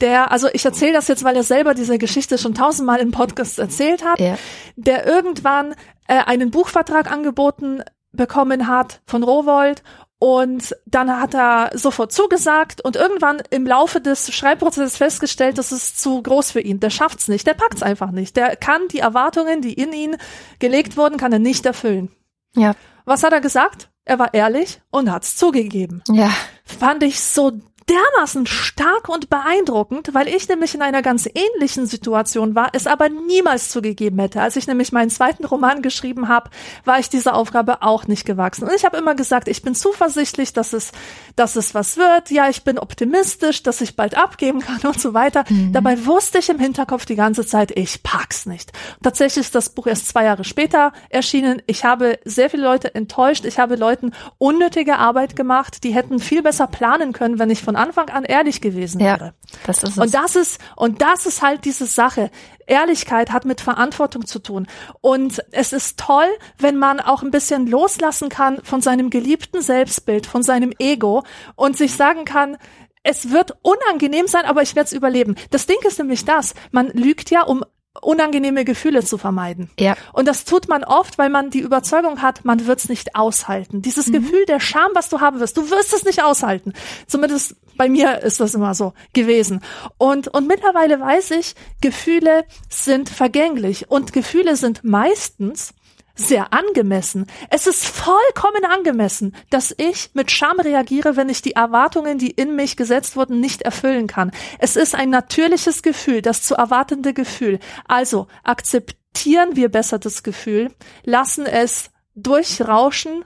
der, 0.00 0.32
also 0.32 0.48
ich 0.54 0.64
erzähle 0.64 0.94
das 0.94 1.08
jetzt, 1.08 1.24
weil 1.24 1.36
er 1.36 1.42
selber 1.42 1.74
diese 1.74 1.98
Geschichte 1.98 2.38
schon 2.38 2.54
tausendmal 2.54 3.00
im 3.00 3.10
Podcast 3.10 3.58
erzählt 3.58 4.02
hat, 4.02 4.18
ja. 4.18 4.38
der 4.76 5.04
irgendwann 5.06 5.74
äh, 6.08 6.16
einen 6.24 6.50
Buchvertrag 6.50 7.12
angeboten 7.12 7.82
bekommen 8.12 8.66
hat 8.66 9.02
von 9.04 9.22
Rowold 9.22 9.82
und 10.22 10.76
dann 10.86 11.10
hat 11.20 11.34
er 11.34 11.72
sofort 11.74 12.12
zugesagt 12.12 12.80
und 12.80 12.94
irgendwann 12.94 13.42
im 13.50 13.66
Laufe 13.66 14.00
des 14.00 14.32
Schreibprozesses 14.32 14.96
festgestellt, 14.96 15.58
das 15.58 15.72
ist 15.72 16.00
zu 16.00 16.22
groß 16.22 16.52
für 16.52 16.60
ihn. 16.60 16.78
Der 16.78 16.90
schafft's 16.90 17.26
nicht, 17.26 17.44
der 17.44 17.54
packt's 17.54 17.82
einfach 17.82 18.12
nicht. 18.12 18.36
Der 18.36 18.54
kann 18.54 18.86
die 18.86 19.00
Erwartungen, 19.00 19.62
die 19.62 19.72
in 19.72 19.92
ihn 19.92 20.16
gelegt 20.60 20.96
wurden, 20.96 21.16
kann 21.16 21.32
er 21.32 21.40
nicht 21.40 21.66
erfüllen. 21.66 22.12
Ja. 22.54 22.74
Was 23.04 23.24
hat 23.24 23.32
er 23.32 23.40
gesagt? 23.40 23.90
Er 24.04 24.20
war 24.20 24.32
ehrlich 24.32 24.80
und 24.92 25.10
hat's 25.10 25.34
zugegeben. 25.34 26.04
Ja. 26.08 26.30
Fand 26.64 27.02
ich 27.02 27.20
so 27.20 27.50
dermaßen 27.88 28.46
stark 28.46 29.08
und 29.08 29.30
beeindruckend, 29.30 30.14
weil 30.14 30.28
ich 30.28 30.48
nämlich 30.48 30.74
in 30.74 30.82
einer 30.82 31.02
ganz 31.02 31.28
ähnlichen 31.32 31.86
Situation 31.86 32.54
war, 32.54 32.70
es 32.72 32.86
aber 32.86 33.08
niemals 33.08 33.70
zugegeben 33.70 34.18
hätte. 34.18 34.40
Als 34.40 34.56
ich 34.56 34.66
nämlich 34.66 34.92
meinen 34.92 35.10
zweiten 35.10 35.44
Roman 35.44 35.82
geschrieben 35.82 36.28
habe, 36.28 36.50
war 36.84 36.98
ich 36.98 37.08
dieser 37.08 37.34
Aufgabe 37.34 37.82
auch 37.82 38.06
nicht 38.06 38.24
gewachsen. 38.24 38.64
Und 38.64 38.74
ich 38.74 38.84
habe 38.84 38.96
immer 38.96 39.14
gesagt, 39.14 39.48
ich 39.48 39.62
bin 39.62 39.74
zuversichtlich, 39.74 40.52
dass 40.52 40.72
es, 40.72 40.92
dass 41.36 41.56
es 41.56 41.74
was 41.74 41.96
wird. 41.96 42.30
Ja, 42.30 42.48
ich 42.48 42.64
bin 42.64 42.78
optimistisch, 42.78 43.62
dass 43.62 43.80
ich 43.80 43.96
bald 43.96 44.16
abgeben 44.16 44.60
kann 44.60 44.80
und 44.84 45.00
so 45.00 45.14
weiter. 45.14 45.44
Mhm. 45.48 45.72
Dabei 45.72 46.06
wusste 46.06 46.38
ich 46.38 46.48
im 46.48 46.58
Hinterkopf 46.58 47.04
die 47.04 47.16
ganze 47.16 47.46
Zeit, 47.46 47.76
ich 47.76 48.02
pack's 48.02 48.46
nicht. 48.46 48.72
Und 48.96 49.04
tatsächlich 49.04 49.46
ist 49.46 49.54
das 49.54 49.70
Buch 49.70 49.86
erst 49.86 50.08
zwei 50.08 50.24
Jahre 50.24 50.44
später 50.44 50.92
erschienen. 51.10 51.62
Ich 51.66 51.84
habe 51.84 52.18
sehr 52.24 52.50
viele 52.50 52.64
Leute 52.64 52.94
enttäuscht. 52.94 53.44
Ich 53.44 53.58
habe 53.58 53.76
Leuten 53.76 54.12
unnötige 54.38 54.98
Arbeit 54.98 55.36
gemacht. 55.36 55.84
Die 55.84 55.94
hätten 55.94 56.18
viel 56.18 56.42
besser 56.42 56.66
planen 56.66 57.12
können, 57.12 57.38
wenn 57.38 57.50
ich 57.50 57.62
von 57.62 57.71
Anfang 57.76 58.08
an 58.10 58.24
ehrlich 58.24 58.60
gewesen 58.60 59.00
ja, 59.00 59.18
wäre. 59.18 59.34
Das 59.66 59.82
ist 59.82 59.90
es. 59.90 59.98
Und 59.98 60.14
das 60.14 60.36
ist, 60.36 60.60
und 60.76 61.02
das 61.02 61.26
ist 61.26 61.42
halt 61.42 61.64
diese 61.64 61.86
Sache. 61.86 62.30
Ehrlichkeit 62.66 63.32
hat 63.32 63.44
mit 63.44 63.60
Verantwortung 63.60 64.26
zu 64.26 64.38
tun. 64.38 64.66
Und 65.00 65.42
es 65.50 65.72
ist 65.72 65.98
toll, 65.98 66.28
wenn 66.58 66.76
man 66.76 67.00
auch 67.00 67.22
ein 67.22 67.30
bisschen 67.30 67.66
loslassen 67.66 68.28
kann 68.28 68.60
von 68.62 68.80
seinem 68.80 69.10
geliebten 69.10 69.60
Selbstbild, 69.60 70.26
von 70.26 70.42
seinem 70.42 70.72
Ego 70.78 71.24
und 71.56 71.76
sich 71.76 71.94
sagen 71.94 72.24
kann, 72.24 72.56
es 73.02 73.30
wird 73.30 73.56
unangenehm 73.62 74.26
sein, 74.28 74.44
aber 74.44 74.62
ich 74.62 74.76
werde 74.76 74.86
es 74.86 74.92
überleben. 74.92 75.34
Das 75.50 75.66
Ding 75.66 75.78
ist 75.86 75.98
nämlich 75.98 76.24
das, 76.24 76.54
man 76.70 76.88
lügt 76.88 77.30
ja, 77.30 77.42
um 77.42 77.64
unangenehme 78.00 78.64
Gefühle 78.64 79.04
zu 79.04 79.18
vermeiden. 79.18 79.70
Ja. 79.78 79.96
Und 80.12 80.26
das 80.26 80.44
tut 80.44 80.68
man 80.68 80.82
oft, 80.82 81.18
weil 81.18 81.28
man 81.28 81.50
die 81.50 81.60
Überzeugung 81.60 82.22
hat, 82.22 82.44
man 82.44 82.66
wird 82.66 82.78
es 82.78 82.88
nicht 82.88 83.14
aushalten. 83.14 83.82
Dieses 83.82 84.06
mhm. 84.06 84.12
Gefühl 84.12 84.46
der 84.46 84.60
Scham, 84.60 84.90
was 84.94 85.08
du 85.08 85.20
haben 85.20 85.40
wirst, 85.40 85.56
du 85.56 85.70
wirst 85.70 85.92
es 85.92 86.04
nicht 86.04 86.22
aushalten. 86.22 86.72
Zumindest 87.06 87.56
bei 87.76 87.88
mir 87.88 88.20
ist 88.20 88.40
das 88.40 88.54
immer 88.54 88.74
so 88.74 88.94
gewesen. 89.12 89.60
Und, 89.98 90.28
und 90.28 90.46
mittlerweile 90.46 91.00
weiß 91.00 91.32
ich, 91.32 91.54
Gefühle 91.80 92.44
sind 92.68 93.08
vergänglich 93.08 93.90
und 93.90 94.12
Gefühle 94.12 94.56
sind 94.56 94.84
meistens 94.84 95.74
sehr 96.14 96.52
angemessen. 96.52 97.26
Es 97.50 97.66
ist 97.66 97.86
vollkommen 97.86 98.64
angemessen, 98.64 99.34
dass 99.50 99.74
ich 99.76 100.10
mit 100.14 100.30
Scham 100.30 100.60
reagiere, 100.60 101.16
wenn 101.16 101.28
ich 101.28 101.42
die 101.42 101.52
Erwartungen, 101.52 102.18
die 102.18 102.30
in 102.30 102.54
mich 102.54 102.76
gesetzt 102.76 103.16
wurden, 103.16 103.40
nicht 103.40 103.62
erfüllen 103.62 104.06
kann. 104.06 104.30
Es 104.58 104.76
ist 104.76 104.94
ein 104.94 105.10
natürliches 105.10 105.82
Gefühl, 105.82 106.22
das 106.22 106.42
zu 106.42 106.54
erwartende 106.54 107.14
Gefühl. 107.14 107.58
Also 107.86 108.26
akzeptieren 108.44 109.56
wir 109.56 109.70
besser 109.70 109.98
das 109.98 110.22
Gefühl, 110.22 110.70
lassen 111.04 111.46
es 111.46 111.90
durchrauschen, 112.14 113.24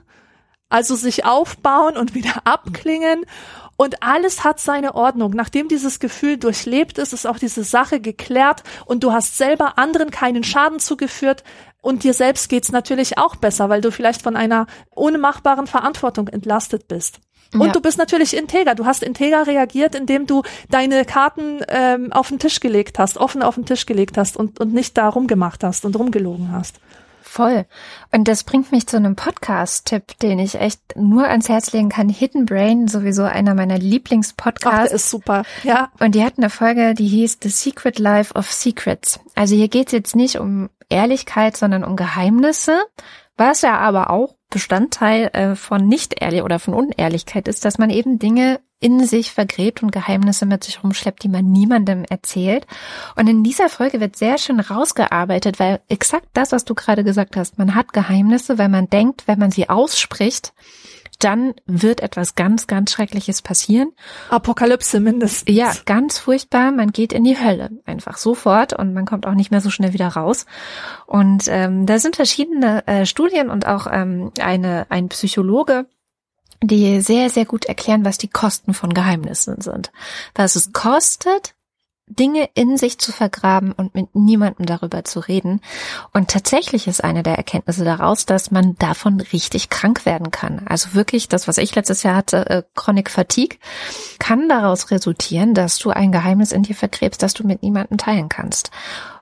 also 0.69 0.95
sich 0.95 1.25
aufbauen 1.25 1.97
und 1.97 2.15
wieder 2.15 2.41
abklingen 2.45 3.25
und 3.77 4.01
alles 4.01 4.43
hat 4.43 4.59
seine 4.59 4.95
Ordnung. 4.95 5.31
Nachdem 5.31 5.67
dieses 5.67 5.99
Gefühl 5.99 6.37
durchlebt 6.37 6.97
ist, 6.97 7.13
ist 7.13 7.27
auch 7.27 7.37
diese 7.37 7.63
Sache 7.63 8.01
geklärt 8.01 8.63
und 8.85 9.03
du 9.03 9.13
hast 9.13 9.37
selber 9.37 9.77
anderen 9.77 10.09
keinen 10.09 10.43
Schaden 10.43 10.79
zugeführt, 10.79 11.43
und 11.87 12.03
dir 12.03 12.13
selbst 12.13 12.49
geht's 12.49 12.73
natürlich 12.73 13.17
auch 13.17 13.37
besser, 13.37 13.69
weil 13.69 13.79
du 13.79 13.91
vielleicht 13.91 14.21
von 14.21 14.35
einer 14.35 14.67
unmachbaren 14.89 15.67
Verantwortung 15.67 16.27
entlastet 16.27 16.89
bist. 16.89 17.21
Und 17.53 17.67
ja. 17.67 17.71
du 17.71 17.79
bist 17.79 17.97
natürlich 17.97 18.35
integer. 18.35 18.75
Du 18.75 18.85
hast 18.85 19.01
integer 19.01 19.47
reagiert, 19.47 19.95
indem 19.95 20.27
du 20.27 20.43
deine 20.69 21.05
Karten 21.05 21.61
ähm, 21.69 22.11
auf 22.11 22.27
den 22.27 22.39
Tisch 22.39 22.59
gelegt 22.59 22.99
hast, 22.99 23.17
offen 23.17 23.41
auf 23.41 23.55
den 23.55 23.65
Tisch 23.65 23.85
gelegt 23.85 24.17
hast 24.17 24.35
und, 24.35 24.59
und 24.59 24.73
nicht 24.73 24.97
da 24.97 25.07
rumgemacht 25.07 25.63
hast 25.63 25.85
und 25.85 25.95
rumgelogen 25.95 26.51
hast. 26.51 26.81
Voll. 27.27 27.65
Und 28.11 28.27
das 28.27 28.43
bringt 28.43 28.71
mich 28.71 28.87
zu 28.87 28.97
einem 28.97 29.15
Podcast-Tipp, 29.15 30.17
den 30.19 30.39
ich 30.39 30.55
echt 30.55 30.79
nur 30.95 31.27
ans 31.27 31.49
Herz 31.49 31.73
legen 31.73 31.89
kann. 31.89 32.07
Hidden 32.09 32.45
Brain, 32.45 32.87
sowieso 32.87 33.23
einer 33.23 33.53
meiner 33.53 33.77
Lieblingspodcasts. 33.77 34.79
Ach, 34.79 34.87
der 34.87 34.95
ist 34.95 35.09
super. 35.09 35.43
Ja. 35.63 35.91
Und 35.99 36.15
die 36.15 36.23
hatten 36.23 36.41
eine 36.41 36.49
Folge, 36.49 36.93
die 36.93 37.07
hieß 37.07 37.39
The 37.43 37.49
Secret 37.49 37.99
Life 37.99 38.33
of 38.33 38.51
Secrets. 38.51 39.19
Also 39.35 39.55
hier 39.55 39.67
geht's 39.67 39.91
jetzt 39.91 40.15
nicht 40.15 40.39
um 40.39 40.69
Ehrlichkeit, 40.89 41.57
sondern 41.57 41.83
um 41.83 41.97
Geheimnisse. 41.97 42.79
Was 43.35 43.61
ja 43.61 43.77
aber 43.77 44.09
auch 44.09 44.36
Bestandteil 44.49 45.29
äh, 45.33 45.55
von 45.55 45.87
Nicht-Ehrlich 45.87 46.41
oder 46.41 46.59
von 46.59 46.73
Unehrlichkeit 46.73 47.47
ist, 47.47 47.65
dass 47.65 47.77
man 47.77 47.89
eben 47.89 48.17
Dinge 48.19 48.59
in 48.79 49.05
sich 49.05 49.31
vergräbt 49.31 49.81
und 49.81 49.91
Geheimnisse 49.91 50.45
mit 50.45 50.63
sich 50.63 50.83
rumschleppt, 50.83 51.23
die 51.23 51.29
man 51.29 51.49
niemandem 51.51 52.05
erzählt. 52.07 52.67
Und 53.15 53.27
in 53.27 53.43
dieser 53.43 53.69
Folge 53.69 53.99
wird 53.99 54.15
sehr 54.15 54.37
schön 54.37 54.59
rausgearbeitet, 54.59 55.59
weil 55.59 55.81
exakt 55.89 56.27
das, 56.33 56.51
was 56.51 56.63
du 56.63 56.75
gerade 56.75 57.03
gesagt 57.03 57.35
hast, 57.35 57.57
man 57.57 57.73
hat 57.73 57.91
Geheimnisse, 57.91 58.57
weil 58.57 58.69
man 58.69 58.89
denkt, 58.89 59.27
wenn 59.27 59.39
man 59.39 59.51
sie 59.51 59.69
ausspricht, 59.69 60.53
dann 61.19 61.53
wird 61.65 62.01
etwas 62.01 62.35
ganz, 62.35 62.67
ganz 62.67 62.91
Schreckliches 62.91 63.41
passieren. 63.41 63.91
Apokalypse 64.29 64.99
mindestens. 64.99 65.55
Ja, 65.55 65.73
ganz 65.85 66.19
furchtbar. 66.19 66.71
Man 66.71 66.91
geht 66.91 67.13
in 67.13 67.23
die 67.23 67.37
Hölle 67.37 67.71
einfach 67.85 68.17
sofort 68.17 68.73
und 68.73 68.93
man 68.93 69.05
kommt 69.05 69.25
auch 69.25 69.33
nicht 69.33 69.51
mehr 69.51 69.61
so 69.61 69.69
schnell 69.69 69.93
wieder 69.93 70.09
raus. 70.09 70.45
Und 71.05 71.45
ähm, 71.47 71.85
da 71.85 71.99
sind 71.99 72.15
verschiedene 72.15 72.85
äh, 72.87 73.05
Studien 73.05 73.49
und 73.49 73.65
auch 73.67 73.87
ähm, 73.91 74.31
eine 74.39 74.85
ein 74.89 75.09
Psychologe, 75.09 75.87
die 76.61 77.01
sehr, 77.01 77.29
sehr 77.29 77.45
gut 77.45 77.65
erklären, 77.65 78.05
was 78.05 78.17
die 78.17 78.29
Kosten 78.29 78.73
von 78.73 78.93
Geheimnissen 78.93 79.61
sind. 79.61 79.91
Was 80.35 80.55
es 80.55 80.73
kostet, 80.73 81.53
Dinge 82.07 82.49
in 82.53 82.77
sich 82.77 82.97
zu 82.99 83.11
vergraben 83.11 83.73
und 83.73 83.93
mit 83.93 84.15
niemandem 84.15 84.65
darüber 84.65 85.03
zu 85.03 85.19
reden. 85.19 85.61
Und 86.13 86.29
tatsächlich 86.29 86.87
ist 86.87 87.03
eine 87.03 87.21
der 87.21 87.35
Erkenntnisse 87.35 87.83
daraus, 87.83 88.25
dass 88.25 88.49
man 88.49 88.75
davon 88.77 89.19
richtig 89.19 89.69
krank 89.69 90.05
werden 90.05 90.31
kann. 90.31 90.65
Also 90.67 90.93
wirklich 90.93 91.27
das, 91.27 91.47
was 91.47 91.57
ich 91.57 91.75
letztes 91.75 92.03
Jahr 92.03 92.15
hatte, 92.15 92.49
äh, 92.49 92.63
Chronic 92.75 93.09
Fatigue, 93.09 93.59
kann 94.19 94.47
daraus 94.47 94.89
resultieren, 94.89 95.53
dass 95.53 95.77
du 95.77 95.89
ein 95.89 96.13
Geheimnis 96.13 96.53
in 96.53 96.63
dir 96.63 96.75
vergräbst, 96.75 97.21
das 97.21 97.33
du 97.33 97.45
mit 97.45 97.61
niemandem 97.61 97.97
teilen 97.97 98.29
kannst. 98.29 98.71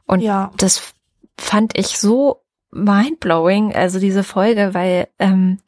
Und 0.05 0.19
ja. 0.19 0.51
das 0.57 0.93
fand 1.37 1.77
ich 1.77 1.97
so 1.97 2.43
mindblowing, 2.71 3.73
also 3.73 3.99
diese 3.99 4.23
Folge, 4.23 4.73
weil 4.73 5.07
ähm, 5.17 5.59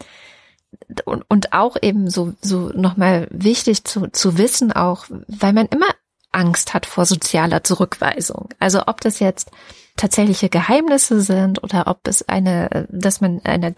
und, 1.06 1.24
und 1.30 1.54
auch 1.54 1.78
eben 1.82 2.10
so, 2.10 2.34
so 2.42 2.70
nochmal 2.70 3.28
wichtig 3.32 3.84
zu, 3.84 4.08
zu 4.08 4.38
wissen 4.38 4.72
auch, 4.72 5.06
weil 5.28 5.54
man 5.54 5.68
immer 5.68 5.88
Angst 6.32 6.74
hat 6.74 6.86
vor 6.86 7.06
sozialer 7.06 7.64
Zurückweisung. 7.64 8.50
Also 8.60 8.84
ob 8.88 9.02
das 9.02 9.20
jetzt 9.20 9.52
tatsächliche 9.96 10.50
Geheimnisse 10.50 11.22
sind 11.22 11.64
oder 11.64 11.88
ob 11.88 12.08
es 12.08 12.28
eine, 12.28 12.88
dass 12.92 13.22
man 13.22 13.42
einer 13.44 13.74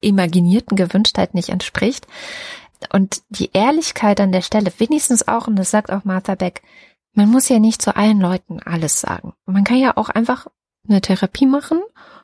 imaginierten 0.00 0.76
Gewünschtheit 0.76 1.34
nicht 1.34 1.48
entspricht. 1.48 2.06
Und 2.92 3.22
die 3.28 3.50
Ehrlichkeit 3.52 4.20
an 4.20 4.30
der 4.30 4.42
Stelle, 4.42 4.72
wenigstens 4.78 5.26
auch, 5.26 5.48
und 5.48 5.56
das 5.56 5.70
sagt 5.70 5.90
auch 5.90 6.04
Martha 6.04 6.34
Beck, 6.34 6.62
man 7.14 7.28
muss 7.28 7.48
ja 7.48 7.58
nicht 7.58 7.82
zu 7.82 7.96
allen 7.96 8.20
Leuten 8.20 8.60
alles 8.60 9.00
sagen. 9.00 9.32
Man 9.46 9.64
kann 9.64 9.78
ja 9.78 9.96
auch 9.96 10.08
einfach 10.08 10.46
eine 10.86 11.00
Therapie 11.00 11.46
machen 11.46 11.80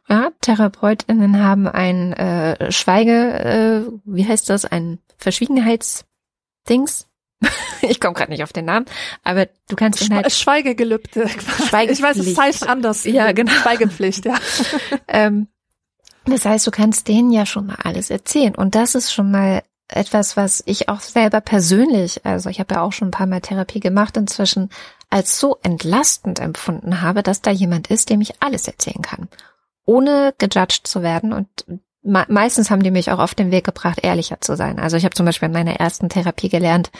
ja, 0.09 0.30
TherapeutInnen 0.40 1.42
haben 1.42 1.66
ein 1.66 2.12
äh, 2.12 2.70
Schweige, 2.70 3.11
äh, 3.11 3.92
wie 4.05 4.26
heißt 4.26 4.50
das, 4.50 4.64
ein 4.64 4.98
Verschwiegenheitsdings. 5.16 7.09
ich 7.82 8.01
komme 8.01 8.14
gerade 8.14 8.30
nicht 8.30 8.42
auf 8.42 8.53
den 8.53 8.64
Namen, 8.64 8.86
aber 9.22 9.47
du 9.68 9.76
kannst 9.76 10.05
Schwe 10.05 10.16
halt 10.16 10.32
Schweigegelübde. 10.32 11.28
Schweigepflicht. 11.68 11.90
Ich 11.90 12.03
weiß, 12.03 12.16
es 12.18 12.38
heißt 12.38 12.68
anders. 12.68 13.05
Ja, 13.05 13.32
genau. 13.32 13.53
Schweigepflicht, 13.53 14.24
ja. 14.24 14.36
ähm, 15.09 15.49
das 16.26 16.45
heißt, 16.45 16.66
du 16.66 16.70
kannst 16.70 17.09
denen 17.09 17.30
ja 17.30 17.45
schon 17.47 17.66
mal 17.66 17.78
alles 17.82 18.11
erzählen 18.11 18.55
und 18.55 18.74
das 18.74 18.95
ist 18.95 19.12
schon 19.12 19.30
mal 19.30 19.62
etwas, 19.88 20.36
was 20.36 20.62
ich 20.64 20.88
auch 20.88 21.01
selber 21.01 21.42
persönlich, 21.42 22.24
also 22.24 22.49
ich 22.49 22.59
habe 22.59 22.74
ja 22.74 22.80
auch 22.80 22.92
schon 22.92 23.09
ein 23.09 23.12
paar 23.12 23.26
Mal 23.26 23.42
Therapie 23.42 23.80
gemacht 23.80 24.16
inzwischen, 24.16 24.70
als 25.11 25.38
so 25.38 25.59
entlastend 25.62 26.40
empfunden 26.40 27.03
habe, 27.03 27.22
dass 27.22 27.42
da 27.42 27.51
jemand 27.51 27.88
ist, 27.88 28.09
dem 28.09 28.22
ich 28.22 28.42
alles 28.42 28.66
erzählen 28.66 29.03
kann 29.03 29.28
ohne 29.86 30.34
gejudged 30.38 30.86
zu 30.86 31.03
werden 31.03 31.32
und 31.32 31.49
meistens 32.05 32.70
haben 32.70 32.82
die 32.82 32.90
mich 32.90 33.11
auch 33.11 33.18
auf 33.18 33.34
den 33.34 33.50
Weg 33.50 33.64
gebracht, 33.64 34.00
ehrlicher 34.02 34.40
zu 34.40 34.57
sein. 34.57 34.78
Also 34.78 34.96
ich 34.96 35.05
habe 35.05 35.14
zum 35.14 35.26
Beispiel 35.26 35.46
in 35.46 35.52
meiner 35.52 35.76
ersten 35.76 36.09
Therapie 36.09 36.50
gelernt, 36.50 36.90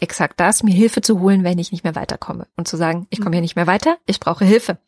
exakt 0.00 0.38
das, 0.38 0.62
mir 0.62 0.74
Hilfe 0.74 1.00
zu 1.00 1.20
holen, 1.20 1.44
wenn 1.44 1.58
ich 1.58 1.72
nicht 1.72 1.84
mehr 1.84 1.96
weiterkomme. 1.96 2.46
Und 2.56 2.68
zu 2.68 2.76
sagen, 2.76 3.06
ich 3.10 3.20
komme 3.20 3.36
hier 3.36 3.42
nicht 3.42 3.56
mehr 3.56 3.66
weiter, 3.66 3.98
ich 4.06 4.20
brauche 4.20 4.44
Hilfe. 4.44 4.78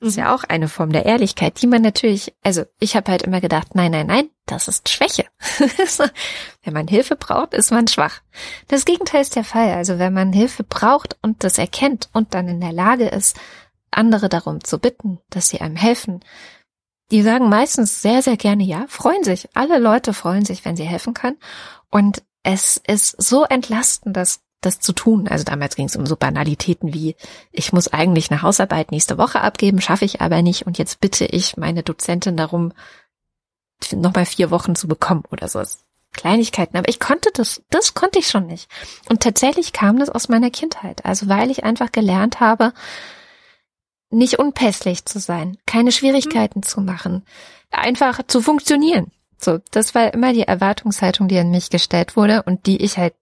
Das 0.00 0.10
ist 0.10 0.16
ja 0.16 0.34
auch 0.34 0.44
eine 0.44 0.68
Form 0.68 0.92
der 0.92 1.06
Ehrlichkeit, 1.06 1.62
die 1.62 1.68
man 1.68 1.82
natürlich, 1.82 2.34
also 2.42 2.64
ich 2.80 2.96
habe 2.96 3.10
halt 3.10 3.22
immer 3.22 3.40
gedacht, 3.40 3.74
nein, 3.74 3.92
nein, 3.92 4.08
nein, 4.08 4.28
das 4.44 4.68
ist 4.68 4.88
Schwäche. 4.88 5.24
wenn 6.64 6.74
man 6.74 6.88
Hilfe 6.88 7.16
braucht, 7.16 7.54
ist 7.54 7.70
man 7.70 7.86
schwach. 7.86 8.20
Das 8.68 8.84
Gegenteil 8.84 9.22
ist 9.22 9.36
der 9.36 9.44
Fall. 9.44 9.72
Also 9.72 9.98
wenn 9.98 10.12
man 10.12 10.32
Hilfe 10.32 10.64
braucht 10.64 11.16
und 11.22 11.44
das 11.44 11.58
erkennt 11.58 12.10
und 12.12 12.34
dann 12.34 12.48
in 12.48 12.60
der 12.60 12.72
Lage 12.72 13.06
ist, 13.06 13.38
andere 13.90 14.28
darum 14.28 14.62
zu 14.62 14.78
bitten, 14.78 15.20
dass 15.30 15.48
sie 15.48 15.60
einem 15.60 15.76
helfen, 15.76 16.20
die 17.10 17.22
sagen 17.22 17.48
meistens 17.48 18.02
sehr, 18.02 18.22
sehr 18.22 18.36
gerne 18.36 18.64
ja, 18.64 18.86
freuen 18.88 19.22
sich. 19.24 19.48
Alle 19.54 19.78
Leute 19.78 20.12
freuen 20.12 20.44
sich, 20.44 20.64
wenn 20.64 20.76
sie 20.76 20.84
helfen 20.84 21.14
können. 21.14 21.38
Und 21.90 22.22
es 22.42 22.80
ist 22.86 23.20
so 23.22 23.44
entlastend, 23.44 24.16
das, 24.16 24.40
das 24.60 24.80
zu 24.80 24.92
tun. 24.92 25.28
Also 25.28 25.44
damals 25.44 25.76
ging 25.76 25.86
es 25.86 25.96
um 25.96 26.06
so 26.06 26.16
Banalitäten 26.16 26.92
wie, 26.92 27.16
ich 27.52 27.72
muss 27.72 27.92
eigentlich 27.92 28.30
eine 28.30 28.42
Hausarbeit 28.42 28.90
nächste 28.90 29.18
Woche 29.18 29.40
abgeben, 29.40 29.80
schaffe 29.80 30.04
ich 30.04 30.20
aber 30.20 30.42
nicht. 30.42 30.66
Und 30.66 30.78
jetzt 30.78 31.00
bitte 31.00 31.26
ich 31.26 31.56
meine 31.56 31.82
Dozentin 31.82 32.36
darum, 32.36 32.72
nochmal 33.92 34.26
vier 34.26 34.50
Wochen 34.50 34.74
zu 34.74 34.88
bekommen 34.88 35.24
oder 35.30 35.48
so. 35.48 35.62
Kleinigkeiten, 36.12 36.78
aber 36.78 36.88
ich 36.88 36.98
konnte 36.98 37.30
das, 37.34 37.62
das 37.68 37.94
konnte 37.94 38.18
ich 38.18 38.28
schon 38.28 38.46
nicht. 38.46 38.70
Und 39.08 39.22
tatsächlich 39.22 39.72
kam 39.72 39.98
das 39.98 40.08
aus 40.08 40.28
meiner 40.28 40.50
Kindheit. 40.50 41.04
Also 41.04 41.28
weil 41.28 41.50
ich 41.50 41.62
einfach 41.62 41.92
gelernt 41.92 42.40
habe, 42.40 42.72
nicht 44.10 44.38
unpässlich 44.38 45.04
zu 45.04 45.18
sein, 45.18 45.56
keine 45.66 45.92
Schwierigkeiten 45.92 46.60
mhm. 46.60 46.64
zu 46.64 46.80
machen, 46.80 47.24
einfach 47.70 48.20
zu 48.26 48.40
funktionieren. 48.40 49.10
So, 49.38 49.58
das 49.70 49.94
war 49.94 50.14
immer 50.14 50.32
die 50.32 50.42
Erwartungshaltung, 50.42 51.28
die 51.28 51.38
an 51.38 51.50
mich 51.50 51.70
gestellt 51.70 52.16
wurde 52.16 52.42
und 52.44 52.66
die 52.66 52.82
ich 52.82 52.96
halt 52.96 53.14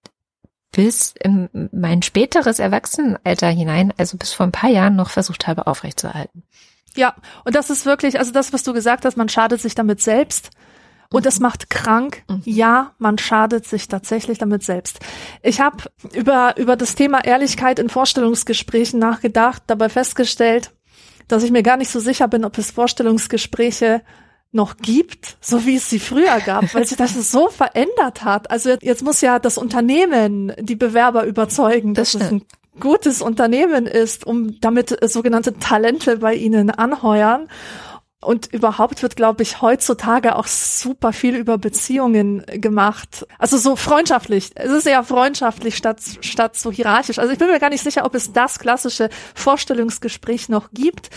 bis 0.70 1.14
in 1.20 1.68
mein 1.72 2.02
späteres 2.02 2.58
Erwachsenenalter 2.58 3.48
hinein, 3.48 3.92
also 3.96 4.16
bis 4.16 4.32
vor 4.32 4.46
ein 4.46 4.52
paar 4.52 4.70
Jahren 4.70 4.96
noch 4.96 5.10
versucht 5.10 5.46
habe 5.46 5.66
aufrechtzuerhalten. 5.66 6.42
Ja, 6.96 7.14
und 7.44 7.54
das 7.54 7.70
ist 7.70 7.86
wirklich, 7.86 8.18
also 8.18 8.32
das, 8.32 8.52
was 8.52 8.62
du 8.62 8.72
gesagt 8.72 9.04
hast, 9.04 9.16
man 9.16 9.28
schadet 9.28 9.60
sich 9.60 9.74
damit 9.74 10.00
selbst. 10.00 10.50
Und 11.12 11.26
es 11.26 11.38
mhm. 11.38 11.44
macht 11.44 11.70
krank. 11.70 12.24
Mhm. 12.28 12.42
Ja, 12.44 12.92
man 12.98 13.18
schadet 13.18 13.66
sich 13.66 13.86
tatsächlich 13.86 14.38
damit 14.38 14.64
selbst. 14.64 14.98
Ich 15.42 15.60
habe 15.60 15.84
über, 16.12 16.56
über 16.56 16.76
das 16.76 16.96
Thema 16.96 17.24
Ehrlichkeit 17.24 17.78
in 17.78 17.88
Vorstellungsgesprächen 17.88 18.98
nachgedacht, 18.98 19.62
dabei 19.68 19.88
festgestellt, 19.88 20.72
dass 21.28 21.42
ich 21.42 21.50
mir 21.50 21.62
gar 21.62 21.76
nicht 21.76 21.90
so 21.90 22.00
sicher 22.00 22.28
bin, 22.28 22.44
ob 22.44 22.58
es 22.58 22.70
Vorstellungsgespräche 22.70 24.02
noch 24.52 24.76
gibt, 24.76 25.36
so 25.40 25.66
wie 25.66 25.76
es 25.76 25.90
sie 25.90 25.98
früher 25.98 26.40
gab, 26.40 26.74
weil 26.74 26.86
sich 26.86 26.96
das 26.96 27.14
so 27.30 27.48
verändert 27.48 28.24
hat. 28.24 28.50
Also 28.50 28.76
jetzt 28.80 29.02
muss 29.02 29.20
ja 29.20 29.38
das 29.38 29.58
Unternehmen 29.58 30.52
die 30.60 30.76
Bewerber 30.76 31.24
überzeugen, 31.24 31.94
das 31.94 32.12
dass 32.12 32.22
es 32.22 32.30
ein 32.30 32.42
gutes 32.78 33.20
Unternehmen 33.20 33.86
ist, 33.86 34.26
um 34.26 34.60
damit 34.60 34.96
sogenannte 35.10 35.58
Talente 35.58 36.18
bei 36.18 36.34
ihnen 36.34 36.70
anheuern. 36.70 37.48
Und 38.24 38.46
überhaupt 38.52 39.02
wird, 39.02 39.16
glaube 39.16 39.42
ich, 39.42 39.60
heutzutage 39.60 40.36
auch 40.36 40.46
super 40.46 41.12
viel 41.12 41.36
über 41.36 41.58
Beziehungen 41.58 42.44
gemacht. 42.46 43.26
Also 43.38 43.58
so 43.58 43.76
freundschaftlich. 43.76 44.50
Es 44.54 44.70
ist 44.70 44.86
eher 44.86 45.04
freundschaftlich 45.04 45.76
statt, 45.76 46.00
statt 46.20 46.56
so 46.56 46.72
hierarchisch. 46.72 47.18
Also 47.18 47.32
ich 47.32 47.38
bin 47.38 47.48
mir 47.48 47.60
gar 47.60 47.70
nicht 47.70 47.82
sicher, 47.82 48.04
ob 48.04 48.14
es 48.14 48.32
das 48.32 48.58
klassische 48.58 49.10
Vorstellungsgespräch 49.34 50.48
noch 50.48 50.70
gibt. 50.72 51.10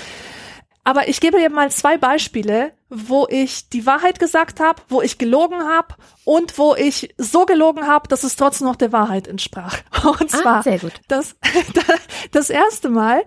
Aber 0.83 1.07
ich 1.09 1.19
gebe 1.19 1.37
dir 1.37 1.49
mal 1.49 1.71
zwei 1.71 1.97
Beispiele, 1.97 2.71
wo 2.89 3.27
ich 3.29 3.69
die 3.69 3.85
Wahrheit 3.85 4.19
gesagt 4.19 4.59
habe, 4.59 4.81
wo 4.87 5.01
ich 5.01 5.17
gelogen 5.17 5.59
habe 5.59 5.95
und 6.23 6.57
wo 6.57 6.73
ich 6.75 7.13
so 7.17 7.45
gelogen 7.45 7.85
habe, 7.85 8.07
dass 8.07 8.23
es 8.23 8.35
trotzdem 8.35 8.67
noch 8.67 8.77
der 8.77 8.91
Wahrheit 8.91 9.27
entsprach. 9.27 9.77
Und 10.03 10.33
ah, 10.33 10.41
zwar 10.41 10.63
sehr 10.63 10.79
gut. 10.79 10.93
Das, 11.07 11.35
das 12.31 12.49
erste 12.49 12.89
Mal 12.89 13.23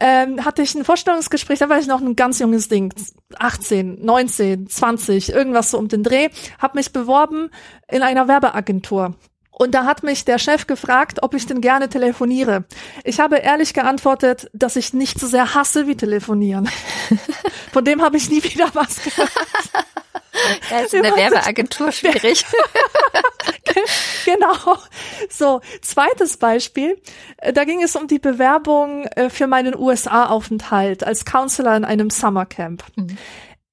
ähm, 0.00 0.44
hatte 0.44 0.62
ich 0.62 0.74
ein 0.74 0.84
Vorstellungsgespräch, 0.84 1.58
da 1.58 1.68
war 1.68 1.78
ich 1.78 1.86
noch 1.86 2.00
ein 2.00 2.16
ganz 2.16 2.38
junges 2.38 2.68
Ding, 2.68 2.92
18, 3.38 4.04
19, 4.04 4.68
20, 4.68 5.32
irgendwas 5.32 5.70
so 5.70 5.78
um 5.78 5.88
den 5.88 6.02
Dreh, 6.02 6.28
habe 6.58 6.78
mich 6.78 6.92
beworben 6.92 7.50
in 7.90 8.02
einer 8.02 8.28
Werbeagentur. 8.28 9.14
Und 9.60 9.72
da 9.72 9.84
hat 9.84 10.02
mich 10.02 10.24
der 10.24 10.38
Chef 10.38 10.66
gefragt, 10.66 11.22
ob 11.22 11.34
ich 11.34 11.44
denn 11.44 11.60
gerne 11.60 11.90
telefoniere. 11.90 12.64
Ich 13.04 13.20
habe 13.20 13.36
ehrlich 13.36 13.74
geantwortet, 13.74 14.48
dass 14.54 14.74
ich 14.74 14.94
nicht 14.94 15.20
so 15.20 15.26
sehr 15.26 15.52
hasse 15.54 15.86
wie 15.86 15.96
telefonieren. 15.96 16.66
Von 17.70 17.84
dem 17.84 18.00
habe 18.00 18.16
ich 18.16 18.30
nie 18.30 18.42
wieder 18.42 18.70
was 18.72 19.02
gehört. 19.02 19.30
Da 20.70 20.80
ist 20.80 20.94
in 20.94 21.02
der 21.02 21.14
Werbeagentur 21.14 21.92
schwierig. 21.92 22.42
genau. 24.24 24.78
So, 25.28 25.60
zweites 25.82 26.38
Beispiel. 26.38 26.98
Da 27.52 27.64
ging 27.64 27.82
es 27.82 27.94
um 27.96 28.06
die 28.06 28.18
Bewerbung 28.18 29.04
äh, 29.08 29.28
für 29.28 29.46
meinen 29.46 29.76
USA-Aufenthalt 29.76 31.04
als 31.04 31.26
Counselor 31.26 31.76
in 31.76 31.84
einem 31.84 32.08
Summercamp. 32.08 32.82
Mhm. 32.96 33.18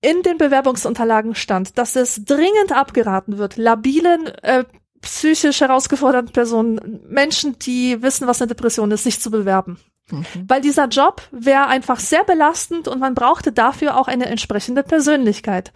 in 0.01 0.21
den 0.21 0.37
Bewerbungsunterlagen 0.37 1.33
stand, 1.33 1.77
dass 1.77 1.95
es 1.95 2.25
dringend 2.25 2.73
abgeraten 2.73 3.37
wird, 3.37 3.55
labilen, 3.55 4.27
äh, 4.43 4.65
psychisch 5.07 5.61
herausgeforderten 5.61 6.33
Personen, 6.33 6.99
Menschen, 7.07 7.57
die 7.59 8.01
wissen, 8.01 8.27
was 8.27 8.41
eine 8.41 8.49
Depression 8.49 8.91
ist, 8.91 9.03
sich 9.03 9.21
zu 9.21 9.31
bewerben. 9.31 9.79
Mhm. 10.11 10.25
Weil 10.47 10.61
dieser 10.61 10.87
Job 10.87 11.21
wäre 11.31 11.67
einfach 11.67 11.99
sehr 11.99 12.23
belastend 12.23 12.87
und 12.87 12.99
man 12.99 13.15
brauchte 13.15 13.51
dafür 13.51 13.97
auch 13.97 14.07
eine 14.07 14.25
entsprechende 14.25 14.83
Persönlichkeit. 14.83 15.71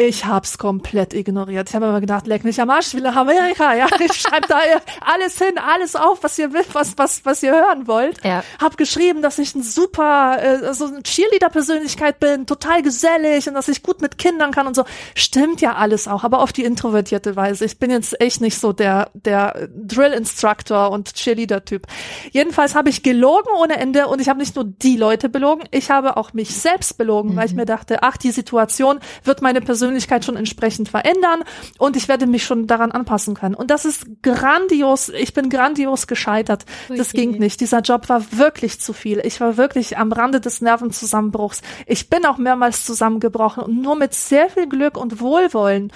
Ich 0.00 0.24
hab's 0.26 0.58
komplett 0.58 1.12
ignoriert. 1.12 1.68
Ich 1.68 1.74
habe 1.74 1.86
immer 1.86 2.00
gedacht, 2.00 2.28
leck 2.28 2.44
mich 2.44 2.60
am 2.60 2.70
Arsch, 2.70 2.94
will 2.94 3.00
nach 3.00 3.16
Amerika. 3.16 3.74
Ja, 3.74 3.88
ich 3.98 4.12
schreibe 4.12 4.46
da 4.46 4.60
alles 5.00 5.38
hin, 5.38 5.58
alles 5.58 5.96
auf, 5.96 6.22
was 6.22 6.38
ihr 6.38 6.52
will, 6.52 6.64
was 6.72 6.96
was 6.96 7.24
was 7.24 7.42
ihr 7.42 7.50
hören 7.50 7.88
wollt. 7.88 8.24
Ja. 8.24 8.44
Hab 8.60 8.76
geschrieben, 8.76 9.22
dass 9.22 9.40
ich 9.40 9.56
ein 9.56 9.64
super 9.64 10.38
äh, 10.40 10.72
so 10.72 10.86
eine 10.86 11.02
Cheerleader-Persönlichkeit 11.02 12.20
bin, 12.20 12.46
total 12.46 12.82
gesellig 12.82 13.48
und 13.48 13.54
dass 13.54 13.66
ich 13.66 13.82
gut 13.82 14.00
mit 14.00 14.18
Kindern 14.18 14.52
kann 14.52 14.68
und 14.68 14.76
so. 14.76 14.84
Stimmt 15.16 15.60
ja 15.60 15.74
alles 15.74 16.06
auch, 16.06 16.22
aber 16.22 16.42
auf 16.42 16.52
die 16.52 16.62
introvertierte 16.62 17.34
Weise. 17.34 17.64
Ich 17.64 17.80
bin 17.80 17.90
jetzt 17.90 18.20
echt 18.20 18.40
nicht 18.40 18.56
so 18.60 18.72
der 18.72 19.10
der 19.14 19.68
Drill-Instructor 19.74 20.92
und 20.92 21.12
Cheerleader-Typ. 21.14 21.88
Jedenfalls 22.30 22.76
habe 22.76 22.88
ich 22.88 23.02
gelogen 23.02 23.50
ohne 23.60 23.78
Ende 23.78 24.06
und 24.06 24.20
ich 24.20 24.28
habe 24.28 24.38
nicht 24.38 24.54
nur 24.54 24.64
die 24.64 24.96
Leute 24.96 25.28
belogen, 25.28 25.64
ich 25.72 25.90
habe 25.90 26.16
auch 26.16 26.34
mich 26.34 26.54
selbst 26.54 26.98
belogen, 26.98 27.32
mhm. 27.32 27.36
weil 27.36 27.46
ich 27.46 27.52
mhm. 27.52 27.58
mir 27.58 27.66
dachte, 27.66 28.04
ach, 28.04 28.16
die 28.16 28.30
Situation 28.30 29.00
wird 29.24 29.42
meine 29.42 29.60
Persönlichkeit 29.60 29.87
Persönlichkeit 29.88 30.24
schon 30.24 30.36
entsprechend 30.36 30.90
verändern 30.90 31.42
und 31.78 31.96
ich 31.96 32.08
werde 32.08 32.26
mich 32.26 32.44
schon 32.44 32.66
daran 32.66 32.92
anpassen 32.92 33.34
können. 33.34 33.54
Und 33.54 33.70
das 33.70 33.86
ist 33.86 34.22
grandios. 34.22 35.08
Ich 35.08 35.32
bin 35.32 35.48
grandios 35.48 36.06
gescheitert. 36.06 36.66
Okay. 36.88 36.98
Das 36.98 37.12
ging 37.12 37.38
nicht. 37.38 37.60
Dieser 37.60 37.80
Job 37.80 38.08
war 38.10 38.22
wirklich 38.32 38.80
zu 38.80 38.92
viel. 38.92 39.20
Ich 39.24 39.40
war 39.40 39.56
wirklich 39.56 39.96
am 39.96 40.12
Rande 40.12 40.40
des 40.40 40.60
Nervenzusammenbruchs. 40.60 41.62
Ich 41.86 42.10
bin 42.10 42.26
auch 42.26 42.36
mehrmals 42.36 42.84
zusammengebrochen 42.84 43.62
und 43.62 43.80
nur 43.80 43.96
mit 43.96 44.12
sehr 44.12 44.50
viel 44.50 44.68
Glück 44.68 44.98
und 44.98 45.20
Wohlwollen 45.20 45.90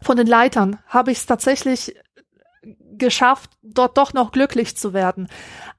von 0.00 0.16
den 0.16 0.28
Leitern 0.28 0.78
habe 0.86 1.10
ich 1.10 1.18
es 1.18 1.26
tatsächlich 1.26 1.96
geschafft, 2.92 3.50
dort 3.62 3.98
doch 3.98 4.12
noch 4.12 4.30
glücklich 4.30 4.76
zu 4.76 4.92
werden. 4.92 5.28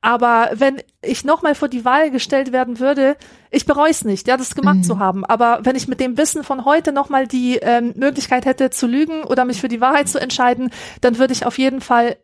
Aber 0.04 0.50
wenn 0.56 0.84
ich 1.02 1.24
nochmal 1.24 1.56
vor 1.56 1.70
die 1.70 1.86
Wahl 1.86 2.12
gestellt 2.12 2.52
werden 2.52 2.80
würde, 2.82 3.16
ich 3.52 3.66
bereue 3.66 3.90
es 3.90 4.04
nicht, 4.04 4.28
ja, 4.28 4.36
das 4.36 4.54
gemacht 4.54 4.80
mhm. 4.80 4.84
zu 4.84 5.00
haben. 5.00 5.24
Aber 5.24 5.60
wenn 5.64 5.78
ich 5.78 5.88
mit 5.88 6.02
dem 6.02 6.18
Wissen 6.18 6.44
von 6.44 6.66
heute 6.66 6.92
nochmal 6.92 7.26
die 7.26 7.56
ähm, 7.56 7.94
Möglichkeit 7.96 8.46
hätte 8.46 8.70
zu 8.70 8.86
lügen 8.86 9.24
oder 9.24 9.46
mich 9.46 9.62
für 9.62 9.70
die 9.70 9.80
Wahrheit 9.80 10.10
zu 10.10 10.20
entscheiden, 10.20 10.72
dann 11.00 11.20
würde 11.20 11.32
ich 11.32 11.46
auf 11.46 11.58
jeden 11.58 11.80
Fall 11.80 12.18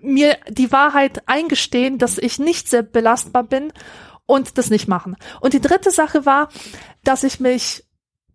mir 0.00 0.36
die 0.48 0.70
Wahrheit 0.70 1.24
eingestehen, 1.26 1.98
dass 1.98 2.18
ich 2.18 2.38
nicht 2.38 2.68
sehr 2.68 2.82
belastbar 2.82 3.42
bin 3.42 3.72
und 4.26 4.56
das 4.56 4.70
nicht 4.70 4.86
machen. 4.86 5.16
Und 5.40 5.54
die 5.54 5.60
dritte 5.60 5.90
Sache 5.90 6.24
war, 6.24 6.50
dass 7.02 7.24
ich 7.24 7.40
mich 7.40 7.84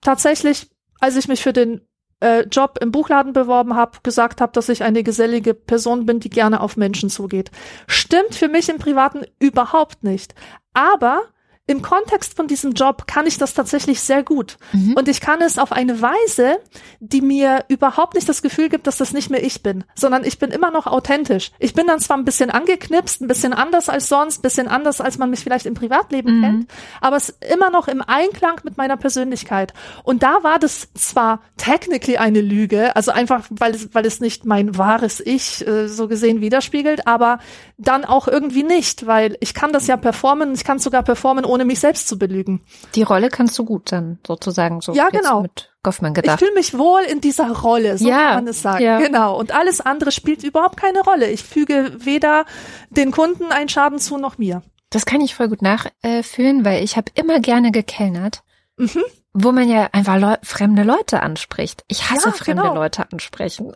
tatsächlich, 0.01 0.69
als 0.99 1.15
ich 1.15 1.29
mich 1.29 1.41
für 1.41 1.53
den 1.53 1.88
äh, 2.24 2.47
Job 2.47 2.80
im 2.82 2.91
Buchladen 2.91 3.34
beworben 3.34 3.76
habe, 3.76 3.97
gesagt 4.01 4.39
habe, 4.39 4.53
dass 4.53 4.69
ich 4.69 4.84
eine 4.84 5.03
gesellige 5.03 5.53
Person 5.53 6.05
bin, 6.05 6.21
die 6.21 6.30
gerne 6.30 6.61
auf 6.61 6.78
Menschen 6.78 7.09
zugeht. 7.09 7.51
Stimmt 7.86 8.34
für 8.34 8.47
mich 8.47 8.69
im 8.69 8.78
Privaten 8.78 9.26
überhaupt 9.39 10.03
nicht. 10.03 10.34
Aber 10.74 11.21
im 11.66 11.82
Kontext 11.82 12.36
von 12.36 12.47
diesem 12.47 12.74
Job 12.74 13.07
kann 13.07 13.26
ich 13.26 13.38
das 13.38 13.53
tatsächlich 13.53 14.01
sehr 14.01 14.22
gut. 14.22 14.57
Mhm. 14.74 14.95
Und 14.97 15.07
ich 15.07 15.22
kann 15.22 15.41
es 15.41 15.57
auf 15.57 15.72
eine 15.72 16.01
Weise, 16.01 16.57
die 16.99 17.22
mir 17.22 17.64
überhaupt 17.70 18.16
nicht 18.16 18.28
das 18.28 18.41
Gefühl 18.41 18.68
gibt, 18.68 18.86
dass 18.86 18.97
das 18.97 19.14
nicht 19.14 19.30
mehr 19.30 19.43
ich 19.43 19.64
bin, 19.64 19.86
sondern 19.95 20.26
ich 20.26 20.39
bin 20.39 20.51
immer 20.51 20.72
noch 20.72 20.88
authentisch. 20.88 21.51
Ich 21.59 21.74
bin 21.74 21.88
dann 21.88 21.99
zwar 21.99 22.18
ein 22.18 22.26
bisschen 22.26 22.49
angeknipst, 22.49 23.22
ein 23.22 23.28
bisschen 23.28 23.53
anders 23.53 23.88
als 23.88 24.09
sonst, 24.09 24.39
ein 24.39 24.41
bisschen 24.41 24.68
anders, 24.68 24.99
als 24.99 25.18
man 25.18 25.30
mich 25.30 25.39
vielleicht 25.39 25.66
im 25.66 25.74
Privatleben 25.74 26.38
mhm. 26.38 26.41
kennt, 26.41 26.72
aber 26.99 27.16
es 27.16 27.30
ist 27.30 27.45
immer 27.53 27.70
noch 27.70 27.88
im 27.88 28.01
Einklang 28.01 28.59
mit 28.66 28.76
meiner 28.76 28.97
Persönlichkeit. 28.97 29.74
Und 30.03 30.22
da 30.22 30.43
war 30.43 30.59
das 30.59 30.89
zwar 30.95 31.41
technically 31.55 32.18
eine 32.18 32.41
Lüge, 32.41 32.93
also 32.97 33.11
einfach, 33.11 33.45
weil 33.49 33.74
es, 33.74 33.93
weil 33.93 34.05
es 34.05 34.20
nicht 34.20 34.43
mein 34.43 34.78
wahres 34.78 35.22
Ich 35.22 35.66
äh, 35.66 35.88
so 35.88 36.09
gesehen 36.09 36.41
widerspiegelt, 36.41 37.07
aber 37.07 37.39
dann 37.84 38.05
auch 38.05 38.27
irgendwie 38.27 38.63
nicht, 38.63 39.05
weil 39.05 39.38
ich 39.39 39.53
kann 39.53 39.71
das 39.71 39.88
ja 39.88 39.97
performen, 39.97 40.53
ich 40.53 40.63
kann 40.63 40.79
sogar 40.79 41.03
performen, 41.03 41.45
ohne 41.45 41.65
mich 41.65 41.79
selbst 41.79 42.07
zu 42.07 42.17
belügen. 42.17 42.61
Die 42.95 43.03
Rolle 43.03 43.29
kannst 43.29 43.57
du 43.59 43.65
gut 43.65 43.91
dann 43.91 44.19
sozusagen 44.25 44.81
so 44.81 44.93
ja, 44.93 45.09
genau. 45.09 45.41
mit 45.41 45.71
Goffman 45.84 46.13
gedacht. 46.13 46.41
Ich 46.41 46.45
fühle 46.45 46.57
mich 46.57 46.77
wohl 46.77 47.01
in 47.01 47.21
dieser 47.21 47.51
Rolle, 47.51 47.97
so 47.97 48.07
ja, 48.07 48.29
kann 48.29 48.36
man 48.36 48.47
es 48.47 48.61
sagen. 48.61 48.84
Ja. 48.84 48.99
Genau. 48.99 49.38
Und 49.38 49.53
alles 49.53 49.81
andere 49.81 50.11
spielt 50.11 50.43
überhaupt 50.43 50.77
keine 50.77 51.01
Rolle. 51.01 51.29
Ich 51.29 51.43
füge 51.43 51.91
weder 51.99 52.45
den 52.89 53.11
Kunden 53.11 53.51
einen 53.51 53.69
Schaden 53.69 53.99
zu 53.99 54.17
noch 54.17 54.38
mir. 54.38 54.63
Das 54.89 55.05
kann 55.05 55.21
ich 55.21 55.36
voll 55.36 55.49
gut 55.49 55.61
nachfühlen, 55.61 56.65
weil 56.65 56.84
ich 56.84 56.97
habe 56.97 57.11
immer 57.15 57.39
gerne 57.39 57.71
gekellnert. 57.71 58.43
Mhm 58.77 59.03
wo 59.34 59.51
man 59.51 59.67
ja 59.67 59.89
einfach 59.91 60.17
Leu 60.19 60.36
fremde 60.43 60.84
Leute 60.84 61.21
anspricht. 61.21 61.84
Ich 61.88 62.09
hasse 62.09 62.29
ja, 62.29 62.34
fremde 62.34 62.63
genau. 62.63 62.75
Leute 62.75 63.11
ansprechen. 63.11 63.73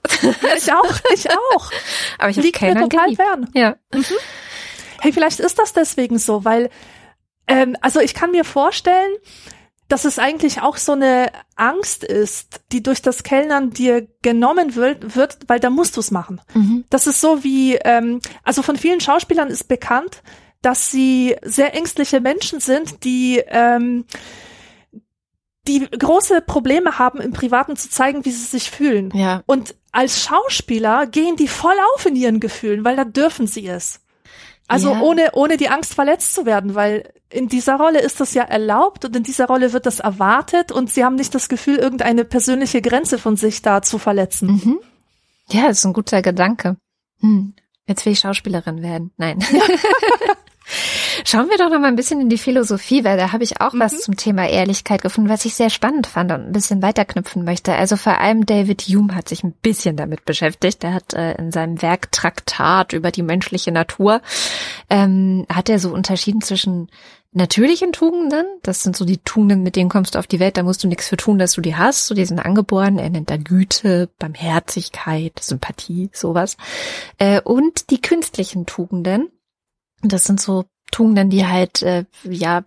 Ich 0.55 0.71
auch, 0.71 0.99
ich 1.13 1.29
auch. 1.53 1.71
Aber 2.19 2.29
ich 2.29 2.37
habe 2.37 2.51
keinen 2.51 2.89
total 2.89 3.05
geliebt. 3.05 3.21
fern. 3.21 3.49
Ja. 3.53 3.75
Mhm. 3.93 4.05
Hey, 5.01 5.11
vielleicht 5.11 5.39
ist 5.39 5.57
das 5.59 5.73
deswegen 5.73 6.19
so, 6.19 6.45
weil 6.45 6.69
ähm, 7.47 7.75
also 7.81 7.99
ich 7.99 8.13
kann 8.13 8.31
mir 8.31 8.43
vorstellen, 8.43 9.11
dass 9.87 10.05
es 10.05 10.19
eigentlich 10.19 10.61
auch 10.61 10.77
so 10.77 10.91
eine 10.91 11.31
Angst 11.55 12.03
ist, 12.03 12.61
die 12.71 12.83
durch 12.83 13.01
das 13.01 13.23
Kellnern 13.23 13.71
dir 13.71 14.07
genommen 14.21 14.75
wird, 14.75 15.15
wird 15.15 15.37
weil 15.47 15.59
da 15.59 15.69
musst 15.69 15.95
du 15.95 16.01
es 16.01 16.11
machen. 16.11 16.41
Mhm. 16.53 16.83
Das 16.89 17.07
ist 17.07 17.21
so 17.21 17.43
wie, 17.43 17.75
ähm, 17.75 18.19
also 18.43 18.61
von 18.61 18.75
vielen 18.75 18.99
Schauspielern 18.99 19.47
ist 19.47 19.67
bekannt, 19.67 20.23
dass 20.61 20.91
sie 20.91 21.35
sehr 21.41 21.73
ängstliche 21.73 22.19
Menschen 22.19 22.59
sind, 22.59 23.03
die 23.05 23.41
ähm, 23.47 24.05
die 25.67 25.87
große 25.89 26.41
Probleme 26.41 26.97
haben, 26.97 27.19
im 27.19 27.33
Privaten 27.33 27.75
zu 27.75 27.89
zeigen, 27.89 28.25
wie 28.25 28.31
sie 28.31 28.45
sich 28.45 28.71
fühlen. 28.71 29.11
Ja. 29.13 29.43
Und 29.45 29.75
als 29.91 30.23
Schauspieler 30.23 31.07
gehen 31.07 31.35
die 31.35 31.47
voll 31.47 31.75
auf 31.93 32.05
in 32.05 32.15
ihren 32.15 32.39
Gefühlen, 32.39 32.85
weil 32.85 32.95
da 32.95 33.03
dürfen 33.03 33.47
sie 33.47 33.67
es. 33.67 34.01
Also 34.67 34.91
ja. 34.93 35.01
ohne, 35.01 35.29
ohne 35.33 35.57
die 35.57 35.69
Angst 35.69 35.93
verletzt 35.93 36.33
zu 36.33 36.45
werden, 36.45 36.75
weil 36.75 37.11
in 37.29 37.47
dieser 37.47 37.75
Rolle 37.75 37.99
ist 37.99 38.19
das 38.19 38.33
ja 38.33 38.43
erlaubt 38.43 39.05
und 39.05 39.15
in 39.15 39.23
dieser 39.23 39.47
Rolle 39.47 39.73
wird 39.73 39.85
das 39.85 39.99
erwartet 39.99 40.71
und 40.71 40.91
sie 40.91 41.03
haben 41.03 41.15
nicht 41.15 41.33
das 41.35 41.49
Gefühl, 41.49 41.77
irgendeine 41.77 42.25
persönliche 42.25 42.81
Grenze 42.81 43.17
von 43.17 43.37
sich 43.37 43.61
da 43.61 43.81
zu 43.81 43.97
verletzen. 43.97 44.47
Mhm. 44.47 44.79
Ja, 45.49 45.67
das 45.67 45.79
ist 45.79 45.85
ein 45.85 45.93
guter 45.93 46.21
Gedanke. 46.21 46.77
Hm. 47.21 47.53
Jetzt 47.85 48.05
will 48.05 48.13
ich 48.13 48.19
Schauspielerin 48.19 48.81
werden. 48.81 49.11
Nein. 49.17 49.39
Schauen 51.23 51.49
wir 51.49 51.57
doch 51.57 51.69
noch 51.69 51.79
mal 51.79 51.87
ein 51.87 51.95
bisschen 51.95 52.21
in 52.21 52.29
die 52.29 52.37
Philosophie, 52.37 53.03
weil 53.03 53.17
da 53.17 53.31
habe 53.31 53.43
ich 53.43 53.61
auch 53.61 53.73
mhm. 53.73 53.79
was 53.79 54.01
zum 54.01 54.17
Thema 54.17 54.47
Ehrlichkeit 54.47 55.01
gefunden, 55.01 55.29
was 55.29 55.45
ich 55.45 55.55
sehr 55.55 55.69
spannend 55.69 56.07
fand 56.07 56.31
und 56.31 56.47
ein 56.47 56.51
bisschen 56.51 56.81
weiterknüpfen 56.81 57.43
möchte. 57.43 57.73
Also 57.73 57.95
vor 57.95 58.19
allem 58.19 58.45
David 58.45 58.81
Hume 58.81 59.15
hat 59.15 59.29
sich 59.29 59.43
ein 59.43 59.53
bisschen 59.53 59.95
damit 59.95 60.25
beschäftigt. 60.25 60.83
Er 60.83 60.93
hat 60.93 61.13
äh, 61.13 61.33
in 61.33 61.51
seinem 61.51 61.81
Werk 61.81 62.11
Traktat 62.11 62.93
über 62.93 63.11
die 63.11 63.23
menschliche 63.23 63.71
Natur, 63.71 64.21
ähm, 64.89 65.45
hat 65.49 65.69
er 65.69 65.79
so 65.79 65.93
unterschieden 65.93 66.41
zwischen 66.41 66.89
natürlichen 67.33 67.93
Tugenden, 67.93 68.45
das 68.63 68.83
sind 68.83 68.95
so 68.95 69.05
die 69.05 69.19
Tugenden, 69.19 69.61
mit 69.61 69.75
denen 69.75 69.89
kommst 69.89 70.15
du 70.15 70.19
auf 70.19 70.27
die 70.27 70.39
Welt, 70.39 70.57
da 70.57 70.63
musst 70.63 70.83
du 70.83 70.87
nichts 70.87 71.07
für 71.07 71.17
tun, 71.17 71.37
dass 71.37 71.53
du 71.53 71.61
die 71.61 71.75
hast, 71.75 72.07
so 72.07 72.15
die 72.15 72.25
sind 72.25 72.39
angeboren, 72.39 72.97
er 72.97 73.09
nennt 73.09 73.29
da 73.29 73.37
Güte, 73.37 74.09
Barmherzigkeit, 74.17 75.39
Sympathie, 75.39 76.09
sowas. 76.13 76.57
Äh, 77.17 77.41
und 77.41 77.89
die 77.91 78.01
künstlichen 78.01 78.65
Tugenden, 78.65 79.29
das 80.01 80.23
sind 80.23 80.39
so 80.39 80.65
Tugenden, 80.91 81.29
die 81.29 81.45
halt, 81.45 81.81
äh, 81.83 82.05
ja, 82.23 82.63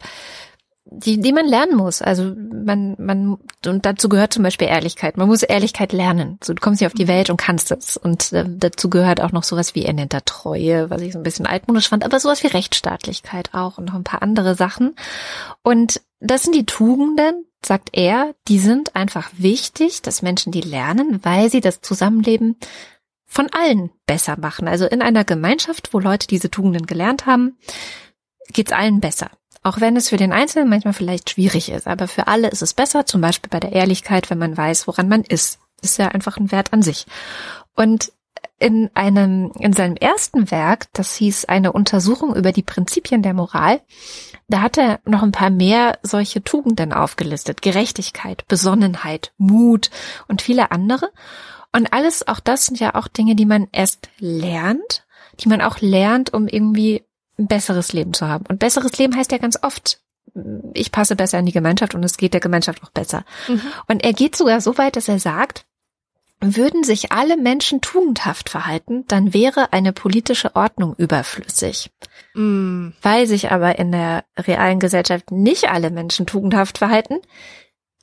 die, 0.92 1.20
die 1.20 1.32
man 1.32 1.46
lernen 1.46 1.76
muss. 1.76 2.02
Also 2.02 2.34
man, 2.34 2.96
man, 2.98 3.38
und 3.64 3.86
dazu 3.86 4.08
gehört 4.08 4.32
zum 4.32 4.42
Beispiel 4.42 4.66
Ehrlichkeit. 4.66 5.16
Man 5.16 5.28
muss 5.28 5.42
Ehrlichkeit 5.42 5.92
lernen. 5.92 6.38
So, 6.42 6.52
du 6.52 6.60
kommst 6.60 6.80
hier 6.80 6.88
auf 6.88 6.94
die 6.94 7.08
Welt 7.08 7.30
und 7.30 7.36
kannst 7.36 7.70
es. 7.70 7.96
Und 7.96 8.32
äh, 8.32 8.44
dazu 8.46 8.90
gehört 8.90 9.20
auch 9.20 9.32
noch 9.32 9.44
sowas 9.44 9.74
wie 9.74 9.84
er 9.84 9.92
nennt 9.92 10.12
da 10.12 10.20
Treue, 10.20 10.90
was 10.90 11.02
ich 11.02 11.12
so 11.12 11.18
ein 11.18 11.22
bisschen 11.22 11.46
altmodisch 11.46 11.88
fand, 11.88 12.04
aber 12.04 12.18
sowas 12.18 12.42
wie 12.42 12.48
Rechtsstaatlichkeit 12.48 13.54
auch 13.54 13.78
und 13.78 13.86
noch 13.86 13.94
ein 13.94 14.04
paar 14.04 14.22
andere 14.22 14.54
Sachen. 14.54 14.96
Und 15.62 16.00
das 16.18 16.42
sind 16.42 16.54
die 16.54 16.66
Tugenden, 16.66 17.46
sagt 17.64 17.90
er, 17.92 18.34
die 18.48 18.58
sind 18.58 18.96
einfach 18.96 19.30
wichtig, 19.36 20.02
dass 20.02 20.22
Menschen 20.22 20.50
die 20.50 20.60
lernen, 20.60 21.20
weil 21.22 21.50
sie 21.50 21.60
das 21.60 21.80
Zusammenleben 21.80 22.56
von 23.30 23.48
allen 23.52 23.90
besser 24.06 24.36
machen. 24.38 24.66
Also 24.66 24.86
in 24.86 25.02
einer 25.02 25.24
Gemeinschaft, 25.24 25.94
wo 25.94 26.00
Leute 26.00 26.26
diese 26.26 26.50
Tugenden 26.50 26.86
gelernt 26.86 27.26
haben, 27.26 27.56
geht's 28.52 28.72
allen 28.72 28.98
besser. 28.98 29.30
Auch 29.62 29.80
wenn 29.80 29.96
es 29.96 30.08
für 30.08 30.16
den 30.16 30.32
Einzelnen 30.32 30.68
manchmal 30.68 30.94
vielleicht 30.94 31.30
schwierig 31.30 31.70
ist, 31.70 31.86
aber 31.86 32.08
für 32.08 32.26
alle 32.26 32.48
ist 32.48 32.60
es 32.60 32.74
besser, 32.74 33.06
zum 33.06 33.20
Beispiel 33.20 33.48
bei 33.48 33.60
der 33.60 33.72
Ehrlichkeit, 33.72 34.30
wenn 34.30 34.38
man 34.38 34.56
weiß, 34.56 34.88
woran 34.88 35.08
man 35.08 35.22
ist. 35.22 35.60
Ist 35.80 35.98
ja 35.98 36.08
einfach 36.08 36.38
ein 36.38 36.50
Wert 36.50 36.72
an 36.72 36.82
sich. 36.82 37.06
Und 37.76 38.12
in 38.58 38.90
einem, 38.94 39.52
in 39.58 39.72
seinem 39.72 39.96
ersten 39.96 40.50
Werk, 40.50 40.88
das 40.92 41.14
hieß 41.14 41.44
eine 41.44 41.72
Untersuchung 41.72 42.34
über 42.34 42.52
die 42.52 42.62
Prinzipien 42.62 43.22
der 43.22 43.32
Moral, 43.32 43.80
da 44.48 44.60
hat 44.60 44.76
er 44.76 44.98
noch 45.04 45.22
ein 45.22 45.32
paar 45.32 45.50
mehr 45.50 45.98
solche 46.02 46.42
Tugenden 46.42 46.92
aufgelistet. 46.92 47.62
Gerechtigkeit, 47.62 48.44
Besonnenheit, 48.48 49.32
Mut 49.38 49.90
und 50.26 50.42
viele 50.42 50.72
andere. 50.72 51.10
Und 51.72 51.92
alles, 51.92 52.26
auch 52.26 52.40
das 52.40 52.66
sind 52.66 52.80
ja 52.80 52.94
auch 52.94 53.08
Dinge, 53.08 53.36
die 53.36 53.46
man 53.46 53.68
erst 53.72 54.08
lernt, 54.18 55.04
die 55.40 55.48
man 55.48 55.60
auch 55.60 55.80
lernt, 55.80 56.32
um 56.32 56.48
irgendwie 56.48 57.04
ein 57.38 57.46
besseres 57.46 57.92
Leben 57.92 58.12
zu 58.12 58.26
haben. 58.28 58.44
Und 58.48 58.58
besseres 58.58 58.98
Leben 58.98 59.16
heißt 59.16 59.32
ja 59.32 59.38
ganz 59.38 59.58
oft 59.62 60.00
ich 60.74 60.92
passe 60.92 61.16
besser 61.16 61.38
in 61.38 61.46
die 61.46 61.52
Gemeinschaft 61.52 61.94
und 61.94 62.04
es 62.04 62.16
geht 62.16 62.34
der 62.34 62.40
Gemeinschaft 62.40 62.82
auch 62.84 62.90
besser. 62.90 63.24
Mhm. 63.48 63.62
Und 63.88 64.04
er 64.04 64.12
geht 64.12 64.36
sogar 64.36 64.60
so 64.60 64.78
weit, 64.78 64.96
dass 64.96 65.08
er 65.08 65.18
sagt, 65.18 65.66
würden 66.40 66.84
sich 66.84 67.12
alle 67.12 67.36
Menschen 67.36 67.80
tugendhaft 67.80 68.48
verhalten, 68.48 69.04
dann 69.08 69.34
wäre 69.34 69.72
eine 69.72 69.92
politische 69.92 70.56
Ordnung 70.56 70.94
überflüssig. 70.96 71.90
Mm. 72.32 72.90
Weil 73.02 73.26
sich 73.26 73.50
aber 73.52 73.78
in 73.78 73.92
der 73.92 74.24
realen 74.38 74.80
Gesellschaft 74.80 75.30
nicht 75.30 75.68
alle 75.68 75.90
Menschen 75.90 76.26
tugendhaft 76.26 76.78
verhalten, 76.78 77.18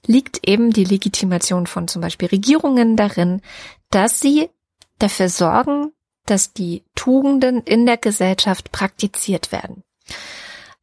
liegt 0.06 0.48
eben 0.48 0.72
die 0.72 0.84
Legitimation 0.84 1.68
von 1.68 1.88
zum 1.88 2.02
Beispiel 2.02 2.30
Regierungen 2.30 2.96
darin, 2.96 3.42
dass 3.90 4.20
sie 4.20 4.50
dafür 5.00 5.30
sorgen, 5.30 5.92
dass 6.26 6.54
die 6.54 6.84
Tugenden 6.96 7.62
in 7.64 7.86
der 7.86 7.98
Gesellschaft 7.98 8.72
praktiziert 8.72 9.52
werden. 9.52 9.84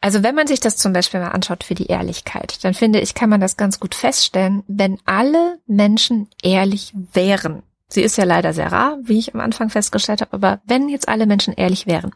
Also 0.00 0.22
wenn 0.22 0.34
man 0.34 0.46
sich 0.46 0.60
das 0.60 0.76
zum 0.76 0.92
Beispiel 0.92 1.20
mal 1.20 1.30
anschaut 1.30 1.64
für 1.64 1.74
die 1.74 1.86
Ehrlichkeit, 1.86 2.62
dann 2.62 2.74
finde 2.74 3.00
ich, 3.00 3.14
kann 3.14 3.30
man 3.30 3.40
das 3.40 3.56
ganz 3.56 3.80
gut 3.80 3.94
feststellen, 3.94 4.62
wenn 4.66 4.98
alle 5.06 5.58
Menschen 5.66 6.28
ehrlich 6.42 6.92
wären. 7.12 7.62
Sie 7.88 8.02
ist 8.02 8.18
ja 8.18 8.24
leider 8.24 8.52
sehr 8.52 8.70
rar, 8.70 8.98
wie 9.02 9.18
ich 9.18 9.34
am 9.34 9.40
Anfang 9.40 9.70
festgestellt 9.70 10.20
habe, 10.20 10.34
aber 10.34 10.60
wenn 10.66 10.88
jetzt 10.88 11.08
alle 11.08 11.26
Menschen 11.26 11.54
ehrlich 11.54 11.86
wären, 11.86 12.10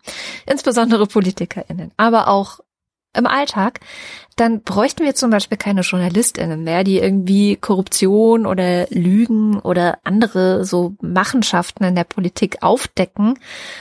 insbesondere 0.45 1.07
PolitikerInnen, 1.07 1.93
aber 1.97 2.29
auch 2.29 2.61
im 3.19 3.27
Alltag, 3.27 3.81
dann 4.37 4.63
bräuchten 4.63 5.05
wir 5.05 5.15
zum 5.15 5.31
Beispiel 5.31 5.59
keine 5.59 5.81
JournalistInnen 5.81 6.63
mehr, 6.63 6.85
die 6.85 6.99
irgendwie 6.99 7.57
Korruption 7.57 8.47
oder 8.47 8.87
Lügen 8.91 9.59
oder 9.59 9.99
andere 10.05 10.65
so 10.65 10.95
Machenschaften 11.03 11.85
in 11.85 11.97
der 11.97 12.05
Politik 12.05 12.63
aufdecken 12.63 13.39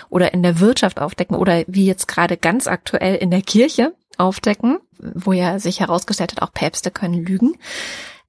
oder 0.10 0.34
in 0.34 0.44
der 0.44 0.60
Wirtschaft 0.60 1.00
aufdecken 1.00 1.36
oder 1.36 1.64
wie 1.68 1.86
jetzt 1.86 2.08
gerade 2.08 2.38
ganz 2.38 2.68
aktuell 2.68 3.16
in 3.16 3.32
der 3.32 3.44
Kirche 3.44 3.94
aufdecken, 4.18 4.80
wo 5.00 5.32
ja 5.32 5.60
sich 5.60 5.80
herausgestellt 5.80 6.32
hat, 6.32 6.42
auch 6.42 6.52
Päpste 6.52 6.90
können 6.90 7.24
lügen. 7.24 7.54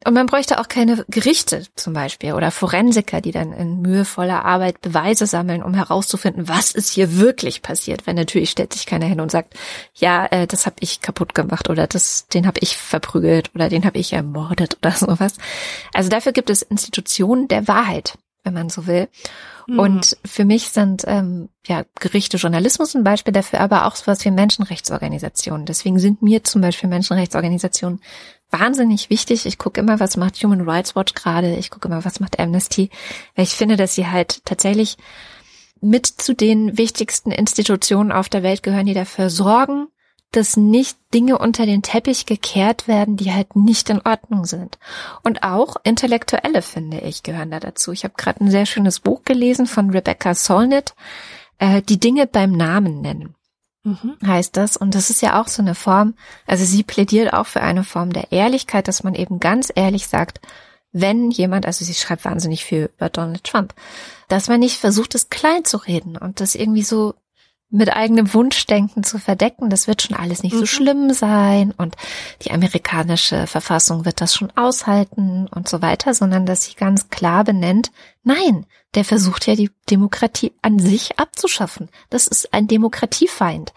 Und 0.04 0.14
man 0.14 0.26
bräuchte 0.26 0.60
auch 0.60 0.68
keine 0.68 1.04
Gerichte 1.08 1.64
zum 1.74 1.92
Beispiel 1.92 2.34
oder 2.34 2.52
Forensiker, 2.52 3.20
die 3.20 3.32
dann 3.32 3.52
in 3.52 3.80
mühevoller 3.80 4.44
Arbeit 4.44 4.80
Beweise 4.80 5.26
sammeln, 5.26 5.62
um 5.62 5.74
herauszufinden, 5.74 6.48
was 6.48 6.70
ist 6.70 6.90
hier 6.92 7.18
wirklich 7.18 7.62
passiert. 7.62 8.06
Weil 8.06 8.14
natürlich 8.14 8.50
stellt 8.50 8.72
sich 8.72 8.86
keiner 8.86 9.06
hin 9.06 9.20
und 9.20 9.32
sagt, 9.32 9.54
ja, 9.94 10.26
äh, 10.26 10.46
das 10.46 10.66
habe 10.66 10.76
ich 10.80 11.00
kaputt 11.00 11.34
gemacht 11.34 11.68
oder 11.68 11.88
das, 11.88 12.28
den 12.28 12.46
habe 12.46 12.60
ich 12.62 12.76
verprügelt 12.76 13.50
oder 13.56 13.68
den 13.68 13.84
habe 13.84 13.98
ich 13.98 14.12
ermordet 14.12 14.78
oder 14.80 14.92
sowas. 14.96 15.34
Also 15.92 16.08
dafür 16.08 16.32
gibt 16.32 16.50
es 16.50 16.62
Institutionen 16.62 17.48
der 17.48 17.66
Wahrheit, 17.66 18.16
wenn 18.44 18.54
man 18.54 18.68
so 18.68 18.86
will. 18.86 19.08
Mhm. 19.66 19.78
Und 19.80 20.16
für 20.24 20.44
mich 20.44 20.68
sind 20.68 21.02
ähm, 21.08 21.48
ja 21.66 21.84
Gerichte 21.98 22.36
Journalismus 22.36 22.94
ein 22.94 23.02
Beispiel 23.02 23.32
dafür, 23.32 23.60
aber 23.60 23.86
auch 23.86 23.96
sowas 23.96 24.24
wie 24.24 24.30
Menschenrechtsorganisationen. 24.30 25.66
Deswegen 25.66 25.98
sind 25.98 26.22
mir 26.22 26.44
zum 26.44 26.62
Beispiel 26.62 26.88
Menschenrechtsorganisationen 26.88 28.00
wahnsinnig 28.50 29.10
wichtig. 29.10 29.46
Ich 29.46 29.58
gucke 29.58 29.80
immer, 29.80 30.00
was 30.00 30.16
macht 30.16 30.36
Human 30.42 30.68
Rights 30.68 30.96
Watch 30.96 31.14
gerade. 31.14 31.56
Ich 31.56 31.70
gucke 31.70 31.88
immer, 31.88 32.04
was 32.04 32.20
macht 32.20 32.38
Amnesty. 32.38 32.90
Weil 33.34 33.44
ich 33.44 33.54
finde, 33.54 33.76
dass 33.76 33.94
sie 33.94 34.06
halt 34.06 34.44
tatsächlich 34.44 34.96
mit 35.80 36.06
zu 36.06 36.34
den 36.34 36.76
wichtigsten 36.76 37.30
Institutionen 37.30 38.12
auf 38.12 38.28
der 38.28 38.42
Welt 38.42 38.62
gehören, 38.62 38.86
die 38.86 38.94
dafür 38.94 39.30
sorgen, 39.30 39.88
dass 40.32 40.56
nicht 40.56 40.98
Dinge 41.14 41.38
unter 41.38 41.64
den 41.64 41.82
Teppich 41.82 42.26
gekehrt 42.26 42.86
werden, 42.86 43.16
die 43.16 43.32
halt 43.32 43.56
nicht 43.56 43.88
in 43.88 44.02
Ordnung 44.04 44.44
sind. 44.44 44.78
Und 45.22 45.42
auch 45.42 45.76
Intellektuelle, 45.84 46.62
finde 46.62 47.00
ich, 47.00 47.22
gehören 47.22 47.50
da 47.50 47.60
dazu. 47.60 47.92
Ich 47.92 48.04
habe 48.04 48.14
gerade 48.16 48.44
ein 48.44 48.50
sehr 48.50 48.66
schönes 48.66 49.00
Buch 49.00 49.22
gelesen 49.24 49.66
von 49.66 49.90
Rebecca 49.90 50.34
Solnit, 50.34 50.94
äh, 51.58 51.80
die 51.80 51.98
Dinge 51.98 52.26
beim 52.26 52.52
Namen 52.52 53.00
nennen 53.00 53.34
mhm. 53.88 54.16
heißt 54.26 54.56
das. 54.56 54.76
Und 54.76 54.94
das 54.94 55.10
ist 55.10 55.22
ja 55.22 55.40
auch 55.40 55.48
so 55.48 55.62
eine 55.62 55.74
Form, 55.74 56.14
also 56.46 56.64
sie 56.64 56.82
plädiert 56.82 57.32
auch 57.32 57.46
für 57.46 57.60
eine 57.60 57.84
Form 57.84 58.12
der 58.12 58.32
Ehrlichkeit, 58.32 58.88
dass 58.88 59.04
man 59.04 59.14
eben 59.14 59.40
ganz 59.40 59.72
ehrlich 59.74 60.08
sagt, 60.08 60.40
wenn 60.92 61.30
jemand, 61.30 61.66
also 61.66 61.84
sie 61.84 61.94
schreibt 61.94 62.24
wahnsinnig 62.24 62.64
viel 62.64 62.90
über 62.96 63.08
Donald 63.08 63.44
Trump, 63.44 63.74
dass 64.28 64.48
man 64.48 64.60
nicht 64.60 64.78
versucht, 64.78 65.14
es 65.14 65.28
klein 65.28 65.64
zu 65.64 65.76
reden 65.76 66.16
und 66.16 66.40
das 66.40 66.54
irgendwie 66.54 66.82
so 66.82 67.14
mit 67.70 67.94
eigenem 67.94 68.32
Wunschdenken 68.32 69.04
zu 69.04 69.18
verdecken, 69.18 69.68
das 69.68 69.86
wird 69.86 70.00
schon 70.00 70.16
alles 70.16 70.42
nicht 70.42 70.54
mhm. 70.54 70.60
so 70.60 70.66
schlimm 70.66 71.12
sein 71.12 71.72
und 71.76 71.96
die 72.42 72.50
amerikanische 72.50 73.46
Verfassung 73.46 74.06
wird 74.06 74.22
das 74.22 74.34
schon 74.34 74.50
aushalten 74.56 75.46
und 75.48 75.68
so 75.68 75.82
weiter, 75.82 76.14
sondern 76.14 76.46
dass 76.46 76.64
sie 76.64 76.74
ganz 76.74 77.10
klar 77.10 77.44
benennt, 77.44 77.92
nein, 78.22 78.64
der 78.94 79.04
versucht 79.04 79.46
ja 79.46 79.54
die 79.54 79.70
Demokratie 79.90 80.52
an 80.62 80.78
sich 80.78 81.18
abzuschaffen. 81.18 81.90
Das 82.08 82.26
ist 82.26 82.54
ein 82.54 82.68
Demokratiefeind. 82.68 83.74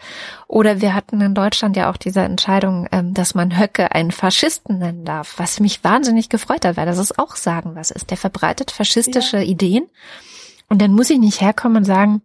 Oder 0.48 0.80
wir 0.80 0.94
hatten 0.94 1.20
in 1.20 1.34
Deutschland 1.34 1.76
ja 1.76 1.90
auch 1.90 1.98
diese 1.98 2.20
Entscheidung, 2.20 2.88
ähm, 2.92 3.12
dass 3.12 3.34
man 3.34 3.58
Höcke 3.58 3.92
einen 3.92 4.10
Faschisten 4.10 4.78
nennen 4.78 5.04
darf, 5.04 5.34
was 5.38 5.60
mich 5.60 5.84
wahnsinnig 5.84 6.28
gefreut 6.30 6.64
hat, 6.64 6.76
weil 6.76 6.86
das 6.86 6.98
ist 6.98 7.18
auch 7.18 7.36
sagen, 7.36 7.74
was 7.74 7.90
ist. 7.90 8.10
Der 8.10 8.16
verbreitet 8.16 8.70
faschistische 8.70 9.38
ja. 9.38 9.42
Ideen. 9.42 9.86
Und 10.68 10.80
dann 10.80 10.92
muss 10.92 11.10
ich 11.10 11.18
nicht 11.18 11.42
herkommen 11.42 11.78
und 11.78 11.84
sagen, 11.84 12.22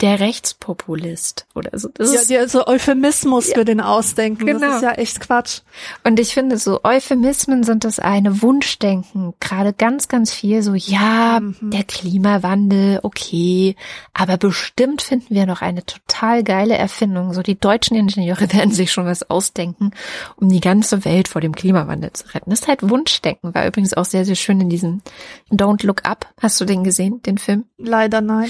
der 0.00 0.20
Rechtspopulist 0.20 1.46
oder 1.54 1.76
so. 1.78 1.88
Das 1.92 2.12
ja, 2.12 2.20
ist, 2.20 2.30
ja, 2.30 2.48
so 2.48 2.66
Euphemismus 2.66 3.48
ja, 3.48 3.54
für 3.54 3.64
den 3.64 3.80
Ausdenken. 3.80 4.46
Genau. 4.46 4.60
Das 4.60 4.76
ist 4.76 4.82
ja 4.82 4.92
echt 4.92 5.20
Quatsch. 5.20 5.60
Und 6.04 6.20
ich 6.20 6.34
finde, 6.34 6.56
so 6.56 6.80
Euphemismen 6.84 7.64
sind 7.64 7.84
das 7.84 7.98
eine 7.98 8.40
Wunschdenken. 8.42 9.34
Gerade 9.40 9.72
ganz, 9.72 10.08
ganz 10.08 10.32
viel 10.32 10.62
so, 10.62 10.74
ja, 10.74 11.40
mhm. 11.40 11.70
der 11.70 11.82
Klimawandel, 11.82 13.00
okay, 13.02 13.74
aber 14.14 14.36
bestimmt 14.36 15.02
finden 15.02 15.34
wir 15.34 15.46
noch 15.46 15.62
eine 15.62 15.84
total 15.84 16.44
geile 16.44 16.76
Erfindung. 16.76 17.34
So 17.34 17.42
die 17.42 17.58
deutschen 17.58 17.96
Ingenieure 17.96 18.52
werden 18.52 18.72
sich 18.72 18.92
schon 18.92 19.06
was 19.06 19.28
ausdenken, 19.28 19.90
um 20.36 20.48
die 20.48 20.60
ganze 20.60 21.04
Welt 21.04 21.26
vor 21.26 21.40
dem 21.40 21.54
Klimawandel 21.54 22.12
zu 22.12 22.26
retten. 22.34 22.50
Das 22.50 22.60
ist 22.60 22.68
halt 22.68 22.88
Wunschdenken. 22.88 23.54
War 23.54 23.66
übrigens 23.66 23.94
auch 23.94 24.04
sehr, 24.04 24.24
sehr 24.24 24.36
schön 24.36 24.60
in 24.60 24.70
diesem 24.70 25.02
Don't 25.50 25.84
Look 25.84 26.04
Up. 26.04 26.32
Hast 26.40 26.60
du 26.60 26.64
den 26.64 26.84
gesehen, 26.84 27.20
den 27.22 27.38
Film? 27.38 27.64
Leider 27.78 28.20
nein 28.20 28.48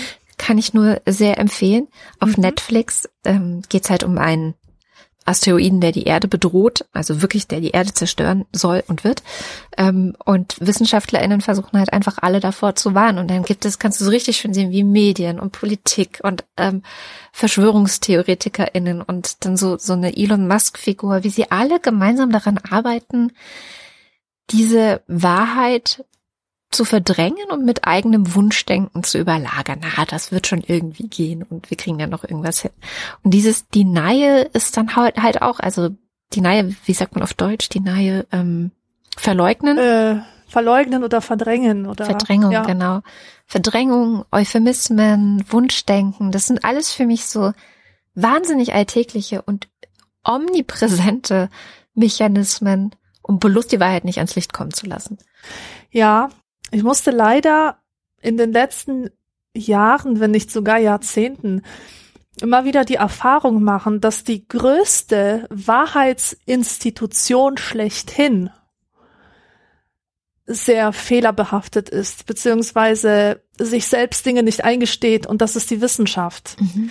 kann 0.48 0.56
ich 0.56 0.72
nur 0.72 1.02
sehr 1.04 1.36
empfehlen. 1.36 1.88
Auf 2.20 2.38
mhm. 2.38 2.44
Netflix 2.44 3.06
ähm, 3.26 3.60
geht 3.68 3.90
halt 3.90 4.02
um 4.02 4.16
einen 4.16 4.54
Asteroiden, 5.26 5.82
der 5.82 5.92
die 5.92 6.04
Erde 6.04 6.26
bedroht, 6.26 6.86
also 6.94 7.20
wirklich, 7.20 7.46
der 7.46 7.60
die 7.60 7.72
Erde 7.72 7.92
zerstören 7.92 8.46
soll 8.50 8.82
und 8.88 9.04
wird. 9.04 9.22
Ähm, 9.76 10.16
und 10.24 10.56
WissenschaftlerInnen 10.58 11.42
versuchen 11.42 11.78
halt 11.78 11.92
einfach 11.92 12.16
alle 12.22 12.40
davor 12.40 12.76
zu 12.76 12.94
warnen. 12.94 13.18
Und 13.18 13.30
dann 13.30 13.42
gibt 13.42 13.66
es, 13.66 13.78
kannst 13.78 14.00
du 14.00 14.06
so 14.06 14.10
richtig 14.10 14.38
schön 14.38 14.54
sehen, 14.54 14.70
wie 14.70 14.84
Medien 14.84 15.38
und 15.38 15.52
Politik 15.52 16.20
und 16.22 16.46
ähm, 16.56 16.82
VerschwörungstheoretikerInnen 17.32 19.02
und 19.02 19.44
dann 19.44 19.58
so, 19.58 19.76
so 19.76 19.92
eine 19.92 20.16
Elon 20.16 20.48
Musk-Figur, 20.48 21.24
wie 21.24 21.30
sie 21.30 21.50
alle 21.50 21.78
gemeinsam 21.78 22.32
daran 22.32 22.58
arbeiten, 22.70 23.32
diese 24.48 25.02
Wahrheit 25.08 26.06
zu 26.70 26.84
verdrängen 26.84 27.50
und 27.50 27.64
mit 27.64 27.86
eigenem 27.86 28.34
Wunschdenken 28.34 29.02
zu 29.02 29.18
überlagern. 29.18 29.80
Na, 29.82 30.04
das 30.04 30.32
wird 30.32 30.46
schon 30.46 30.62
irgendwie 30.66 31.08
gehen 31.08 31.42
und 31.42 31.70
wir 31.70 31.76
kriegen 31.76 31.98
ja 31.98 32.06
noch 32.06 32.24
irgendwas 32.24 32.60
hin. 32.60 32.72
Und 33.22 33.32
dieses 33.32 33.68
Denial 33.68 34.48
ist 34.52 34.76
dann 34.76 34.94
halt, 34.94 35.16
halt 35.16 35.42
auch, 35.42 35.60
also 35.60 35.90
Denial, 36.34 36.74
wie 36.84 36.92
sagt 36.92 37.14
man 37.14 37.22
auf 37.22 37.32
Deutsch, 37.32 37.70
Denial, 37.70 38.26
ähm, 38.32 38.70
verleugnen? 39.16 39.78
Äh, 39.78 40.20
verleugnen 40.46 41.04
oder 41.04 41.22
verdrängen 41.22 41.86
oder. 41.86 42.04
Verdrängung, 42.04 42.52
ja. 42.52 42.64
genau. 42.64 43.00
Verdrängung, 43.46 44.24
Euphemismen, 44.30 45.44
Wunschdenken, 45.48 46.32
das 46.32 46.46
sind 46.46 46.64
alles 46.64 46.92
für 46.92 47.06
mich 47.06 47.26
so 47.26 47.52
wahnsinnig 48.14 48.74
alltägliche 48.74 49.40
und 49.42 49.68
omnipräsente 50.22 51.48
Mechanismen, 51.94 52.94
um 53.22 53.38
bloß 53.38 53.68
die 53.68 53.80
Wahrheit 53.80 54.04
nicht 54.04 54.18
ans 54.18 54.34
Licht 54.34 54.52
kommen 54.52 54.72
zu 54.72 54.86
lassen. 54.86 55.18
Ja, 55.90 56.28
ich 56.70 56.82
musste 56.82 57.10
leider 57.10 57.78
in 58.20 58.36
den 58.36 58.52
letzten 58.52 59.10
Jahren, 59.54 60.20
wenn 60.20 60.30
nicht 60.30 60.50
sogar 60.50 60.78
Jahrzehnten, 60.78 61.62
immer 62.40 62.64
wieder 62.64 62.84
die 62.84 62.96
Erfahrung 62.96 63.62
machen, 63.62 64.00
dass 64.00 64.24
die 64.24 64.46
größte 64.46 65.46
Wahrheitsinstitution 65.50 67.56
schlechthin 67.56 68.50
sehr 70.46 70.92
fehlerbehaftet 70.92 71.90
ist, 71.90 72.26
beziehungsweise 72.26 73.42
sich 73.58 73.86
selbst 73.86 74.24
Dinge 74.24 74.42
nicht 74.42 74.64
eingesteht 74.64 75.26
und 75.26 75.42
das 75.42 75.56
ist 75.56 75.70
die 75.70 75.82
Wissenschaft. 75.82 76.56
Mhm. 76.60 76.90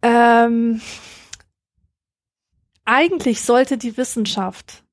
Ähm, 0.00 0.80
eigentlich 2.84 3.42
sollte 3.42 3.76
die 3.76 3.98
Wissenschaft 3.98 4.84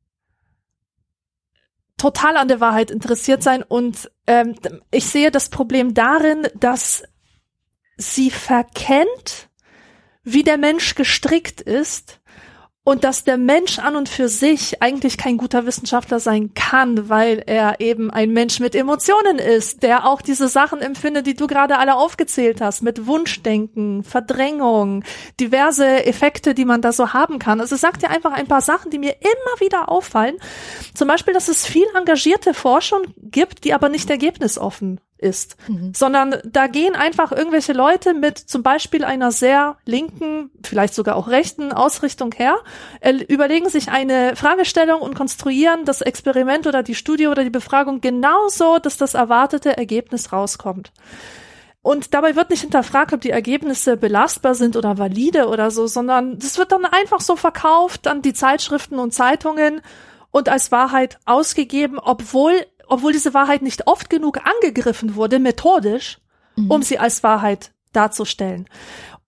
total 1.97 2.37
an 2.37 2.47
der 2.47 2.59
Wahrheit 2.59 2.91
interessiert 2.91 3.43
sein. 3.43 3.63
Und 3.63 4.11
ähm, 4.27 4.55
ich 4.91 5.05
sehe 5.05 5.31
das 5.31 5.49
Problem 5.49 5.93
darin, 5.93 6.47
dass 6.55 7.03
sie 7.97 8.29
verkennt, 8.29 9.49
wie 10.23 10.43
der 10.43 10.57
Mensch 10.57 10.95
gestrickt 10.95 11.61
ist 11.61 12.19
und 12.85 13.03
dass 13.03 13.23
der 13.23 13.37
Mensch 13.37 13.79
an 13.79 13.95
und 13.95 14.07
für 14.07 14.29
sich 14.29 14.81
eigentlich 14.81 15.17
kein 15.17 15.37
guter 15.37 15.65
Wissenschaftler 15.65 16.19
sein 16.19 16.53
kann, 16.53 17.09
weil 17.09 17.41
er 17.47 17.81
eben 17.81 18.11
ein 18.11 18.29
Mensch 18.31 18.59
mit 18.59 18.75
Emotionen 18.75 19.39
ist, 19.39 19.81
der 19.81 20.07
auch 20.07 20.21
diese 20.21 20.47
Sachen 20.47 20.81
empfindet, 20.81 21.25
die 21.25 21.33
du 21.33 21.47
gerade 21.47 21.79
alle 21.79 21.95
aufgezählt 21.95 22.61
hast, 22.61 22.83
mit 22.83 23.07
Wunschdenken, 23.07 24.03
Verdrängung, 24.03 25.03
diverse 25.39 26.05
Effekte, 26.05 26.53
die 26.53 26.63
man 26.63 26.81
da 26.81 26.91
so 26.91 27.11
haben 27.11 27.39
kann. 27.39 27.59
Also 27.59 27.75
sagt 27.75 28.03
ja 28.03 28.09
einfach 28.09 28.33
ein 28.33 28.47
paar 28.47 28.61
Sachen, 28.61 28.91
die 28.91 28.99
mir 28.99 29.15
immer 29.19 29.59
wieder 29.59 29.89
auffallen. 29.89 30.35
Zum 30.93 31.07
Beispiel, 31.07 31.33
dass 31.33 31.47
es 31.47 31.65
viel 31.65 31.87
engagierte 31.97 32.53
Forschung 32.53 33.01
gibt, 33.17 33.63
die 33.63 33.73
aber 33.73 33.89
nicht 33.89 34.11
ergebnisoffen 34.11 35.01
ist, 35.17 35.55
mhm. 35.67 35.93
sondern 35.95 36.35
da 36.43 36.67
gehen 36.67 36.95
einfach 36.95 37.31
irgendwelche 37.31 37.73
Leute 37.73 38.13
mit 38.13 38.37
zum 38.37 38.63
Beispiel 38.63 39.05
einer 39.05 39.31
sehr 39.31 39.77
linken, 39.85 40.51
vielleicht 40.63 40.93
sogar 40.93 41.15
auch 41.15 41.27
rechten 41.27 41.71
Ausrichtung 41.71 42.33
her, 42.33 42.57
äh, 42.99 43.13
überlegen 43.13 43.69
sich 43.69 43.89
eine 43.89 44.35
Fragestellung 44.35 45.01
und 45.01 45.15
konstruieren 45.15 45.85
das 45.85 46.01
Experiment 46.01 46.67
oder 46.67 46.83
die 46.83 46.95
Studie 46.95 47.27
oder 47.27 47.43
die 47.43 47.49
Befragung 47.49 48.01
genauso, 48.01 48.77
dass 48.79 48.97
das 48.97 49.13
erwartete 49.13 49.77
Ergebnis 49.77 50.33
rauskommt. 50.33 50.91
Und 51.81 52.15
dabei 52.15 52.35
wird 52.35 52.49
nicht 52.49 52.61
hinterfragt, 52.61 53.13
ob 53.13 53.21
die 53.21 53.29
Ergebnisse 53.29 53.95
belastbar 53.95 54.55
sind 54.55 54.75
oder 54.75 54.97
valide 54.97 55.47
oder 55.47 55.69
so, 55.69 55.85
sondern 55.85 56.39
das 56.39 56.57
wird 56.57 56.71
dann 56.71 56.83
einfach 56.83 57.21
so 57.21 57.35
verkauft 57.35 58.07
an 58.07 58.23
die 58.23 58.33
Zeitschriften 58.33 58.97
und 58.97 59.13
Zeitungen 59.13 59.81
und 60.31 60.49
als 60.49 60.71
Wahrheit 60.71 61.19
ausgegeben, 61.25 61.99
obwohl 61.99 62.65
obwohl 62.87 63.13
diese 63.13 63.33
Wahrheit 63.33 63.61
nicht 63.61 63.87
oft 63.87 64.09
genug 64.09 64.39
angegriffen 64.45 65.15
wurde, 65.15 65.39
methodisch, 65.39 66.19
mhm. 66.55 66.71
um 66.71 66.83
sie 66.83 66.99
als 66.99 67.23
Wahrheit 67.23 67.71
darzustellen. 67.93 68.67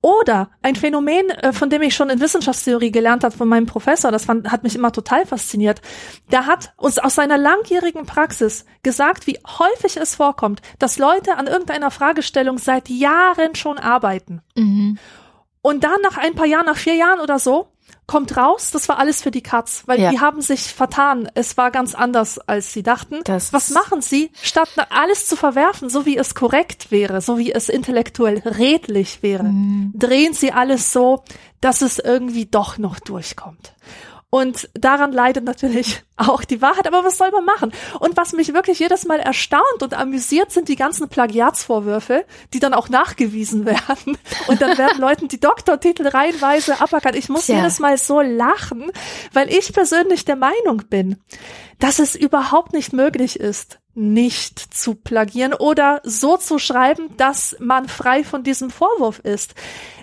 Oder 0.02 0.52
ein 0.62 0.76
Phänomen, 0.76 1.30
äh, 1.32 1.52
von 1.54 1.70
dem 1.70 1.82
ich 1.82 1.96
schon 1.96 2.10
in 2.10 2.20
Wissenschaftstheorie 2.20 2.92
gelernt 2.92 3.24
habe 3.24 3.36
von 3.36 3.48
meinem 3.48 3.66
Professor, 3.66 4.12
das 4.12 4.26
fand, 4.26 4.52
hat 4.52 4.64
mich 4.64 4.76
immer 4.76 4.92
total 4.92 5.26
fasziniert. 5.26 5.82
Der 6.32 6.46
hat 6.46 6.74
uns 6.78 7.00
aus 7.00 7.16
seiner 7.16 7.38
langjährigen 7.38 8.06
Praxis 8.06 8.66
gesagt, 8.84 9.26
wie 9.26 9.40
häufig 9.46 9.98
es 9.98 10.16
vorkommt, 10.16 10.62
dass 10.78 11.00
Leute 11.00 11.36
an 11.36 11.48
irgendeiner 11.48 11.90
Fragestellung 11.90 12.60
seit 12.60 12.90
Jahren 12.90 13.56
schon 13.56 13.80
arbeiten. 13.80 14.42
Mhm. 14.56 15.00
Und 15.64 15.84
dann 15.84 16.00
nach 16.04 16.18
ein 16.18 16.36
paar 16.36 16.46
Jahren, 16.46 16.68
nach 16.68 16.78
vier 16.78 16.96
Jahren 16.96 17.20
oder 17.20 17.40
so, 17.40 17.68
kommt 18.08 18.38
raus, 18.38 18.72
das 18.72 18.88
war 18.88 19.00
alles 19.00 19.22
für 19.22 19.32
die 19.32 19.44
Katz, 19.44 19.84
weil 19.86 20.00
ja. 20.00 20.10
die 20.10 20.20
haben 20.22 20.42
sich 20.42 20.74
vertan. 20.74 21.30
Es 21.36 21.58
war 21.58 21.72
ganz 21.72 21.94
anders, 21.94 22.40
als 22.40 22.72
sie 22.72 22.82
dachten. 22.82 23.20
Das 23.26 23.52
Was 23.52 23.70
machen 23.72 24.02
sie? 24.02 24.32
Statt 24.42 24.70
alles 24.90 25.28
zu 25.28 25.36
verwerfen, 25.36 25.90
so 25.90 26.06
wie 26.06 26.18
es 26.18 26.34
korrekt 26.34 26.90
wäre, 26.90 27.20
so 27.20 27.38
wie 27.38 27.52
es 27.52 27.68
intellektuell 27.68 28.40
redlich 28.40 29.22
wäre, 29.22 29.44
mhm. 29.44 29.92
drehen 29.94 30.34
sie 30.34 30.54
alles 30.54 30.94
so, 30.94 31.24
dass 31.60 31.82
es 31.82 32.00
irgendwie 32.00 32.46
doch 32.46 32.78
noch 32.78 33.00
durchkommt. 33.00 33.74
Und 34.30 34.70
daran 34.74 35.14
leidet 35.14 35.46
natürlich 35.46 36.04
auch 36.18 36.44
die 36.44 36.62
Wahrheit, 36.62 36.86
aber 36.86 37.06
was 37.06 37.18
soll 37.18 37.32
man 37.32 37.46
machen? 37.46 37.72
Und 38.00 38.18
was 38.18 38.34
mich 38.34 38.54
wirklich 38.54 38.80
jedes 38.80 39.06
Mal 39.06 39.20
erstaunt 39.20 39.82
und 39.82 39.94
amüsiert, 39.94 40.52
sind 40.52 40.68
die 40.68 40.76
ganzen 40.76 41.08
Plagiatsvorwürfe, 41.08 42.26
die 42.54 42.60
dann 42.60 42.74
auch 42.74 42.90
nachgewiesen 42.90 43.66
werden. 43.66 44.18
Und 44.48 44.62
dann 44.62 44.78
werden 44.78 45.00
Leuten 45.00 45.30
die 45.30 45.40
Doktortitel 45.40 46.08
reihenweise 46.08 46.82
aberkannt. 46.82 47.16
Ich 47.16 47.30
muss 47.30 47.46
Tja. 47.46 47.58
jedes 47.58 47.80
Mal 47.80 47.98
so 47.98 48.20
lachen, 48.20 48.92
weil 49.32 49.50
ich 49.50 49.72
persönlich 49.72 50.26
der 50.26 50.36
Meinung 50.36 50.84
bin, 50.90 51.18
dass 51.80 52.00
es 52.00 52.16
überhaupt 52.16 52.74
nicht 52.74 52.92
möglich 52.92 53.40
ist, 53.40 53.80
nicht 53.94 54.60
zu 54.60 54.94
plagieren 54.94 55.54
oder 55.54 56.02
so 56.04 56.38
zu 56.38 56.60
schreiben, 56.60 57.16
dass 57.18 57.56
man 57.60 57.88
frei 57.88 58.24
von 58.24 58.44
diesem 58.44 58.70
Vorwurf 58.70 59.20
ist 59.20 59.56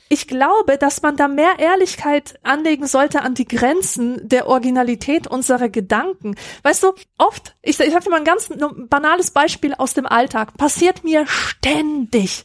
ich 0.08 0.28
glaube, 0.28 0.76
dass 0.78 1.02
man 1.02 1.16
da 1.16 1.28
mehr 1.28 1.58
Ehrlichkeit 1.58 2.38
anlegen 2.42 2.86
sollte 2.86 3.22
an 3.22 3.34
die 3.34 3.48
Grenzen 3.48 4.28
der 4.28 4.46
Originalität 4.46 5.26
unserer 5.26 5.68
Gedanken. 5.68 6.36
Weißt 6.62 6.82
du, 6.82 6.92
oft, 7.18 7.56
ich, 7.62 7.80
ich 7.80 7.94
dir 7.94 8.10
mal 8.10 8.18
ein 8.18 8.24
ganz 8.24 8.50
banales 8.88 9.30
Beispiel 9.30 9.74
aus 9.74 9.94
dem 9.94 10.06
Alltag, 10.06 10.56
passiert 10.56 11.04
mir 11.04 11.26
ständig. 11.26 12.44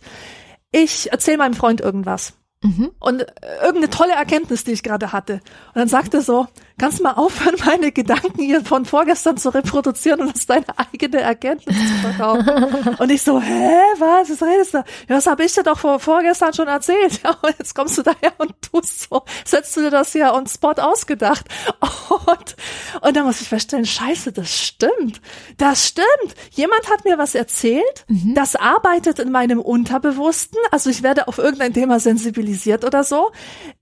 Ich 0.72 1.12
erzähle 1.12 1.38
meinem 1.38 1.54
Freund 1.54 1.82
irgendwas. 1.82 2.34
Mhm. 2.62 2.92
Und 3.00 3.22
äh, 3.22 3.26
irgendeine 3.62 3.90
tolle 3.90 4.14
Erkenntnis, 4.14 4.66
die 4.66 4.74
ich 4.74 4.84
gerade 4.84 5.14
hatte. 5.14 5.34
Und 5.34 5.76
dann 5.76 5.88
sagte 5.88 6.18
er 6.18 6.24
so, 6.24 6.48
kannst 6.78 7.00
du 7.00 7.04
mal 7.04 7.14
aufhören, 7.14 7.56
meine 7.66 7.94
Gedanken 7.94 8.42
hier 8.42 8.66
von 8.66 8.86
vorgestern 8.86 9.38
zu 9.38 9.54
reproduzieren 9.54 10.20
und 10.20 10.36
das 10.36 10.46
deine 10.46 10.66
eigene 10.76 11.22
Erkenntnis 11.22 11.78
zu 11.78 11.94
verkaufen. 12.02 12.96
und 13.00 13.12
ich 13.12 13.22
so, 13.22 13.40
hä, 13.40 13.80
was, 14.00 14.30
was 14.30 14.44
redest 14.44 14.74
du? 14.74 14.78
Ja, 14.78 14.84
das 15.08 15.28
habe 15.28 15.46
ich 15.46 15.54
dir 15.54 15.64
doch 15.64 15.80
vor, 15.80 16.00
vorgestern 16.00 16.54
schon 16.54 16.68
erzählt. 16.68 17.00
Ja, 17.24 17.32
und 17.42 17.54
jetzt 17.60 17.76
kommst 17.76 17.98
du 17.98 18.02
daher 18.02 18.32
und 18.38 18.54
tust 18.62 19.10
so, 19.10 19.24
setzt 19.44 19.76
du 19.76 19.82
dir 19.82 19.90
das 19.90 20.14
hier 20.14 20.34
on 20.34 20.48
spot 20.48 20.76
ausgedacht. 20.78 21.46
Und, 21.82 22.56
und 23.02 23.18
dann 23.18 23.26
muss 23.26 23.42
ich 23.42 23.50
feststellen, 23.50 23.86
scheiße, 23.86 24.32
das 24.32 24.50
stimmt. 24.50 25.22
Das 25.58 25.88
stimmt. 25.88 26.36
Jemand 26.52 26.90
hat 26.90 27.04
mir 27.04 27.18
was 27.18 27.36
erzählt, 27.36 28.06
mhm. 28.08 28.36
das 28.36 28.56
arbeitet 28.56 29.20
in 29.20 29.32
meinem 29.32 29.60
Unterbewussten. 29.60 30.60
Also 30.72 30.90
ich 30.90 31.04
werde 31.04 31.28
auf 31.28 31.40
irgendein 31.40 31.74
Thema 31.74 32.00
sensibilisiert 32.00 32.49
oder 32.86 33.04
so. 33.04 33.32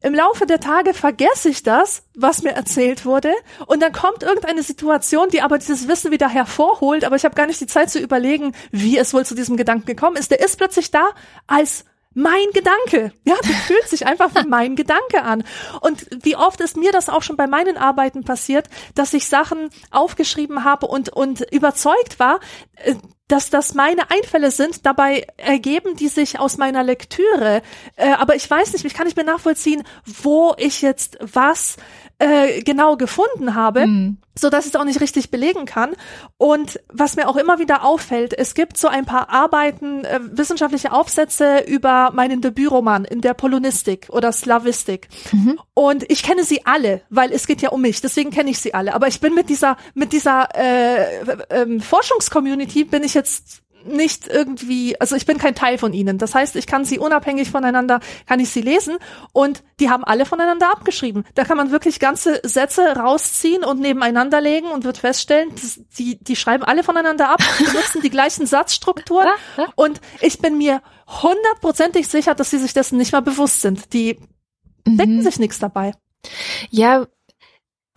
Im 0.02 0.14
Laufe 0.14 0.46
der 0.46 0.60
Tage 0.60 0.94
vergesse 0.94 1.50
ich 1.50 1.64
das, 1.64 2.04
was 2.16 2.44
mir 2.44 2.52
erzählt 2.52 3.06
wurde. 3.06 3.34
Und 3.66 3.82
dann 3.82 3.92
kommt 3.94 4.24
irgendeine 4.24 4.64
Situation, 4.64 5.30
die 5.30 5.42
aber 5.42 5.58
dieses 5.58 5.88
Wissen 5.88 6.12
wieder 6.12 6.30
hervorholt. 6.30 7.06
Aber 7.06 7.16
ich 7.16 7.26
habe 7.26 7.36
gar 7.36 7.48
nicht 7.48 7.62
die 7.62 7.68
Zeit 7.68 7.90
zu 7.90 8.00
überlegen, 8.00 8.54
wie 8.72 8.98
es 8.98 9.14
wohl 9.14 9.26
zu 9.26 9.36
diesem 9.36 9.58
Gedanken 9.58 9.86
gekommen 9.86 10.18
ist. 10.18 10.32
Der 10.32 10.40
ist 10.40 10.58
plötzlich 10.58 10.92
da 10.92 11.10
als 11.48 11.86
mein 12.18 12.48
Gedanke. 12.52 13.14
Ja, 13.26 13.36
das 13.42 13.56
fühlt 13.68 13.88
sich 13.88 14.08
einfach 14.08 14.34
wie 14.34 14.48
mein 14.48 14.76
Gedanke 14.76 15.22
an. 15.22 15.44
Und 15.82 16.08
wie 16.24 16.36
oft 16.36 16.60
ist 16.62 16.76
mir 16.76 16.92
das 16.92 17.10
auch 17.10 17.22
schon 17.22 17.38
bei 17.38 17.46
meinen 17.46 17.78
Arbeiten 17.78 18.24
passiert, 18.24 18.68
dass 18.96 19.14
ich 19.14 19.28
Sachen 19.28 19.70
aufgeschrieben 19.92 20.64
habe 20.64 20.88
und, 20.88 21.10
und 21.10 21.42
überzeugt 21.52 22.20
war, 22.20 22.40
äh, 22.84 22.96
dass 23.28 23.50
das 23.50 23.74
meine 23.74 24.10
Einfälle 24.10 24.52
sind. 24.52 24.86
Dabei 24.86 25.28
ergeben 25.38 25.96
die 25.96 26.08
sich 26.08 26.40
aus 26.40 26.58
meiner 26.58 26.84
Lektüre. 26.84 27.62
Äh, 27.96 28.12
aber 28.14 28.36
ich 28.36 28.50
weiß 28.50 28.74
nicht, 28.74 28.86
ich 28.86 28.94
kann 28.94 29.06
nicht 29.06 29.18
mehr 29.18 29.26
nachvollziehen, 29.26 29.84
wo 30.06 30.56
ich 30.58 30.82
jetzt 30.82 31.18
was 31.20 31.78
äh, 32.20 32.62
genau 32.64 32.98
gefunden 32.98 33.54
habe, 33.54 33.86
mhm. 33.86 34.18
so 34.36 34.50
dass 34.50 34.66
ich 34.66 34.74
es 34.74 34.80
auch 34.80 34.86
nicht 34.86 35.02
richtig 35.02 35.30
belegen 35.30 35.66
kann. 35.66 35.96
Und 36.38 36.80
was 36.92 37.16
mir 37.16 37.28
auch 37.28 37.36
immer 37.36 37.60
wieder 37.60 37.84
auffällt, 37.84 38.34
es 38.38 38.56
gibt 38.56 38.78
so 38.78 38.88
ein 38.88 39.06
paar 39.06 39.30
Arbeiten, 39.30 40.04
äh, 40.04 40.20
wissenschaftliche 40.24 40.92
Aufsätze 40.92 41.64
über 41.68 42.12
meinen 42.14 42.42
Debütroman 42.42 43.06
in 43.06 43.22
der 43.22 43.34
Polonistik 43.34 44.08
oder 44.10 44.32
Slavistik. 44.32 45.10
Mhm. 45.32 45.60
Und 45.74 46.10
ich 46.10 46.24
kenne 46.24 46.44
sie 46.44 46.66
alle, 46.66 47.02
weil 47.10 47.32
es 47.32 47.46
geht 47.46 47.62
ja 47.62 47.70
um 47.70 47.82
mich, 47.82 48.02
deswegen 48.02 48.32
kenne 48.32 48.50
ich 48.50 48.60
sie 48.60 48.74
alle. 48.74 48.96
Aber 48.96 49.08
ich 49.08 49.20
bin 49.20 49.36
mit 49.36 49.50
dieser 49.50 49.78
mit 49.94 50.12
dieser 50.12 50.50
äh, 50.56 51.22
äh, 51.50 51.80
Forschungscommunity 51.80 52.84
bin 52.84 53.04
ich 53.04 53.14
jetzt 53.14 53.62
nicht 53.86 54.28
irgendwie, 54.28 55.00
also 55.00 55.16
ich 55.16 55.26
bin 55.26 55.38
kein 55.38 55.56
Teil 55.56 55.78
von 55.78 55.94
ihnen. 55.94 56.18
Das 56.18 56.36
heißt, 56.36 56.56
ich 56.56 56.68
kann 56.68 56.86
sie 56.86 57.00
unabhängig 57.00 57.50
voneinander, 57.50 58.00
kann 58.26 58.40
ich 58.40 58.50
sie 58.50 58.62
lesen 58.62 58.98
und 59.34 59.64
die 59.80 59.90
haben 59.90 60.04
alle 60.04 60.26
voneinander 60.26 60.72
abgeschrieben. 60.72 61.26
Da 61.36 61.44
kann 61.44 61.58
man 61.58 61.72
wirklich 61.72 62.00
ganze 62.00 62.42
Sätze 62.44 62.96
rausziehen 62.96 63.64
und 63.64 63.80
nebeneinander 63.80 64.42
legen 64.42 64.68
und 64.68 64.84
wird 64.84 64.98
feststellen, 64.98 65.52
die, 65.98 66.18
die 66.22 66.36
schreiben 66.36 66.64
alle 66.64 66.84
voneinander 66.84 67.30
ab, 67.30 67.42
benutzen 67.60 68.02
die 68.02 68.10
gleichen 68.10 68.46
Satzstrukturen 68.46 69.30
und 69.76 70.02
ich 70.22 70.40
bin 70.40 70.58
mir 70.58 70.82
hundertprozentig 71.08 72.08
sicher, 72.08 72.36
dass 72.36 72.50
sie 72.50 72.60
sich 72.60 72.74
dessen 72.74 72.98
nicht 72.98 73.14
mal 73.14 73.22
bewusst 73.22 73.62
sind. 73.62 73.94
Die 73.94 74.20
mhm. 74.86 74.98
denken 74.98 75.22
sich 75.22 75.40
nichts 75.40 75.60
dabei. 75.60 75.94
Ja, 76.70 77.06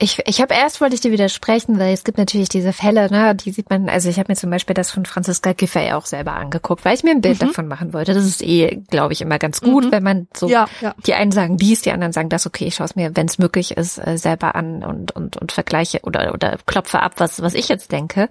ich, 0.03 0.19
ich 0.25 0.41
habe 0.41 0.55
erst 0.55 0.81
wollte 0.81 0.95
ich 0.95 1.03
dir 1.03 1.13
widersprechen, 1.13 1.79
weil 1.79 1.93
es 1.93 2.05
gibt 2.05 2.17
natürlich 2.17 2.49
diese 2.49 2.73
Fälle, 2.73 3.11
ne, 3.11 3.35
die 3.35 3.51
sieht 3.53 3.69
man, 3.69 3.91
also 3.91 4.09
ich 4.09 4.19
habe 4.19 4.33
mir 4.33 4.37
zum 4.37 4.49
Beispiel 4.49 4.73
das 4.73 4.91
von 4.91 5.05
Franziska 5.05 5.53
Giffey 5.53 5.93
auch 5.93 6.07
selber 6.07 6.33
angeguckt, 6.33 6.87
weil 6.87 6.95
ich 6.95 7.03
mir 7.03 7.11
ein 7.11 7.21
Bild 7.21 7.41
mhm. 7.41 7.49
davon 7.49 7.69
machen 7.69 7.93
wollte. 7.93 8.15
Das 8.15 8.25
ist 8.25 8.43
eh, 8.43 8.83
glaube 8.89 9.13
ich, 9.13 9.21
immer 9.21 9.39
ganz 9.39 9.61
gut, 9.61 9.85
mhm. 9.85 9.93
wenn 9.93 10.03
man 10.03 10.29
so, 10.35 10.49
ja, 10.49 10.69
ja. 10.81 10.95
die 11.07 11.13
einen 11.13 11.33
sagen 11.33 11.59
dies, 11.59 11.83
die 11.83 11.93
anderen 11.93 12.15
sagen 12.15 12.31
das, 12.31 12.47
okay, 12.47 12.65
ich 12.65 12.77
schaue 12.77 12.87
es 12.87 12.97
mir, 12.97 13.15
wenn 13.15 13.27
es 13.27 13.39
möglich 13.39 13.77
ist, 13.77 13.99
äh, 13.99 14.17
selber 14.17 14.55
an 14.55 14.83
und, 14.83 15.13
und, 15.13 15.37
und 15.37 15.53
vergleiche 15.53 16.01
oder, 16.03 16.33
oder 16.33 16.57
klopfe 16.65 17.01
ab, 17.01 17.15
was, 17.19 17.43
was 17.43 17.53
ich 17.53 17.69
jetzt 17.69 17.93
denke. 17.93 18.31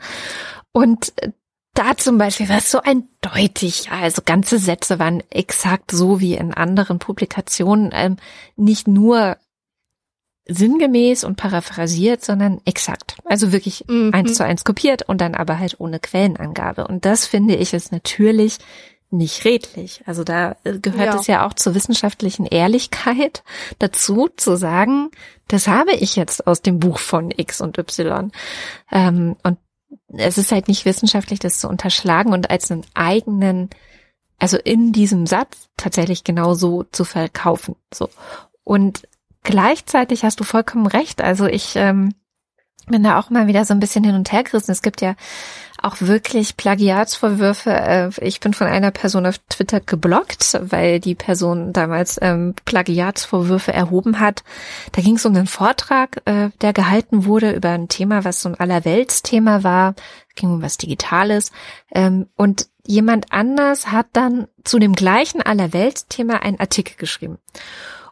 Und 0.71 1.13
äh, 1.21 1.31
da 1.75 1.95
zum 1.95 2.17
Beispiel 2.17 2.49
war 2.49 2.57
es 2.57 2.71
so 2.71 2.81
eindeutig, 2.81 3.91
also 3.91 4.23
ganze 4.25 4.57
Sätze 4.57 4.97
waren 4.97 5.21
exakt 5.29 5.91
so 5.91 6.19
wie 6.19 6.33
in 6.33 6.51
anderen 6.51 6.97
Publikationen, 6.97 7.91
ähm, 7.93 8.17
nicht 8.55 8.87
nur 8.87 9.37
sinngemäß 10.49 11.23
und 11.23 11.37
paraphrasiert, 11.37 12.23
sondern 12.23 12.59
exakt. 12.65 13.15
Also 13.25 13.51
wirklich 13.51 13.85
mhm. 13.87 14.11
eins 14.13 14.33
zu 14.33 14.43
eins 14.43 14.63
kopiert 14.63 15.03
und 15.07 15.21
dann 15.21 15.35
aber 15.35 15.59
halt 15.59 15.79
ohne 15.79 15.99
Quellenangabe. 15.99 16.87
Und 16.87 17.05
das 17.05 17.25
finde 17.25 17.55
ich 17.55 17.73
ist 17.73 17.91
natürlich 17.91 18.57
nicht 19.11 19.45
redlich. 19.45 20.03
Also 20.05 20.23
da 20.23 20.55
äh, 20.63 20.79
gehört 20.79 21.13
ja. 21.13 21.19
es 21.19 21.27
ja 21.27 21.47
auch 21.47 21.53
zur 21.53 21.75
wissenschaftlichen 21.75 22.45
Ehrlichkeit 22.45 23.43
dazu, 23.79 24.29
zu 24.35 24.55
sagen, 24.55 25.09
das 25.47 25.67
habe 25.67 25.93
ich 25.93 26.15
jetzt 26.15 26.45
aus 26.45 26.61
dem 26.61 26.79
Buch 26.79 26.99
von 26.99 27.31
X 27.35 27.61
und 27.61 27.77
Y. 27.77 28.31
Ähm, 28.91 29.35
und 29.43 29.57
es 30.09 30.37
ist 30.37 30.51
halt 30.51 30.67
nicht 30.67 30.85
wissenschaftlich, 30.85 31.39
das 31.39 31.59
zu 31.59 31.67
unterschlagen 31.67 32.33
und 32.33 32.49
als 32.49 32.71
einen 32.71 32.85
eigenen, 32.93 33.69
also 34.37 34.57
in 34.57 34.91
diesem 34.91 35.25
Satz 35.25 35.69
tatsächlich 35.77 36.23
genau 36.23 36.53
so 36.53 36.83
zu 36.83 37.03
verkaufen. 37.03 37.75
So. 37.93 38.09
Und 38.63 39.07
gleichzeitig 39.49 40.23
hast 40.23 40.39
du 40.39 40.43
vollkommen 40.43 40.85
recht. 40.85 41.23
Also 41.23 41.47
ich 41.47 41.75
ähm, 41.75 42.13
bin 42.85 43.01
da 43.01 43.19
auch 43.19 43.31
mal 43.31 43.47
wieder 43.47 43.65
so 43.65 43.73
ein 43.73 43.79
bisschen 43.79 44.03
hin 44.03 44.13
und 44.13 44.31
her 44.31 44.43
gerissen. 44.43 44.71
Es 44.71 44.83
gibt 44.83 45.01
ja 45.01 45.15
auch 45.81 45.95
wirklich 46.01 46.55
Plagiatsvorwürfe. 46.55 47.71
Äh, 47.71 48.09
ich 48.21 48.41
bin 48.41 48.53
von 48.53 48.67
einer 48.67 48.91
Person 48.91 49.25
auf 49.25 49.39
Twitter 49.49 49.79
geblockt, 49.79 50.59
weil 50.61 50.99
die 50.99 51.15
Person 51.15 51.73
damals 51.73 52.19
ähm, 52.21 52.53
Plagiatsvorwürfe 52.65 53.73
erhoben 53.73 54.19
hat. 54.19 54.43
Da 54.91 55.01
ging 55.01 55.15
es 55.15 55.25
um 55.25 55.35
einen 55.35 55.47
Vortrag, 55.47 56.21
äh, 56.25 56.49
der 56.61 56.73
gehalten 56.73 57.25
wurde 57.25 57.51
über 57.51 57.69
ein 57.69 57.87
Thema, 57.87 58.25
was 58.25 58.41
so 58.41 58.49
ein 58.49 58.59
Allerweltsthema 58.59 59.63
war. 59.63 59.95
Es 60.27 60.35
ging 60.35 60.51
um 60.51 60.61
was 60.61 60.77
Digitales. 60.77 61.51
Ähm, 61.91 62.27
und 62.35 62.67
jemand 62.85 63.31
anders 63.31 63.87
hat 63.87 64.07
dann 64.13 64.47
zu 64.63 64.77
dem 64.77 64.93
gleichen 64.93 65.41
Allerweltsthema 65.41 66.35
einen 66.35 66.59
Artikel 66.59 66.97
geschrieben. 66.97 67.39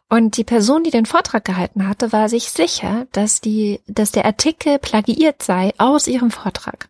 Und 0.10 0.38
die 0.38 0.44
Person, 0.46 0.84
die 0.84 0.92
den 0.92 1.06
Vortrag 1.06 1.44
gehalten 1.44 1.88
hatte, 1.88 2.14
war 2.14 2.30
sich 2.30 2.50
sicher, 2.50 3.08
dass 3.12 3.42
die, 3.42 3.82
dass 3.88 4.12
der 4.12 4.26
Artikel 4.26 4.80
plagiiert 4.80 5.44
sei 5.44 5.74
aus 5.78 6.08
ihrem 6.08 6.32
Vortrag 6.32 6.90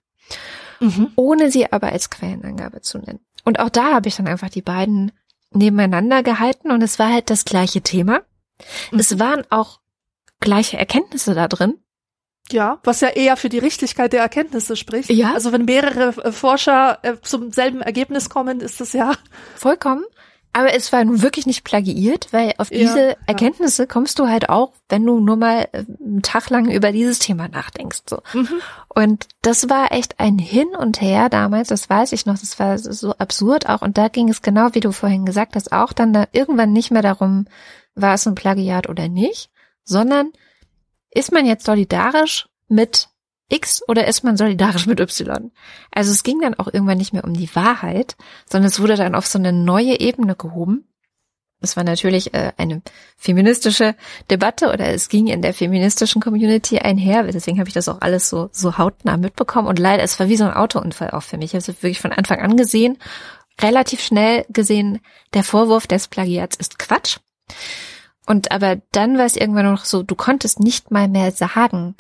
mhm. 0.80 1.12
ohne 1.16 1.52
sie 1.52 1.72
aber 1.72 1.92
als 1.92 2.10
Quellenangabe 2.10 2.82
zu 2.82 3.00
nennen. 3.00 3.20
Und 3.44 3.60
auch 3.60 3.70
da 3.70 3.94
habe 3.94 4.08
ich 4.08 4.16
dann 4.16 4.28
einfach 4.28 4.50
die 4.50 4.62
beiden 4.62 5.12
nebeneinander 5.52 6.24
gehalten 6.24 6.72
und 6.72 6.82
es 6.82 7.00
war 7.00 7.12
halt 7.12 7.30
das 7.30 7.46
gleiche 7.46 7.82
Thema. 7.82 8.22
Mhm. 8.92 9.00
Es 9.00 9.20
waren 9.20 9.44
auch 9.50 9.80
gleiche 10.40 10.78
Erkenntnisse 10.78 11.34
da 11.34 11.48
drin. 11.48 11.76
Ja, 12.50 12.80
was 12.84 13.02
ja 13.02 13.10
eher 13.10 13.36
für 13.36 13.50
die 13.50 13.60
Richtigkeit 13.60 14.14
der 14.14 14.22
Erkenntnisse 14.22 14.78
spricht. 14.78 15.10
Ja. 15.10 15.34
Also 15.34 15.52
wenn 15.52 15.66
mehrere 15.66 16.32
Forscher 16.32 17.00
äh, 17.02 17.16
zum 17.22 17.52
selben 17.52 17.82
Ergebnis 17.82 18.30
kommen, 18.30 18.62
ist 18.62 18.80
das 18.80 18.94
ja 18.94 19.14
vollkommen. 19.56 20.06
Aber 20.58 20.74
es 20.74 20.92
war 20.92 21.06
nun 21.06 21.22
wirklich 21.22 21.46
nicht 21.46 21.64
plagiiert, 21.64 22.30
weil 22.32 22.56
auf 22.58 22.72
ja, 22.72 22.80
diese 22.80 23.16
Erkenntnisse 23.28 23.84
ja. 23.84 23.86
kommst 23.86 24.18
du 24.18 24.28
halt 24.28 24.50
auch, 24.50 24.74
wenn 24.90 25.06
du 25.06 25.20
nur 25.20 25.36
mal 25.36 25.68
äh, 25.72 25.84
einen 26.04 26.24
Tag 26.24 26.50
lang 26.50 26.72
über 26.72 26.92
dieses 26.92 27.20
Thema 27.20 27.48
nachdenkst. 27.48 28.02
So. 28.10 28.24
Mhm. 28.34 28.60
Und 28.90 29.28
das 29.44 29.70
war 29.70 29.92
echt 29.92 30.20
ein 30.20 30.40
Hin 30.40 30.70
und 30.76 31.00
Her 31.00 31.30
damals, 31.30 31.68
das 31.68 31.88
weiß 31.92 32.12
ich 32.12 32.26
noch, 32.26 32.40
das 32.40 32.58
war 32.58 32.80
so 32.80 33.14
absurd 33.20 33.70
auch. 33.70 33.84
Und 33.84 34.00
da 34.00 34.08
ging 34.08 34.30
es 34.30 34.42
genau, 34.42 34.70
wie 34.72 34.80
du 34.80 34.92
vorhin 34.92 35.28
gesagt 35.28 35.56
hast, 35.56 35.72
auch 35.72 35.94
dann 35.94 36.12
da 36.12 36.26
irgendwann 36.32 36.74
nicht 36.74 36.90
mehr 36.90 37.04
darum, 37.04 37.46
war 37.94 38.16
es 38.16 38.26
ein 38.26 38.34
Plagiat 38.34 38.90
oder 38.90 39.08
nicht, 39.10 39.52
sondern 39.84 40.32
ist 41.12 41.32
man 41.32 41.46
jetzt 41.46 41.68
solidarisch 41.68 42.48
mit 42.68 43.10
X 43.50 43.82
oder 43.88 44.08
ist 44.08 44.24
man 44.24 44.38
solidarisch 44.38 44.88
mit 44.88 45.00
Y? 45.00 45.52
Also 45.92 46.12
es 46.12 46.24
ging 46.24 46.42
dann 46.42 46.56
auch 46.56 46.68
irgendwann 46.68 46.98
nicht 46.98 47.14
mehr 47.14 47.24
um 47.24 47.34
die 47.34 47.54
Wahrheit, 47.56 48.16
sondern 48.50 48.68
es 48.68 48.80
wurde 48.80 48.96
dann 48.96 49.16
auf 49.16 49.28
so 49.28 49.40
eine 49.40 49.54
neue 49.54 50.00
Ebene 50.00 50.36
gehoben. 50.36 50.88
Es 51.60 51.76
war 51.76 51.84
natürlich 51.84 52.34
äh, 52.36 52.52
eine 52.58 52.84
feministische 53.16 53.96
Debatte 54.30 54.72
oder 54.72 54.90
es 54.90 55.10
ging 55.10 55.28
in 55.28 55.42
der 55.42 55.56
feministischen 55.56 56.22
Community 56.22 56.78
einher. 56.78 57.24
Deswegen 57.24 57.58
habe 57.60 57.68
ich 57.68 57.74
das 57.74 57.90
auch 57.90 58.02
alles 58.02 58.30
so, 58.30 58.50
so 58.52 58.78
hautnah 58.78 59.18
mitbekommen. 59.18 59.68
Und 59.68 59.80
leider, 59.80 60.04
es 60.04 60.20
war 60.20 60.30
wie 60.30 60.38
so 60.38 60.44
ein 60.44 60.54
Autounfall 60.54 61.12
auch 61.12 61.24
für 61.24 61.38
mich. 61.38 61.54
Ich 61.54 61.54
habe 61.54 61.72
es 61.72 61.82
wirklich 61.82 62.00
von 62.00 62.12
Anfang 62.12 62.42
an 62.42 62.58
gesehen, 62.58 63.00
relativ 63.60 64.02
schnell 64.02 64.46
gesehen, 64.50 65.00
der 65.34 65.44
Vorwurf 65.44 65.88
des 65.88 66.08
Plagiats 66.08 66.58
ist 66.58 66.78
Quatsch. 66.78 67.18
Und 68.28 68.52
aber 68.52 68.76
dann 68.92 69.18
war 69.18 69.26
es 69.26 69.38
irgendwann 69.38 69.66
noch 69.66 69.86
so, 69.86 70.04
du 70.04 70.14
konntest 70.14 70.60
nicht 70.60 70.92
mal 70.92 71.08
mehr 71.08 71.32
sagen, 71.32 71.96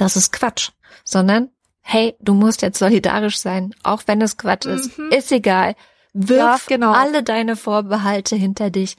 das 0.00 0.16
ist 0.16 0.32
Quatsch, 0.32 0.70
sondern 1.04 1.50
hey, 1.82 2.14
du 2.20 2.34
musst 2.34 2.62
jetzt 2.62 2.78
solidarisch 2.78 3.38
sein, 3.38 3.74
auch 3.82 4.02
wenn 4.06 4.22
es 4.22 4.36
Quatsch 4.36 4.66
ist, 4.66 4.96
mhm. 4.98 5.10
ist 5.10 5.32
egal. 5.32 5.74
Wirf 6.12 6.68
ja, 6.68 6.76
genau. 6.76 6.92
alle 6.92 7.22
deine 7.22 7.56
Vorbehalte 7.56 8.36
hinter 8.36 8.70
dich 8.70 8.96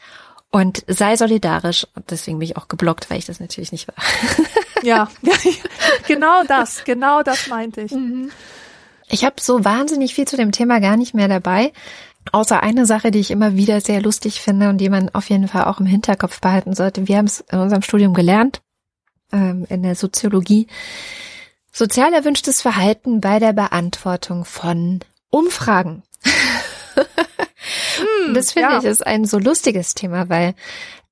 und 0.49 0.83
sei 0.87 1.15
solidarisch. 1.15 1.87
Und 1.95 2.11
deswegen 2.11 2.39
bin 2.39 2.47
ich 2.47 2.57
auch 2.57 2.67
geblockt, 2.67 3.09
weil 3.09 3.17
ich 3.17 3.25
das 3.25 3.39
natürlich 3.39 3.71
nicht 3.71 3.87
war. 3.87 3.95
ja, 4.83 5.09
genau 6.07 6.43
das, 6.47 6.83
genau 6.83 7.23
das 7.23 7.47
meinte 7.47 7.81
ich. 7.81 7.91
Mhm. 7.91 8.31
Ich 9.09 9.25
habe 9.25 9.35
so 9.39 9.65
wahnsinnig 9.65 10.13
viel 10.13 10.27
zu 10.27 10.37
dem 10.37 10.51
Thema 10.51 10.79
gar 10.79 10.97
nicht 10.97 11.13
mehr 11.13 11.27
dabei. 11.27 11.73
Außer 12.31 12.61
eine 12.61 12.85
Sache, 12.85 13.11
die 13.11 13.19
ich 13.19 13.31
immer 13.31 13.55
wieder 13.55 13.81
sehr 13.81 14.01
lustig 14.01 14.41
finde 14.41 14.69
und 14.69 14.77
die 14.77 14.89
man 14.89 15.09
auf 15.09 15.29
jeden 15.29 15.47
Fall 15.47 15.65
auch 15.65 15.79
im 15.79 15.85
Hinterkopf 15.85 16.39
behalten 16.39 16.75
sollte. 16.75 17.07
Wir 17.07 17.17
haben 17.17 17.25
es 17.25 17.41
in 17.51 17.59
unserem 17.59 17.81
Studium 17.81 18.13
gelernt, 18.13 18.61
ähm, 19.31 19.65
in 19.69 19.83
der 19.83 19.95
Soziologie. 19.95 20.67
Sozial 21.71 22.13
erwünschtes 22.13 22.61
Verhalten 22.61 23.21
bei 23.21 23.39
der 23.39 23.53
Beantwortung 23.53 24.45
von 24.45 24.99
Umfragen. 25.29 26.03
hm, 26.95 28.33
das 28.33 28.51
finde 28.51 28.69
ja. 28.69 28.79
ich 28.79 28.85
ist 28.85 29.05
ein 29.05 29.25
so 29.25 29.39
lustiges 29.39 29.93
Thema, 29.93 30.27
weil 30.29 30.53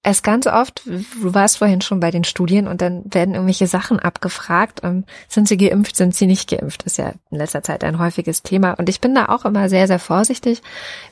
es 0.02 0.24
ganz 0.24 0.48
oft, 0.48 0.82
du 0.86 1.34
warst 1.34 1.58
vorhin 1.58 1.82
schon 1.82 2.00
bei 2.00 2.10
den 2.10 2.24
Studien 2.24 2.68
und 2.68 2.82
dann 2.82 3.04
werden 3.14 3.34
irgendwelche 3.34 3.68
Sachen 3.68 4.00
abgefragt. 4.00 4.82
Sind 5.28 5.48
sie 5.50 5.58
geimpft, 5.58 5.98
sind 5.98 6.16
sie 6.16 6.26
nicht 6.26 6.50
geimpft? 6.50 6.86
Das 6.86 6.94
ist 6.94 6.98
ja 6.98 7.14
in 7.30 7.38
letzter 7.38 7.64
Zeit 7.64 7.84
ein 7.84 8.00
häufiges 8.00 8.42
Thema. 8.42 8.72
Und 8.74 8.88
ich 8.88 9.02
bin 9.02 9.14
da 9.14 9.26
auch 9.28 9.44
immer 9.44 9.68
sehr, 9.68 9.88
sehr 9.88 10.00
vorsichtig 10.00 10.62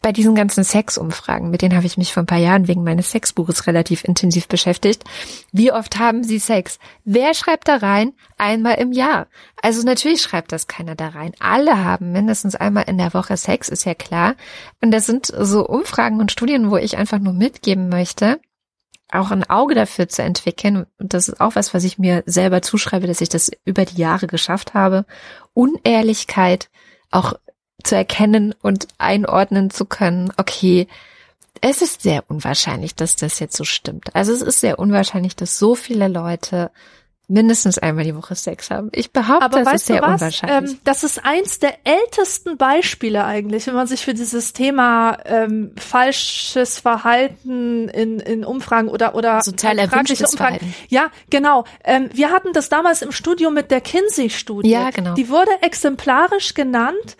bei 0.02 0.14
diesen 0.14 0.36
ganzen 0.36 0.64
Sexumfragen. 0.64 1.50
Mit 1.50 1.64
denen 1.64 1.76
habe 1.76 1.86
ich 1.86 1.98
mich 1.98 2.14
vor 2.14 2.24
ein 2.24 2.28
paar 2.28 2.38
Jahren 2.38 2.70
wegen 2.70 2.86
meines 2.86 3.12
Sexbuches 3.12 3.68
relativ 3.68 4.06
intensiv 4.06 4.48
beschäftigt. 4.48 5.04
Wie 5.52 5.74
oft 5.74 6.00
haben 6.00 6.24
sie 6.24 6.40
Sex? 6.40 6.80
Wer 7.04 7.34
schreibt 7.34 7.68
da 7.68 7.76
rein? 7.76 8.14
Einmal 8.38 8.76
im 8.76 8.94
Jahr. 8.94 9.28
Also 9.62 9.84
natürlich 9.84 10.22
schreibt 10.22 10.54
das 10.54 10.68
keiner 10.68 10.96
da 10.96 11.10
rein. 11.10 11.34
Alle 11.40 11.84
haben 11.84 12.14
mindestens 12.14 12.56
einmal 12.56 12.86
in 12.88 12.98
der 12.98 13.14
Woche 13.14 13.36
Sex, 13.36 13.68
ist 13.68 13.84
ja 13.84 13.96
klar. 13.96 14.36
Und 14.82 14.92
das 14.92 15.06
sind 15.06 15.26
so 15.26 15.68
Umfragen 15.68 16.22
und 16.22 16.32
Studien, 16.32 16.72
wo 16.72 16.78
ich 16.78 16.98
einfach 16.98 17.20
nur 17.20 17.34
mitgeben 17.34 17.90
möchte, 17.90 18.40
auch 19.12 19.32
ein 19.32 19.50
Auge 19.50 19.76
dafür 19.76 20.10
zu 20.10 20.22
entwickeln, 20.22 20.86
und 20.98 21.14
das 21.14 21.30
ist 21.30 21.40
auch 21.40 21.56
was, 21.56 21.74
was 21.74 21.84
ich 21.84 21.98
mir 21.98 22.24
selber 22.26 22.62
zuschreibe, 22.62 23.08
dass 23.08 23.22
ich 23.22 23.30
das 23.30 23.52
über 23.66 23.86
die 23.86 23.98
Jahre 24.02 24.28
geschafft 24.28 24.74
habe, 24.74 25.06
Unehrlichkeit 25.54 26.70
auch 27.10 27.34
zu 27.84 27.96
erkennen 27.96 28.54
und 28.62 28.88
einordnen 28.98 29.70
zu 29.70 29.86
können, 29.86 30.32
okay, 30.38 30.88
es 31.62 31.82
ist 31.82 32.02
sehr 32.02 32.24
unwahrscheinlich, 32.28 32.96
dass 32.96 33.16
das 33.16 33.40
jetzt 33.40 33.58
so 33.58 33.64
stimmt. 33.64 34.16
Also 34.16 34.34
es 34.34 34.42
ist 34.42 34.60
sehr 34.60 34.80
unwahrscheinlich, 34.80 35.36
dass 35.36 35.58
so 35.58 35.76
viele 35.76 36.08
Leute 36.08 36.72
mindestens 37.28 37.78
einmal 37.78 38.06
die 38.06 38.16
Woche 38.16 38.36
Sex 38.36 38.72
haben. 38.72 38.90
Ich 38.94 39.12
behaupte, 39.12 39.46
Aber 39.46 39.64
das 39.64 39.74
ist 39.76 39.86
sehr 39.88 40.02
was? 40.02 40.22
unwahrscheinlich. 40.22 40.72
Ähm, 40.72 40.80
das 40.84 41.04
ist 41.04 41.26
eins 41.26 41.60
der 41.60 41.76
ältesten 41.84 42.58
Beispiele 42.58 43.26
eigentlich, 43.26 43.68
wenn 43.68 43.74
man 43.74 43.88
sich 43.88 44.06
für 44.06 44.14
dieses 44.14 44.54
Thema 44.54 45.18
ähm, 45.26 45.74
falsches 45.78 46.80
Verhalten 46.80 47.90
in, 47.90 48.20
in 48.20 48.46
Umfragen 48.46 48.88
oder 48.88 49.14
oder 49.14 49.42
sozial 49.42 49.78
erwünschtes 49.78 50.32
Umfragen. 50.32 50.60
Verhalten. 50.60 50.74
Ja, 50.88 51.08
genau. 51.30 51.66
Ähm, 51.84 52.10
wir 52.14 52.32
hatten 52.32 52.54
das 52.54 52.70
damals 52.70 53.02
im 53.02 53.12
Studio 53.12 53.52
mit 53.52 53.72
der 53.72 53.82
Kinsey-Studie. 53.82 54.70
Ja, 54.70 54.90
genau. 54.92 55.14
Die 55.16 55.28
wurde 55.28 55.52
exemplarisch 55.62 56.54
genannt 56.54 57.18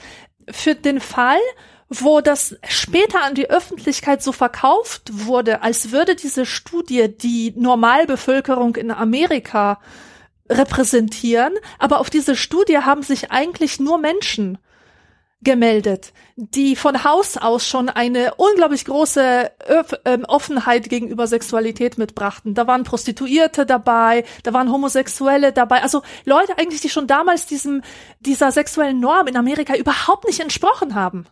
für 0.50 0.76
den 0.76 1.02
Fall, 1.02 1.40
wo 1.90 2.22
das 2.22 2.56
später 2.68 3.24
an 3.24 3.36
die 3.36 3.50
Öffentlichkeit 3.50 4.22
so 4.22 4.32
verkauft 4.32 5.04
wurde, 5.12 5.62
als 5.62 5.92
würde 5.92 6.16
diese 6.16 6.46
Studie 6.46 7.08
die 7.16 7.54
Normalbevölkerung 7.56 8.76
in 8.76 8.92
Amerika 8.92 9.80
repräsentieren, 10.50 11.54
aber 11.80 12.00
auf 12.00 12.10
diese 12.10 12.36
Studie 12.36 12.80
haben 12.80 13.04
sich 13.04 13.32
eigentlich 13.32 13.80
nur 13.80 13.98
Menschen 13.98 14.58
gemeldet, 15.42 16.14
die 16.36 16.76
von 16.76 17.04
Haus 17.04 17.38
aus 17.38 17.68
schon 17.68 17.90
eine 17.90 18.34
unglaublich 18.36 18.86
große 18.86 19.52
ähm, 20.06 20.26
Offenheit 20.26 20.90
gegenüber 20.90 21.28
Sexualität 21.28 21.98
mitbrachten. 21.98 22.56
Da 22.56 22.66
waren 22.66 22.84
Prostituierte 22.84 23.66
dabei, 23.66 24.26
da 24.44 24.54
waren 24.54 24.72
Homosexuelle 24.72 25.54
dabei, 25.54 25.84
also 25.84 26.02
Leute 26.26 26.58
eigentlich, 26.58 26.82
die 26.82 26.90
schon 26.90 27.08
damals 27.08 27.46
diesem 27.46 27.84
dieser 28.20 28.52
sexuellen 28.52 29.00
Norm 29.00 29.28
in 29.28 29.38
Amerika 29.38 29.76
überhaupt 29.76 30.26
nicht 30.26 30.40
entsprochen 30.40 30.96
haben. 30.96 31.28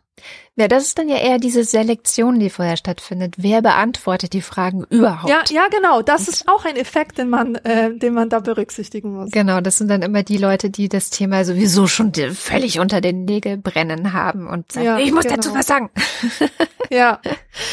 Ja, 0.57 0.69
das 0.69 0.83
ist 0.83 0.97
dann 0.97 1.09
ja 1.09 1.17
eher 1.17 1.37
diese 1.37 1.65
Selektion, 1.65 2.39
die 2.39 2.49
vorher 2.49 2.77
stattfindet. 2.77 3.35
Wer 3.37 3.61
beantwortet 3.61 4.31
die 4.31 4.41
Fragen 4.41 4.85
überhaupt? 4.89 5.29
Ja, 5.29 5.43
ja, 5.49 5.67
genau. 5.67 6.01
Das 6.01 6.29
ist 6.29 6.47
auch 6.47 6.63
ein 6.63 6.77
Effekt, 6.77 7.17
den 7.17 7.29
man, 7.29 7.55
äh, 7.55 7.93
den 7.93 8.13
man 8.13 8.29
da 8.29 8.39
berücksichtigen 8.39 9.13
muss. 9.13 9.31
Genau, 9.31 9.59
das 9.59 9.77
sind 9.77 9.89
dann 9.89 10.01
immer 10.01 10.23
die 10.23 10.37
Leute, 10.37 10.69
die 10.69 10.87
das 10.87 11.09
Thema 11.09 11.43
sowieso 11.43 11.87
schon 11.87 12.13
völlig 12.13 12.79
unter 12.79 13.01
den 13.01 13.25
Nägeln 13.25 13.61
brennen 13.61 14.13
haben 14.13 14.47
und 14.47 14.71
sagen, 14.71 14.85
ja, 14.85 14.97
ich 14.97 15.11
muss 15.11 15.23
genau. 15.23 15.35
dazu 15.35 15.53
was 15.53 15.67
sagen. 15.67 15.89
ja, 16.89 17.19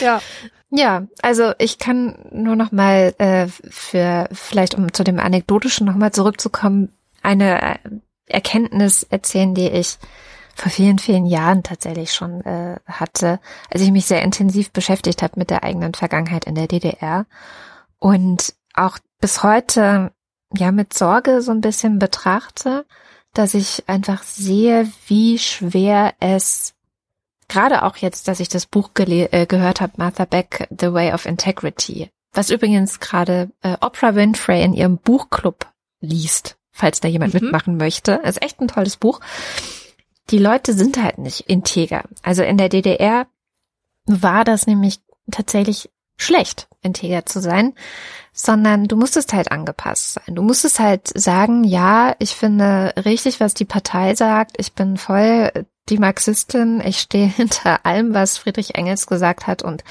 ja. 0.00 0.20
Ja, 0.74 1.06
also 1.20 1.52
ich 1.58 1.78
kann 1.78 2.18
nur 2.32 2.56
noch 2.56 2.72
mal 2.72 3.14
äh, 3.18 3.46
für 3.46 4.28
vielleicht 4.32 4.74
um 4.74 4.92
zu 4.92 5.04
dem 5.04 5.20
anekdotischen 5.20 5.86
noch 5.86 5.96
mal 5.96 6.12
zurückzukommen, 6.12 6.92
eine 7.22 7.62
äh, 7.62 7.78
Erkenntnis 8.26 9.02
erzählen, 9.02 9.54
die 9.54 9.68
ich 9.68 9.98
vor 10.54 10.70
vielen, 10.70 10.98
vielen 10.98 11.26
Jahren 11.26 11.62
tatsächlich 11.62 12.12
schon 12.12 12.42
äh, 12.42 12.76
hatte, 12.86 13.40
als 13.70 13.82
ich 13.82 13.90
mich 13.90 14.06
sehr 14.06 14.22
intensiv 14.22 14.70
beschäftigt 14.70 15.22
habe 15.22 15.34
mit 15.36 15.50
der 15.50 15.64
eigenen 15.64 15.94
Vergangenheit 15.94 16.44
in 16.44 16.54
der 16.54 16.68
DDR 16.68 17.26
und 17.98 18.54
auch 18.74 18.98
bis 19.20 19.42
heute 19.42 20.12
ja 20.54 20.72
mit 20.72 20.94
Sorge 20.94 21.42
so 21.42 21.52
ein 21.52 21.60
bisschen 21.60 21.98
betrachte, 21.98 22.84
dass 23.32 23.54
ich 23.54 23.84
einfach 23.86 24.22
sehe, 24.22 24.90
wie 25.06 25.38
schwer 25.38 26.14
es 26.20 26.74
gerade 27.48 27.82
auch 27.82 27.96
jetzt, 27.96 28.28
dass 28.28 28.40
ich 28.40 28.48
das 28.48 28.66
Buch 28.66 28.90
äh, 28.96 29.46
gehört 29.46 29.80
habe, 29.80 29.92
Martha 29.96 30.24
Beck, 30.24 30.68
The 30.70 30.92
Way 30.92 31.12
of 31.12 31.26
Integrity, 31.26 32.10
was 32.32 32.50
übrigens 32.50 33.00
gerade 33.00 33.50
äh, 33.62 33.76
Oprah 33.80 34.14
Winfrey 34.14 34.62
in 34.62 34.74
ihrem 34.74 34.98
Buchclub 34.98 35.66
liest, 36.00 36.56
falls 36.72 37.00
da 37.00 37.08
jemand 37.08 37.34
mhm. 37.34 37.40
mitmachen 37.40 37.76
möchte. 37.76 38.20
Ist 38.24 38.42
echt 38.42 38.60
ein 38.60 38.68
tolles 38.68 38.96
Buch. 38.96 39.20
Die 40.30 40.38
Leute 40.38 40.72
sind 40.72 41.02
halt 41.02 41.18
nicht 41.18 41.48
integer. 41.48 42.04
Also 42.22 42.42
in 42.42 42.58
der 42.58 42.68
DDR 42.68 43.26
war 44.06 44.44
das 44.44 44.66
nämlich 44.66 45.00
tatsächlich 45.30 45.90
schlecht, 46.16 46.68
integer 46.82 47.26
zu 47.26 47.40
sein, 47.40 47.74
sondern 48.32 48.86
du 48.86 48.96
musstest 48.96 49.32
halt 49.32 49.50
angepasst 49.50 50.14
sein. 50.14 50.34
Du 50.34 50.42
musstest 50.42 50.78
halt 50.78 51.08
sagen, 51.08 51.64
ja, 51.64 52.14
ich 52.18 52.34
finde 52.34 52.92
richtig, 53.04 53.40
was 53.40 53.54
die 53.54 53.64
Partei 53.64 54.14
sagt. 54.14 54.52
Ich 54.58 54.72
bin 54.72 54.96
voll 54.96 55.50
die 55.88 55.98
Marxistin. 55.98 56.80
Ich 56.80 57.00
stehe 57.00 57.26
hinter 57.36 57.84
allem, 57.84 58.14
was 58.14 58.38
Friedrich 58.38 58.74
Engels 58.74 59.06
gesagt 59.06 59.46
hat 59.46 59.62
und 59.62 59.84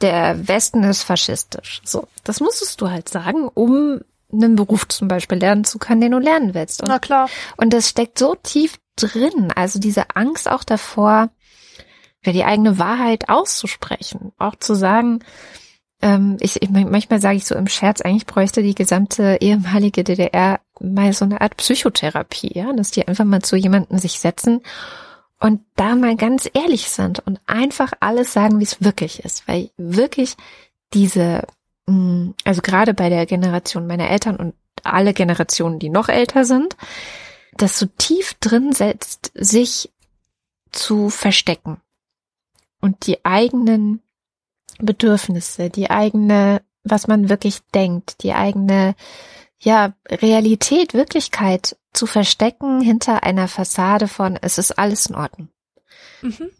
der 0.00 0.46
Westen 0.46 0.84
ist 0.84 1.02
faschistisch. 1.02 1.80
So, 1.84 2.06
das 2.22 2.40
musstest 2.40 2.80
du 2.80 2.88
halt 2.88 3.08
sagen, 3.08 3.48
um 3.48 4.00
einen 4.32 4.56
Beruf 4.56 4.86
zum 4.88 5.08
Beispiel 5.08 5.38
lernen 5.38 5.64
zu 5.64 5.78
können, 5.78 6.00
den 6.00 6.12
du 6.12 6.18
lernen 6.18 6.54
willst. 6.54 6.82
Und, 6.82 6.88
Na 6.88 6.98
klar. 6.98 7.28
Und 7.56 7.72
das 7.72 7.88
steckt 7.88 8.18
so 8.18 8.34
tief 8.34 8.78
drin. 8.96 9.52
Also 9.54 9.78
diese 9.78 10.04
Angst 10.14 10.50
auch 10.50 10.64
davor, 10.64 11.30
für 12.22 12.32
die 12.32 12.44
eigene 12.44 12.78
Wahrheit 12.78 13.28
auszusprechen, 13.28 14.32
auch 14.38 14.56
zu 14.56 14.74
sagen, 14.74 15.20
ähm, 16.02 16.36
ich, 16.40 16.62
ich 16.62 16.70
manchmal 16.70 17.20
sage 17.20 17.36
ich 17.36 17.46
so 17.46 17.54
im 17.54 17.66
Scherz, 17.68 18.00
eigentlich 18.00 18.26
bräuchte 18.26 18.62
die 18.62 18.74
gesamte 18.74 19.38
ehemalige 19.40 20.04
DDR 20.04 20.60
mal 20.80 21.12
so 21.12 21.24
eine 21.24 21.40
Art 21.40 21.56
Psychotherapie, 21.56 22.52
ja, 22.54 22.72
dass 22.72 22.90
die 22.90 23.06
einfach 23.06 23.24
mal 23.24 23.42
zu 23.42 23.56
jemandem 23.56 23.98
sich 23.98 24.18
setzen 24.20 24.62
und 25.40 25.60
da 25.76 25.94
mal 25.94 26.16
ganz 26.16 26.48
ehrlich 26.52 26.90
sind 26.90 27.20
und 27.20 27.40
einfach 27.46 27.92
alles 28.00 28.32
sagen, 28.32 28.58
wie 28.58 28.64
es 28.64 28.82
wirklich 28.82 29.24
ist, 29.24 29.46
weil 29.46 29.70
wirklich 29.76 30.36
diese, 30.92 31.42
also 32.44 32.62
gerade 32.62 32.94
bei 32.94 33.08
der 33.08 33.26
Generation 33.26 33.86
meiner 33.86 34.10
Eltern 34.10 34.36
und 34.36 34.54
alle 34.84 35.14
Generationen, 35.14 35.78
die 35.78 35.88
noch 35.88 36.08
älter 36.08 36.44
sind, 36.44 36.76
das 37.56 37.78
so 37.78 37.86
tief 37.98 38.34
drin 38.40 38.72
setzt, 38.72 39.32
sich 39.34 39.90
zu 40.70 41.08
verstecken 41.08 41.80
und 42.80 43.06
die 43.06 43.24
eigenen 43.24 44.02
Bedürfnisse, 44.78 45.70
die 45.70 45.90
eigene, 45.90 46.62
was 46.84 47.08
man 47.08 47.28
wirklich 47.28 47.60
denkt, 47.74 48.22
die 48.22 48.32
eigene, 48.32 48.94
ja, 49.58 49.94
Realität, 50.08 50.94
Wirklichkeit 50.94 51.76
zu 51.92 52.06
verstecken 52.06 52.80
hinter 52.80 53.24
einer 53.24 53.48
Fassade 53.48 54.06
von, 54.06 54.38
es 54.40 54.58
ist 54.58 54.78
alles 54.78 55.06
in 55.06 55.16
Ordnung. 55.16 55.48
Mhm. 56.22 56.50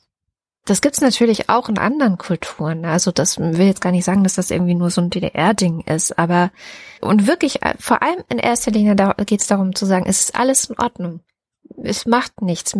Das 0.68 0.80
gibt's 0.80 1.00
natürlich 1.00 1.48
auch 1.48 1.68
in 1.68 1.78
anderen 1.78 2.18
Kulturen. 2.18 2.84
Also 2.84 3.10
das 3.10 3.38
will 3.38 3.66
jetzt 3.66 3.80
gar 3.80 3.92
nicht 3.92 4.04
sagen, 4.04 4.22
dass 4.22 4.34
das 4.34 4.50
irgendwie 4.50 4.74
nur 4.74 4.90
so 4.90 5.00
ein 5.00 5.10
DDR-Ding 5.10 5.80
ist, 5.80 6.18
aber 6.18 6.50
und 7.00 7.26
wirklich 7.26 7.62
äh, 7.62 7.74
vor 7.78 8.02
allem 8.02 8.22
in 8.28 8.38
erster 8.38 8.70
Linie 8.70 8.96
da 8.96 9.14
geht 9.24 9.40
es 9.40 9.46
darum 9.46 9.74
zu 9.74 9.86
sagen, 9.86 10.06
es 10.06 10.20
ist 10.20 10.36
alles 10.36 10.66
in 10.66 10.78
Ordnung 10.78 11.20
es 11.82 12.06
macht 12.06 12.42
nichts. 12.42 12.76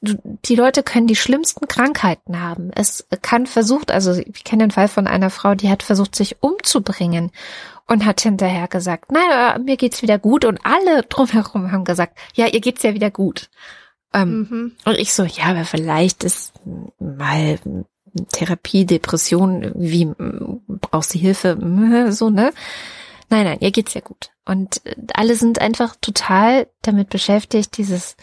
Die 0.00 0.54
Leute 0.54 0.82
können 0.82 1.06
die 1.06 1.16
schlimmsten 1.16 1.66
Krankheiten 1.66 2.40
haben. 2.40 2.70
Es 2.74 3.06
kann 3.22 3.46
versucht, 3.46 3.90
also 3.90 4.12
ich 4.12 4.44
kenne 4.44 4.64
den 4.64 4.70
Fall 4.70 4.88
von 4.88 5.06
einer 5.06 5.30
Frau, 5.30 5.54
die 5.54 5.70
hat 5.70 5.82
versucht, 5.82 6.14
sich 6.14 6.42
umzubringen 6.42 7.30
und 7.86 8.04
hat 8.04 8.20
hinterher 8.20 8.68
gesagt, 8.68 9.10
naja, 9.12 9.58
mir 9.58 9.76
geht's 9.76 10.02
wieder 10.02 10.18
gut 10.18 10.44
und 10.44 10.60
alle 10.64 11.02
drumherum 11.02 11.72
haben 11.72 11.84
gesagt, 11.84 12.18
ja, 12.34 12.46
ihr 12.46 12.60
geht's 12.60 12.82
ja 12.82 12.94
wieder 12.94 13.10
gut. 13.10 13.50
Ähm, 14.14 14.48
mhm. 14.50 14.72
Und 14.84 14.98
ich 14.98 15.12
so, 15.12 15.24
ja, 15.24 15.44
aber 15.44 15.64
vielleicht 15.64 16.24
ist 16.24 16.52
mal 16.98 17.58
Therapie, 18.32 18.86
Depression, 18.86 19.72
wie 19.74 20.08
brauchst 20.66 21.14
du 21.14 21.18
Hilfe, 21.18 21.58
so, 22.12 22.30
ne? 22.30 22.52
Nein, 23.30 23.44
nein, 23.44 23.58
ihr 23.60 23.70
geht's 23.70 23.94
ja 23.94 24.00
gut. 24.00 24.30
Und 24.46 24.80
alle 25.12 25.34
sind 25.34 25.60
einfach 25.60 25.96
total 26.00 26.68
damit 26.80 27.10
beschäftigt, 27.10 27.76
dieses 27.76 28.16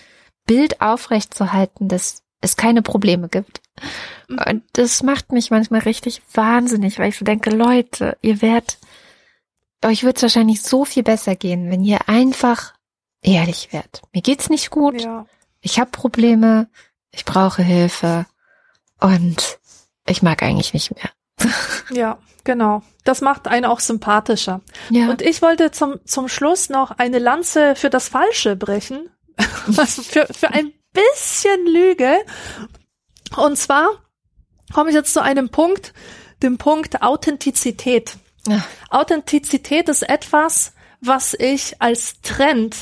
Bild 0.47 0.81
aufrechtzuerhalten, 0.81 1.87
dass 1.87 2.23
es 2.41 2.57
keine 2.57 2.81
Probleme 2.81 3.29
gibt. 3.29 3.61
Mhm. 4.27 4.39
Und 4.47 4.63
das 4.73 5.03
macht 5.03 5.31
mich 5.31 5.51
manchmal 5.51 5.81
richtig 5.81 6.21
wahnsinnig, 6.33 6.97
weil 6.97 7.09
ich 7.09 7.17
so 7.17 7.25
denke, 7.25 7.51
Leute, 7.51 8.17
ihr 8.21 8.41
werdet, 8.41 8.79
euch 9.83 10.03
wird's 10.03 10.23
wahrscheinlich 10.23 10.63
so 10.63 10.85
viel 10.85 11.03
besser 11.03 11.35
gehen, 11.35 11.69
wenn 11.69 11.83
ihr 11.83 12.09
einfach 12.09 12.73
ehrlich 13.21 13.71
werdet. 13.71 14.01
Mir 14.13 14.21
geht's 14.21 14.49
nicht 14.49 14.71
gut. 14.71 15.01
Ja. 15.01 15.25
Ich 15.65 15.79
habe 15.79 15.89
Probleme. 15.89 16.69
Ich 17.11 17.25
brauche 17.25 17.63
Hilfe. 17.63 18.27
Und 18.99 19.57
ich 20.05 20.21
mag 20.21 20.43
eigentlich 20.43 20.73
nicht 20.73 20.91
mehr. 20.95 21.09
Ja, 21.91 22.17
genau. 22.43 22.81
Das 23.03 23.21
macht 23.21 23.47
einen 23.47 23.65
auch 23.65 23.79
sympathischer. 23.79 24.61
Ja. 24.89 25.09
Und 25.09 25.21
ich 25.21 25.43
wollte 25.43 25.71
zum, 25.71 25.99
zum 26.05 26.27
Schluss 26.27 26.69
noch 26.69 26.91
eine 26.91 27.19
Lanze 27.19 27.75
für 27.75 27.91
das 27.91 28.09
Falsche 28.09 28.55
brechen. 28.55 29.09
also 29.77 30.01
für, 30.01 30.27
für 30.31 30.49
ein 30.49 30.71
bisschen 30.93 31.67
Lüge. 31.67 32.17
Und 33.35 33.57
zwar 33.57 33.87
komme 34.73 34.89
ich 34.89 34.95
jetzt 34.95 35.13
zu 35.13 35.21
einem 35.21 35.49
Punkt, 35.49 35.93
dem 36.41 36.57
Punkt 36.57 37.01
Authentizität. 37.03 38.17
Ja. 38.47 38.63
Authentizität 38.89 39.89
ist 39.89 40.03
etwas, 40.03 40.73
was 41.01 41.35
ich 41.35 41.81
als 41.81 42.21
Trend 42.21 42.75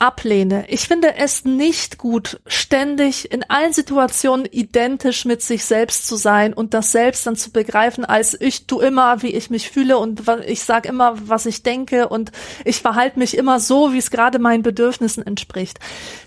ablehne. 0.00 0.64
Ich 0.68 0.88
finde 0.88 1.16
es 1.16 1.44
nicht 1.44 1.98
gut, 1.98 2.40
ständig 2.46 3.30
in 3.30 3.44
allen 3.48 3.72
Situationen 3.72 4.46
identisch 4.46 5.24
mit 5.24 5.42
sich 5.42 5.64
selbst 5.64 6.06
zu 6.06 6.16
sein 6.16 6.54
und 6.54 6.74
das 6.74 6.92
selbst 6.92 7.26
dann 7.26 7.36
zu 7.36 7.52
begreifen, 7.52 8.04
als 8.04 8.38
ich 8.40 8.66
tu 8.66 8.80
immer, 8.80 9.22
wie 9.22 9.34
ich 9.34 9.50
mich 9.50 9.70
fühle 9.70 9.98
und 9.98 10.22
ich 10.46 10.64
sag 10.64 10.86
immer, 10.86 11.28
was 11.28 11.46
ich 11.46 11.62
denke 11.62 12.08
und 12.08 12.32
ich 12.64 12.80
verhalte 12.80 13.18
mich 13.18 13.36
immer 13.36 13.60
so, 13.60 13.92
wie 13.92 13.98
es 13.98 14.10
gerade 14.10 14.38
meinen 14.38 14.62
Bedürfnissen 14.62 15.24
entspricht. 15.26 15.78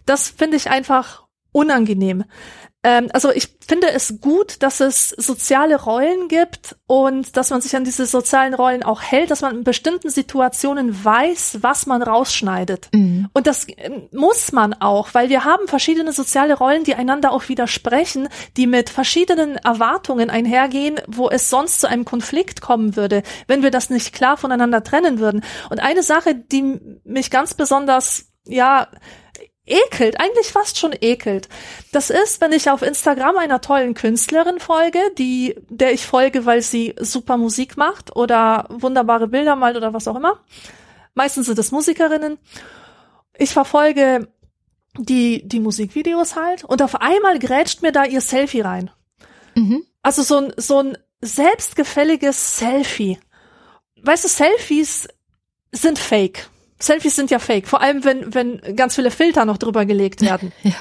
Das 0.05 0.29
finde 0.29 0.57
ich 0.57 0.69
einfach 0.69 1.23
unangenehm. 1.51 2.25
Ähm, 2.83 3.09
also 3.13 3.31
ich 3.31 3.47
finde 3.65 3.89
es 3.91 4.19
gut, 4.19 4.61
dass 4.61 4.81
es 4.81 5.09
soziale 5.09 5.81
Rollen 5.81 6.27
gibt 6.27 6.75
und 6.85 7.37
dass 7.37 7.49
man 7.49 7.61
sich 7.61 7.75
an 7.75 7.85
diese 7.85 8.05
sozialen 8.05 8.53
Rollen 8.53 8.83
auch 8.83 9.01
hält, 9.01 9.31
dass 9.31 9.41
man 9.41 9.55
in 9.57 9.63
bestimmten 9.63 10.09
Situationen 10.09 11.03
weiß, 11.03 11.59
was 11.61 11.85
man 11.85 12.03
rausschneidet. 12.03 12.89
Mhm. 12.93 13.29
Und 13.33 13.47
das 13.47 13.67
ähm, 13.77 14.09
muss 14.11 14.51
man 14.51 14.73
auch, 14.73 15.13
weil 15.13 15.29
wir 15.29 15.45
haben 15.45 15.67
verschiedene 15.67 16.11
soziale 16.11 16.55
Rollen, 16.55 16.83
die 16.83 16.95
einander 16.95 17.31
auch 17.31 17.47
widersprechen, 17.47 18.27
die 18.57 18.67
mit 18.67 18.89
verschiedenen 18.89 19.55
Erwartungen 19.55 20.29
einhergehen, 20.29 20.99
wo 21.07 21.29
es 21.29 21.49
sonst 21.49 21.79
zu 21.79 21.87
einem 21.87 22.03
Konflikt 22.03 22.59
kommen 22.61 22.97
würde, 22.97 23.23
wenn 23.47 23.63
wir 23.63 23.71
das 23.71 23.89
nicht 23.89 24.13
klar 24.13 24.35
voneinander 24.35 24.83
trennen 24.83 25.19
würden. 25.19 25.43
Und 25.69 25.79
eine 25.79 26.03
Sache, 26.03 26.35
die 26.35 26.79
mich 27.05 27.31
ganz 27.31 27.53
besonders 27.53 28.25
ja 28.45 28.87
ekelt, 29.65 30.19
eigentlich 30.19 30.47
fast 30.47 30.77
schon 30.77 30.93
ekelt. 30.99 31.47
Das 31.91 32.09
ist, 32.09 32.41
wenn 32.41 32.51
ich 32.51 32.69
auf 32.69 32.81
Instagram 32.81 33.37
einer 33.37 33.61
tollen 33.61 33.93
Künstlerin 33.93 34.59
folge, 34.59 34.99
die, 35.17 35.55
der 35.69 35.93
ich 35.93 36.05
folge, 36.05 36.45
weil 36.45 36.61
sie 36.61 36.95
super 36.99 37.37
Musik 37.37 37.77
macht 37.77 38.15
oder 38.15 38.67
wunderbare 38.69 39.27
Bilder 39.27 39.55
malt 39.55 39.77
oder 39.77 39.93
was 39.93 40.07
auch 40.07 40.15
immer. 40.15 40.39
Meistens 41.13 41.45
sind 41.45 41.59
es 41.59 41.71
Musikerinnen. 41.71 42.37
Ich 43.37 43.51
verfolge 43.51 44.27
die, 44.97 45.47
die 45.47 45.59
Musikvideos 45.59 46.35
halt 46.35 46.63
und 46.63 46.81
auf 46.81 47.01
einmal 47.01 47.39
grätscht 47.39 47.81
mir 47.81 47.91
da 47.91 48.05
ihr 48.05 48.21
Selfie 48.21 48.61
rein. 48.61 48.91
Mhm. 49.55 49.85
Also 50.01 50.23
so 50.23 50.37
ein, 50.37 50.53
so 50.57 50.79
ein 50.79 50.97
selbstgefälliges 51.21 52.57
Selfie. 52.57 53.17
Weißt 54.01 54.25
du, 54.25 54.27
Selfies 54.27 55.07
sind 55.71 55.97
fake. 55.97 56.49
Selfies 56.85 57.15
sind 57.15 57.31
ja 57.31 57.39
fake, 57.39 57.67
vor 57.67 57.81
allem 57.81 58.03
wenn, 58.03 58.33
wenn 58.33 58.75
ganz 58.75 58.95
viele 58.95 59.11
Filter 59.11 59.45
noch 59.45 59.57
drüber 59.57 59.85
gelegt 59.85 60.21
werden. 60.21 60.51
ja. 60.63 60.73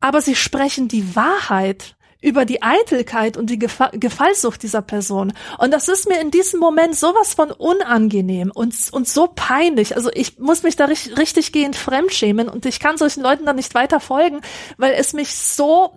Aber 0.00 0.20
sie 0.20 0.36
sprechen 0.36 0.88
die 0.88 1.16
Wahrheit 1.16 1.96
über 2.20 2.44
die 2.44 2.62
Eitelkeit 2.62 3.36
und 3.36 3.50
die 3.50 3.58
Gefa 3.58 3.90
Gefallsucht 3.92 4.62
dieser 4.62 4.82
Person. 4.82 5.32
Und 5.58 5.72
das 5.72 5.88
ist 5.88 6.08
mir 6.08 6.20
in 6.20 6.30
diesem 6.30 6.60
Moment 6.60 6.96
sowas 6.96 7.34
von 7.34 7.50
unangenehm 7.50 8.50
und, 8.52 8.74
und 8.90 9.08
so 9.08 9.28
peinlich. 9.34 9.96
Also 9.96 10.10
ich 10.12 10.38
muss 10.38 10.62
mich 10.62 10.76
da 10.76 10.86
richtig, 10.86 11.18
richtig 11.18 11.52
gehend 11.52 11.76
fremdschämen 11.76 12.48
und 12.48 12.66
ich 12.66 12.80
kann 12.80 12.96
solchen 12.96 13.22
Leuten 13.22 13.46
dann 13.46 13.56
nicht 13.56 13.74
weiter 13.74 14.00
folgen, 14.00 14.40
weil 14.76 14.94
es 14.94 15.12
mich 15.12 15.34
so 15.34 15.94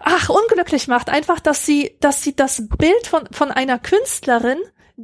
ach, 0.00 0.28
unglücklich 0.28 0.88
macht. 0.88 1.08
Einfach, 1.08 1.40
dass 1.40 1.64
sie, 1.64 1.96
dass 2.00 2.22
sie 2.22 2.34
das 2.34 2.68
Bild 2.78 3.06
von, 3.06 3.28
von 3.30 3.50
einer 3.50 3.78
Künstlerin 3.78 4.58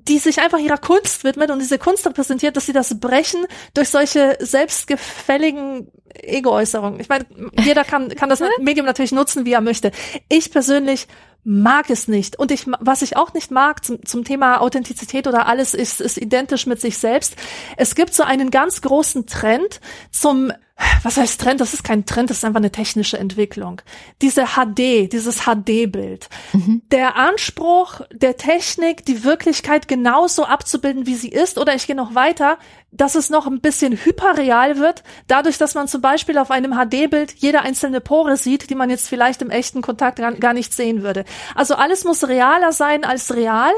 die 0.04 0.18
sich 0.18 0.40
einfach 0.40 0.58
ihrer 0.58 0.76
Kunst 0.76 1.24
widmet 1.24 1.50
und 1.50 1.58
diese 1.58 1.78
Kunst 1.78 2.06
repräsentiert, 2.06 2.56
dass 2.56 2.66
sie 2.66 2.72
das 2.74 3.00
brechen 3.00 3.46
durch 3.72 3.88
solche 3.88 4.36
selbstgefälligen 4.40 5.90
Ego-Äußerungen. 6.22 7.00
Ich 7.00 7.08
meine, 7.08 7.24
jeder 7.58 7.84
kann, 7.84 8.10
kann 8.10 8.28
das 8.28 8.42
Medium 8.60 8.84
natürlich 8.84 9.12
nutzen, 9.12 9.46
wie 9.46 9.52
er 9.52 9.60
möchte. 9.62 9.92
Ich 10.28 10.50
persönlich 10.50 11.08
mag 11.44 11.88
es 11.88 12.08
nicht. 12.08 12.38
Und 12.38 12.50
ich, 12.50 12.66
was 12.80 13.02
ich 13.02 13.16
auch 13.16 13.32
nicht 13.32 13.50
mag 13.50 13.84
zum, 13.84 14.04
zum 14.04 14.24
Thema 14.24 14.60
Authentizität 14.60 15.26
oder 15.26 15.46
alles 15.46 15.72
ist, 15.72 16.00
ist 16.00 16.18
identisch 16.18 16.66
mit 16.66 16.80
sich 16.80 16.98
selbst. 16.98 17.36
Es 17.76 17.94
gibt 17.94 18.12
so 18.12 18.22
einen 18.22 18.50
ganz 18.50 18.82
großen 18.82 19.26
Trend 19.26 19.80
zum 20.10 20.52
was 21.02 21.16
heißt 21.16 21.40
Trend? 21.40 21.60
Das 21.60 21.72
ist 21.72 21.84
kein 21.84 22.04
Trend, 22.04 22.30
das 22.30 22.38
ist 22.38 22.44
einfach 22.44 22.58
eine 22.60 22.72
technische 22.72 23.18
Entwicklung. 23.18 23.80
Diese 24.22 24.44
HD, 24.44 25.10
dieses 25.12 25.42
HD-Bild. 25.44 26.28
Mhm. 26.52 26.82
Der 26.90 27.16
Anspruch 27.16 28.00
der 28.10 28.36
Technik, 28.36 29.04
die 29.06 29.24
Wirklichkeit 29.24 29.88
genauso 29.88 30.44
abzubilden, 30.44 31.06
wie 31.06 31.14
sie 31.14 31.28
ist, 31.28 31.58
oder 31.58 31.74
ich 31.74 31.86
gehe 31.86 31.96
noch 31.96 32.14
weiter, 32.14 32.58
dass 32.90 33.14
es 33.14 33.30
noch 33.30 33.46
ein 33.46 33.60
bisschen 33.60 33.92
hyperreal 33.92 34.78
wird, 34.78 35.02
dadurch, 35.28 35.58
dass 35.58 35.74
man 35.74 35.86
zum 35.86 36.00
Beispiel 36.00 36.38
auf 36.38 36.50
einem 36.50 36.72
HD-Bild 36.72 37.32
jede 37.36 37.60
einzelne 37.60 38.00
Pore 38.00 38.36
sieht, 38.36 38.70
die 38.70 38.74
man 38.74 38.90
jetzt 38.90 39.08
vielleicht 39.08 39.42
im 39.42 39.50
echten 39.50 39.82
Kontakt 39.82 40.18
gar 40.40 40.52
nicht 40.52 40.74
sehen 40.74 41.02
würde. 41.02 41.24
Also 41.54 41.74
alles 41.74 42.04
muss 42.04 42.26
realer 42.26 42.72
sein 42.72 43.04
als 43.04 43.34
real 43.34 43.72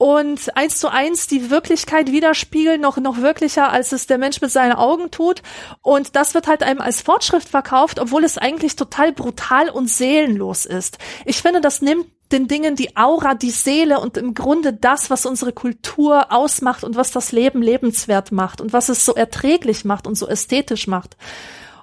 und 0.00 0.56
eins 0.56 0.80
zu 0.80 0.90
eins 0.90 1.26
die 1.26 1.50
Wirklichkeit 1.50 2.10
widerspiegeln, 2.10 2.80
noch, 2.80 2.96
noch 2.96 3.18
wirklicher, 3.18 3.70
als 3.70 3.92
es 3.92 4.06
der 4.06 4.16
Mensch 4.16 4.40
mit 4.40 4.50
seinen 4.50 4.72
Augen 4.72 5.10
tut. 5.10 5.42
Und 5.82 6.16
das 6.16 6.32
wird 6.32 6.46
halt 6.46 6.62
einem 6.62 6.80
als 6.80 7.02
Fortschritt 7.02 7.44
verkauft, 7.44 8.00
obwohl 8.00 8.24
es 8.24 8.38
eigentlich 8.38 8.76
total 8.76 9.12
brutal 9.12 9.68
und 9.68 9.90
seelenlos 9.90 10.64
ist. 10.64 10.96
Ich 11.26 11.42
finde, 11.42 11.60
das 11.60 11.82
nimmt 11.82 12.06
den 12.32 12.48
Dingen 12.48 12.76
die 12.76 12.96
Aura, 12.96 13.34
die 13.34 13.50
Seele 13.50 14.00
und 14.00 14.16
im 14.16 14.32
Grunde 14.32 14.72
das, 14.72 15.10
was 15.10 15.26
unsere 15.26 15.52
Kultur 15.52 16.32
ausmacht 16.32 16.82
und 16.82 16.96
was 16.96 17.10
das 17.10 17.30
Leben 17.30 17.60
lebenswert 17.60 18.32
macht 18.32 18.62
und 18.62 18.72
was 18.72 18.88
es 18.88 19.04
so 19.04 19.14
erträglich 19.14 19.84
macht 19.84 20.06
und 20.06 20.14
so 20.14 20.26
ästhetisch 20.26 20.86
macht 20.86 21.18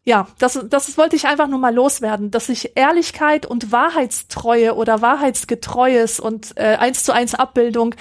ja, 0.08 0.26
das, 0.39 0.58
das 0.70 0.97
wollte 0.97 1.18
ich 1.18 1.26
einfach 1.26 1.49
nur 1.49 1.60
mal 1.60 1.76
loswerden, 1.76 2.32
dass 2.32 2.45
sich 2.45 2.78
Ehrlichkeit 2.78 3.45
und 3.45 3.74
Wahrheitstreue 3.74 4.74
oder 4.74 5.01
Wahrheitsgetreues 5.01 6.22
und 6.22 6.55
äh, 6.55 6.78
eins 6.80 7.03
zu 7.03 7.12
eins 7.12 7.36
Abbildung 7.36 7.93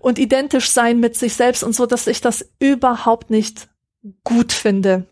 und 0.00 0.18
identisch 0.18 0.70
sein 0.70 1.00
mit 1.00 1.16
sich 1.16 1.34
selbst 1.34 1.62
und 1.62 1.74
so, 1.74 1.84
dass 1.84 2.06
ich 2.06 2.22
das 2.22 2.48
überhaupt 2.60 3.28
nicht 3.28 3.68
gut 4.24 4.54
finde. 4.54 5.04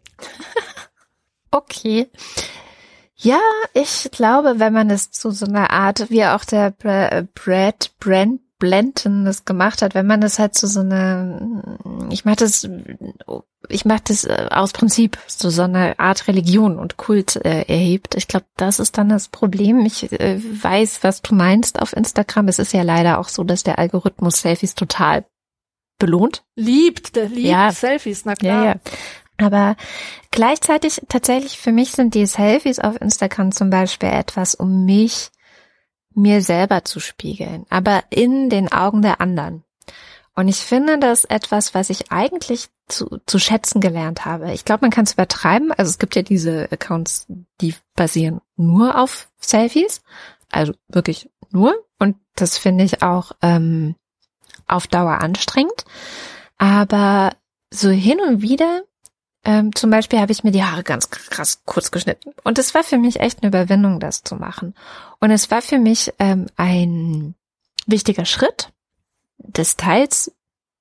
okay. 1.51 2.09
Ja, 3.15 3.41
ich 3.75 4.09
glaube, 4.11 4.55
wenn 4.57 4.73
man 4.73 4.89
es 4.89 5.11
zu 5.11 5.31
so 5.31 5.45
einer 5.45 5.69
Art, 5.69 6.09
wie 6.09 6.25
auch 6.25 6.47
der 6.47 6.71
Brad 6.71 7.93
Brand 8.01 8.41
Blenton 8.59 9.25
das 9.25 9.45
gemacht 9.45 9.83
hat, 9.83 9.95
wenn 9.95 10.07
man 10.07 10.21
das 10.21 10.39
halt 10.39 10.55
zu 10.55 10.67
so 10.67 10.81
einer, 10.81 11.41
ich 12.11 12.25
mach 12.25 12.37
das, 12.37 12.69
ich 13.69 13.85
mach 13.85 14.01
das 14.01 14.25
äh, 14.25 14.49
aus 14.51 14.73
Prinzip 14.73 15.19
zu 15.27 15.51
so 15.51 15.63
einer 15.63 15.99
Art 15.99 16.27
Religion 16.27 16.79
und 16.79 16.97
Kult 16.97 17.37
äh, 17.37 17.63
erhebt. 17.63 18.15
Ich 18.17 18.27
glaube, 18.27 18.47
das 18.57 18.81
ist 18.81 18.99
dann 18.99 19.09
das 19.09 19.29
Problem. 19.29 19.87
Ich 19.87 20.11
äh, 20.13 20.41
weiß, 20.41 21.01
was 21.03 21.23
du 21.23 21.35
meinst 21.35 21.81
auf 21.81 21.97
Instagram. 21.97 22.49
Es 22.49 22.59
ist 22.59 22.73
ja 22.73 22.83
leider 22.83 23.19
auch 23.19 23.29
so, 23.29 23.45
dass 23.45 23.63
der 23.63 23.79
Algorithmus 23.79 24.41
Selfies 24.41 24.75
total 24.75 25.25
belohnt. 25.99 26.43
Liebt, 26.57 27.17
der 27.17 27.29
liebt 27.29 27.49
ja. 27.49 27.71
Selfies, 27.71 28.25
na 28.25 28.35
klar. 28.35 28.65
Ja, 28.65 28.71
ja. 28.71 28.77
Aber 29.41 29.77
gleichzeitig 30.33 31.01
tatsächlich 31.09 31.59
für 31.59 31.71
mich 31.71 31.93
sind 31.93 32.15
die 32.15 32.27
Selfies 32.27 32.81
auf 32.81 33.01
Instagram 33.01 33.53
zum 33.53 33.71
Beispiel 33.71 34.09
etwas, 34.09 34.57
um 34.57 34.85
mich 34.85 35.31
mir 36.19 36.43
selber 36.43 36.85
zu 36.85 37.01
spiegeln, 37.01 37.64
aber 37.71 38.05
in 38.11 38.51
den 38.51 38.71
Augen 38.71 39.03
der 39.03 39.21
anderen. 39.21 39.64
Und 40.35 40.49
ich 40.49 40.59
finde 40.59 40.99
das 40.99 41.25
etwas, 41.25 41.75
was 41.75 41.91
ich 41.91 42.12
eigentlich 42.12 42.69
zu, 42.87 43.19
zu 43.27 43.39
schätzen 43.39 43.81
gelernt 43.81 44.25
habe. 44.25 44.53
Ich 44.53 44.64
glaube, 44.64 44.83
man 44.83 44.91
kann 44.91 45.05
es 45.05 45.14
übertreiben. 45.14 45.73
Also 45.73 45.91
es 45.91 45.99
gibt 45.99 46.14
ja 46.14 46.23
diese 46.23 46.69
Accounts, 46.71 47.27
die 47.61 47.75
basieren 47.97 48.41
nur 48.57 49.01
auf 49.01 49.29
Selfies. 49.41 50.01
Also 50.51 50.75
wirklich 50.87 51.29
nur. 51.51 51.75
Und 51.99 52.16
das 52.37 52.57
finde 52.57 52.85
ich 52.85 53.03
auch 53.03 53.33
ähm, 53.43 53.97
auf 54.69 54.87
Dauer 54.87 55.21
anstrengend. 55.21 55.85
Aber 56.57 57.33
so 57.73 57.91
hin 57.91 58.21
und 58.21 58.41
wieder 58.41 58.83
ähm, 59.49 59.75
zum 59.75 59.89
Beispiel 59.89 60.21
habe 60.21 60.31
ich 60.31 60.45
mir 60.45 60.51
die 60.51 60.63
Haare 60.63 60.83
ganz 60.83 61.09
krass 61.09 61.63
kurz 61.65 61.91
geschnitten. 61.91 62.35
Und 62.45 62.59
es 62.59 62.75
war 62.75 62.85
für 62.85 62.99
mich 62.99 63.21
echt 63.21 63.43
eine 63.43 63.49
Überwindung, 63.49 63.99
das 63.99 64.23
zu 64.23 64.37
machen. 64.37 64.75
Und 65.21 65.31
es 65.31 65.51
war 65.51 65.63
für 65.63 65.79
mich 65.79 66.13
ähm, 66.19 66.49
ein 66.57 67.35
wichtiger 67.87 68.27
Schritt 68.27 68.71
des 69.39 69.77
Teils 69.77 70.33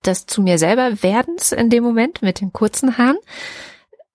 des 0.05 0.25
zu 0.25 0.41
mir 0.41 0.57
selber 0.57 1.01
Werdens 1.01 1.53
in 1.53 1.69
dem 1.69 1.81
Moment 1.81 2.21
mit 2.21 2.41
den 2.41 2.51
kurzen 2.51 2.97
Haaren, 2.97 3.17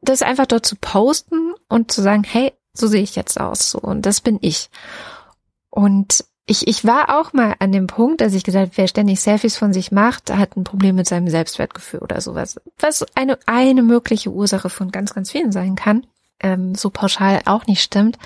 das 0.02 0.20
einfach 0.20 0.46
dort 0.46 0.66
zu 0.66 0.76
posten 0.76 1.54
und 1.70 1.90
zu 1.90 2.02
sagen, 2.02 2.22
hey, 2.22 2.52
so 2.74 2.86
sehe 2.88 3.02
ich 3.02 3.16
jetzt 3.16 3.40
aus, 3.40 3.70
so 3.70 3.78
und 3.78 4.04
das 4.04 4.20
bin 4.20 4.38
ich. 4.42 4.68
Und 5.70 6.26
ich, 6.46 6.66
ich 6.66 6.84
war 6.84 7.20
auch 7.20 7.32
mal 7.32 7.54
an 7.60 7.72
dem 7.72 7.86
Punkt, 7.86 8.20
dass 8.20 8.34
ich 8.34 8.42
gesagt 8.42 8.72
wer 8.76 8.88
ständig 8.88 9.20
Selfies 9.20 9.56
von 9.56 9.72
sich 9.72 9.92
macht, 9.92 10.32
hat 10.34 10.56
ein 10.56 10.64
Problem 10.64 10.96
mit 10.96 11.06
seinem 11.06 11.28
Selbstwertgefühl 11.28 12.00
oder 12.00 12.20
sowas. 12.20 12.60
Was 12.78 13.06
eine, 13.14 13.38
eine 13.46 13.82
mögliche 13.82 14.30
Ursache 14.30 14.68
von 14.68 14.90
ganz, 14.90 15.14
ganz 15.14 15.30
vielen 15.30 15.52
sein 15.52 15.76
kann. 15.76 16.06
Ähm, 16.40 16.74
so 16.74 16.90
pauschal 16.90 17.40
auch 17.44 17.66
nicht 17.66 17.82
stimmt. 17.82 18.18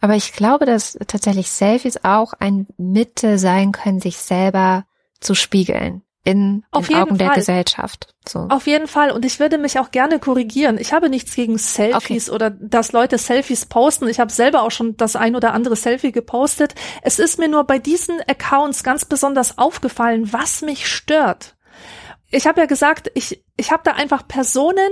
Aber 0.00 0.16
ich 0.16 0.32
glaube, 0.32 0.66
dass 0.66 0.98
tatsächlich 1.06 1.50
Selfies 1.50 2.04
auch 2.04 2.32
ein 2.34 2.66
Mittel 2.76 3.38
sein 3.38 3.70
können, 3.70 4.00
sich 4.00 4.16
selber 4.18 4.84
zu 5.20 5.36
spiegeln 5.36 6.02
in 6.24 6.64
Auf 6.70 6.88
den 6.88 6.96
Augen 6.96 7.08
Fall. 7.10 7.18
der 7.18 7.30
Gesellschaft. 7.30 8.14
So. 8.28 8.40
Auf 8.50 8.66
jeden 8.66 8.86
Fall. 8.86 9.10
Und 9.10 9.24
ich 9.24 9.40
würde 9.40 9.56
mich 9.56 9.78
auch 9.78 9.90
gerne 9.90 10.18
korrigieren. 10.18 10.76
Ich 10.78 10.92
habe 10.92 11.08
nichts 11.08 11.34
gegen 11.34 11.56
Selfies 11.56 12.28
okay. 12.28 12.34
oder 12.34 12.50
dass 12.50 12.92
Leute 12.92 13.16
Selfies 13.16 13.66
posten. 13.66 14.06
Ich 14.06 14.20
habe 14.20 14.30
selber 14.30 14.62
auch 14.62 14.70
schon 14.70 14.96
das 14.96 15.16
ein 15.16 15.34
oder 15.34 15.54
andere 15.54 15.76
Selfie 15.76 16.12
gepostet. 16.12 16.74
Es 17.02 17.18
ist 17.18 17.38
mir 17.38 17.48
nur 17.48 17.64
bei 17.64 17.78
diesen 17.78 18.20
Accounts 18.26 18.82
ganz 18.82 19.06
besonders 19.06 19.56
aufgefallen, 19.56 20.32
was 20.32 20.60
mich 20.60 20.86
stört. 20.86 21.56
Ich 22.30 22.46
habe 22.46 22.60
ja 22.60 22.66
gesagt, 22.66 23.10
ich, 23.14 23.42
ich 23.56 23.72
habe 23.72 23.82
da 23.84 23.92
einfach 23.92 24.28
Personen, 24.28 24.90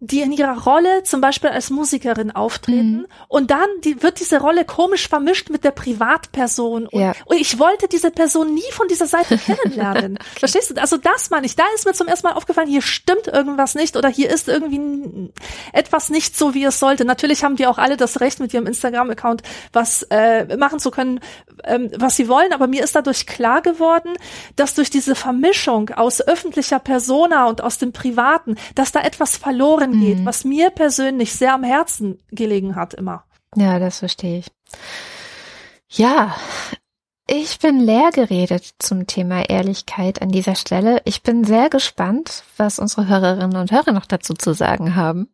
die 0.00 0.20
in 0.20 0.32
ihrer 0.32 0.62
Rolle 0.64 1.04
zum 1.04 1.20
Beispiel 1.20 1.50
als 1.50 1.70
Musikerin 1.70 2.30
auftreten 2.30 2.98
mhm. 2.98 3.06
und 3.28 3.50
dann 3.50 3.68
die, 3.82 4.02
wird 4.02 4.20
diese 4.20 4.40
Rolle 4.40 4.64
komisch 4.64 5.08
vermischt 5.08 5.48
mit 5.48 5.64
der 5.64 5.70
Privatperson 5.70 6.86
und, 6.86 7.00
ja. 7.00 7.14
und 7.24 7.40
ich 7.40 7.58
wollte 7.58 7.88
diese 7.88 8.10
Person 8.10 8.52
nie 8.52 8.70
von 8.72 8.88
dieser 8.88 9.06
Seite 9.06 9.38
kennenlernen. 9.46 10.18
Verstehst 10.38 10.70
du? 10.70 10.80
Also 10.80 10.98
das 10.98 11.30
meine 11.30 11.46
ich. 11.46 11.56
Da 11.56 11.64
ist 11.74 11.86
mir 11.86 11.94
zum 11.94 12.08
ersten 12.08 12.26
Mal 12.28 12.34
aufgefallen, 12.34 12.68
hier 12.68 12.82
stimmt 12.82 13.26
irgendwas 13.26 13.74
nicht 13.74 13.96
oder 13.96 14.08
hier 14.08 14.28
ist 14.28 14.48
irgendwie 14.48 15.32
etwas 15.72 16.10
nicht 16.10 16.36
so, 16.36 16.52
wie 16.52 16.64
es 16.64 16.78
sollte. 16.78 17.06
Natürlich 17.06 17.42
haben 17.42 17.56
die 17.56 17.66
auch 17.66 17.78
alle 17.78 17.96
das 17.96 18.20
Recht, 18.20 18.40
mit 18.40 18.52
ihrem 18.52 18.66
Instagram-Account 18.66 19.42
was 19.72 20.02
äh, 20.10 20.56
machen 20.58 20.78
zu 20.78 20.90
können, 20.90 21.20
ähm, 21.64 21.90
was 21.96 22.16
sie 22.16 22.28
wollen, 22.28 22.52
aber 22.52 22.66
mir 22.66 22.84
ist 22.84 22.94
dadurch 22.94 23.26
klar 23.26 23.62
geworden, 23.62 24.12
dass 24.56 24.74
durch 24.74 24.90
diese 24.90 25.14
Vermischung 25.14 25.90
aus 25.90 26.20
öffentlicher 26.20 26.78
Persona 26.78 27.46
und 27.46 27.62
aus 27.62 27.78
dem 27.78 27.92
Privaten, 27.92 28.56
dass 28.74 28.92
da 28.92 29.00
etwas 29.00 29.36
verloren 29.36 29.85
angeht, 29.86 30.18
mhm. 30.18 30.26
was 30.26 30.44
mir 30.44 30.70
persönlich 30.70 31.34
sehr 31.34 31.54
am 31.54 31.64
Herzen 31.64 32.18
gelegen 32.30 32.76
hat 32.76 32.94
immer. 32.94 33.24
Ja, 33.56 33.78
das 33.78 34.00
verstehe 34.00 34.38
ich. 34.40 34.46
Ja, 35.88 36.36
ich 37.28 37.58
bin 37.58 37.80
leer 37.80 38.10
geredet 38.12 38.74
zum 38.78 39.06
Thema 39.06 39.48
Ehrlichkeit 39.48 40.22
an 40.22 40.28
dieser 40.28 40.54
Stelle. 40.54 41.02
Ich 41.04 41.22
bin 41.22 41.44
sehr 41.44 41.70
gespannt, 41.70 42.44
was 42.56 42.78
unsere 42.78 43.08
Hörerinnen 43.08 43.56
und 43.56 43.72
Hörer 43.72 43.92
noch 43.92 44.06
dazu 44.06 44.34
zu 44.34 44.52
sagen 44.52 44.94
haben. 44.94 45.28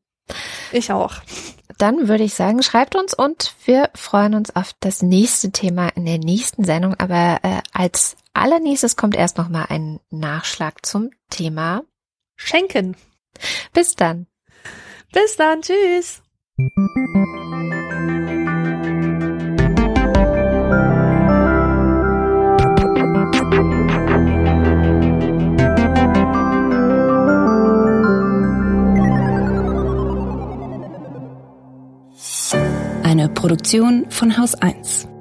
Ich 0.72 0.92
auch. 0.92 1.16
Dann 1.78 2.08
würde 2.08 2.24
ich 2.24 2.34
sagen, 2.34 2.62
schreibt 2.62 2.96
uns 2.96 3.12
und 3.12 3.54
wir 3.64 3.90
freuen 3.94 4.34
uns 4.34 4.54
auf 4.54 4.72
das 4.80 5.02
nächste 5.02 5.50
Thema 5.50 5.88
in 5.88 6.04
der 6.06 6.18
nächsten 6.18 6.64
Sendung. 6.64 6.94
Aber 6.98 7.40
äh, 7.42 7.60
als 7.72 8.16
allernächstes 8.32 8.96
kommt 8.96 9.16
erst 9.16 9.36
noch 9.36 9.48
mal 9.48 9.66
ein 9.68 10.00
Nachschlag 10.10 10.86
zum 10.86 11.10
Thema 11.28 11.82
Schenken. 12.36 12.96
Bis 13.72 13.96
dann. 13.96 14.26
Bis 15.12 15.36
dann, 15.36 15.60
tschüss. 15.60 16.22
Eine 33.02 33.28
Produktion 33.28 34.06
von 34.10 34.38
Haus 34.38 34.54
1. 34.54 35.11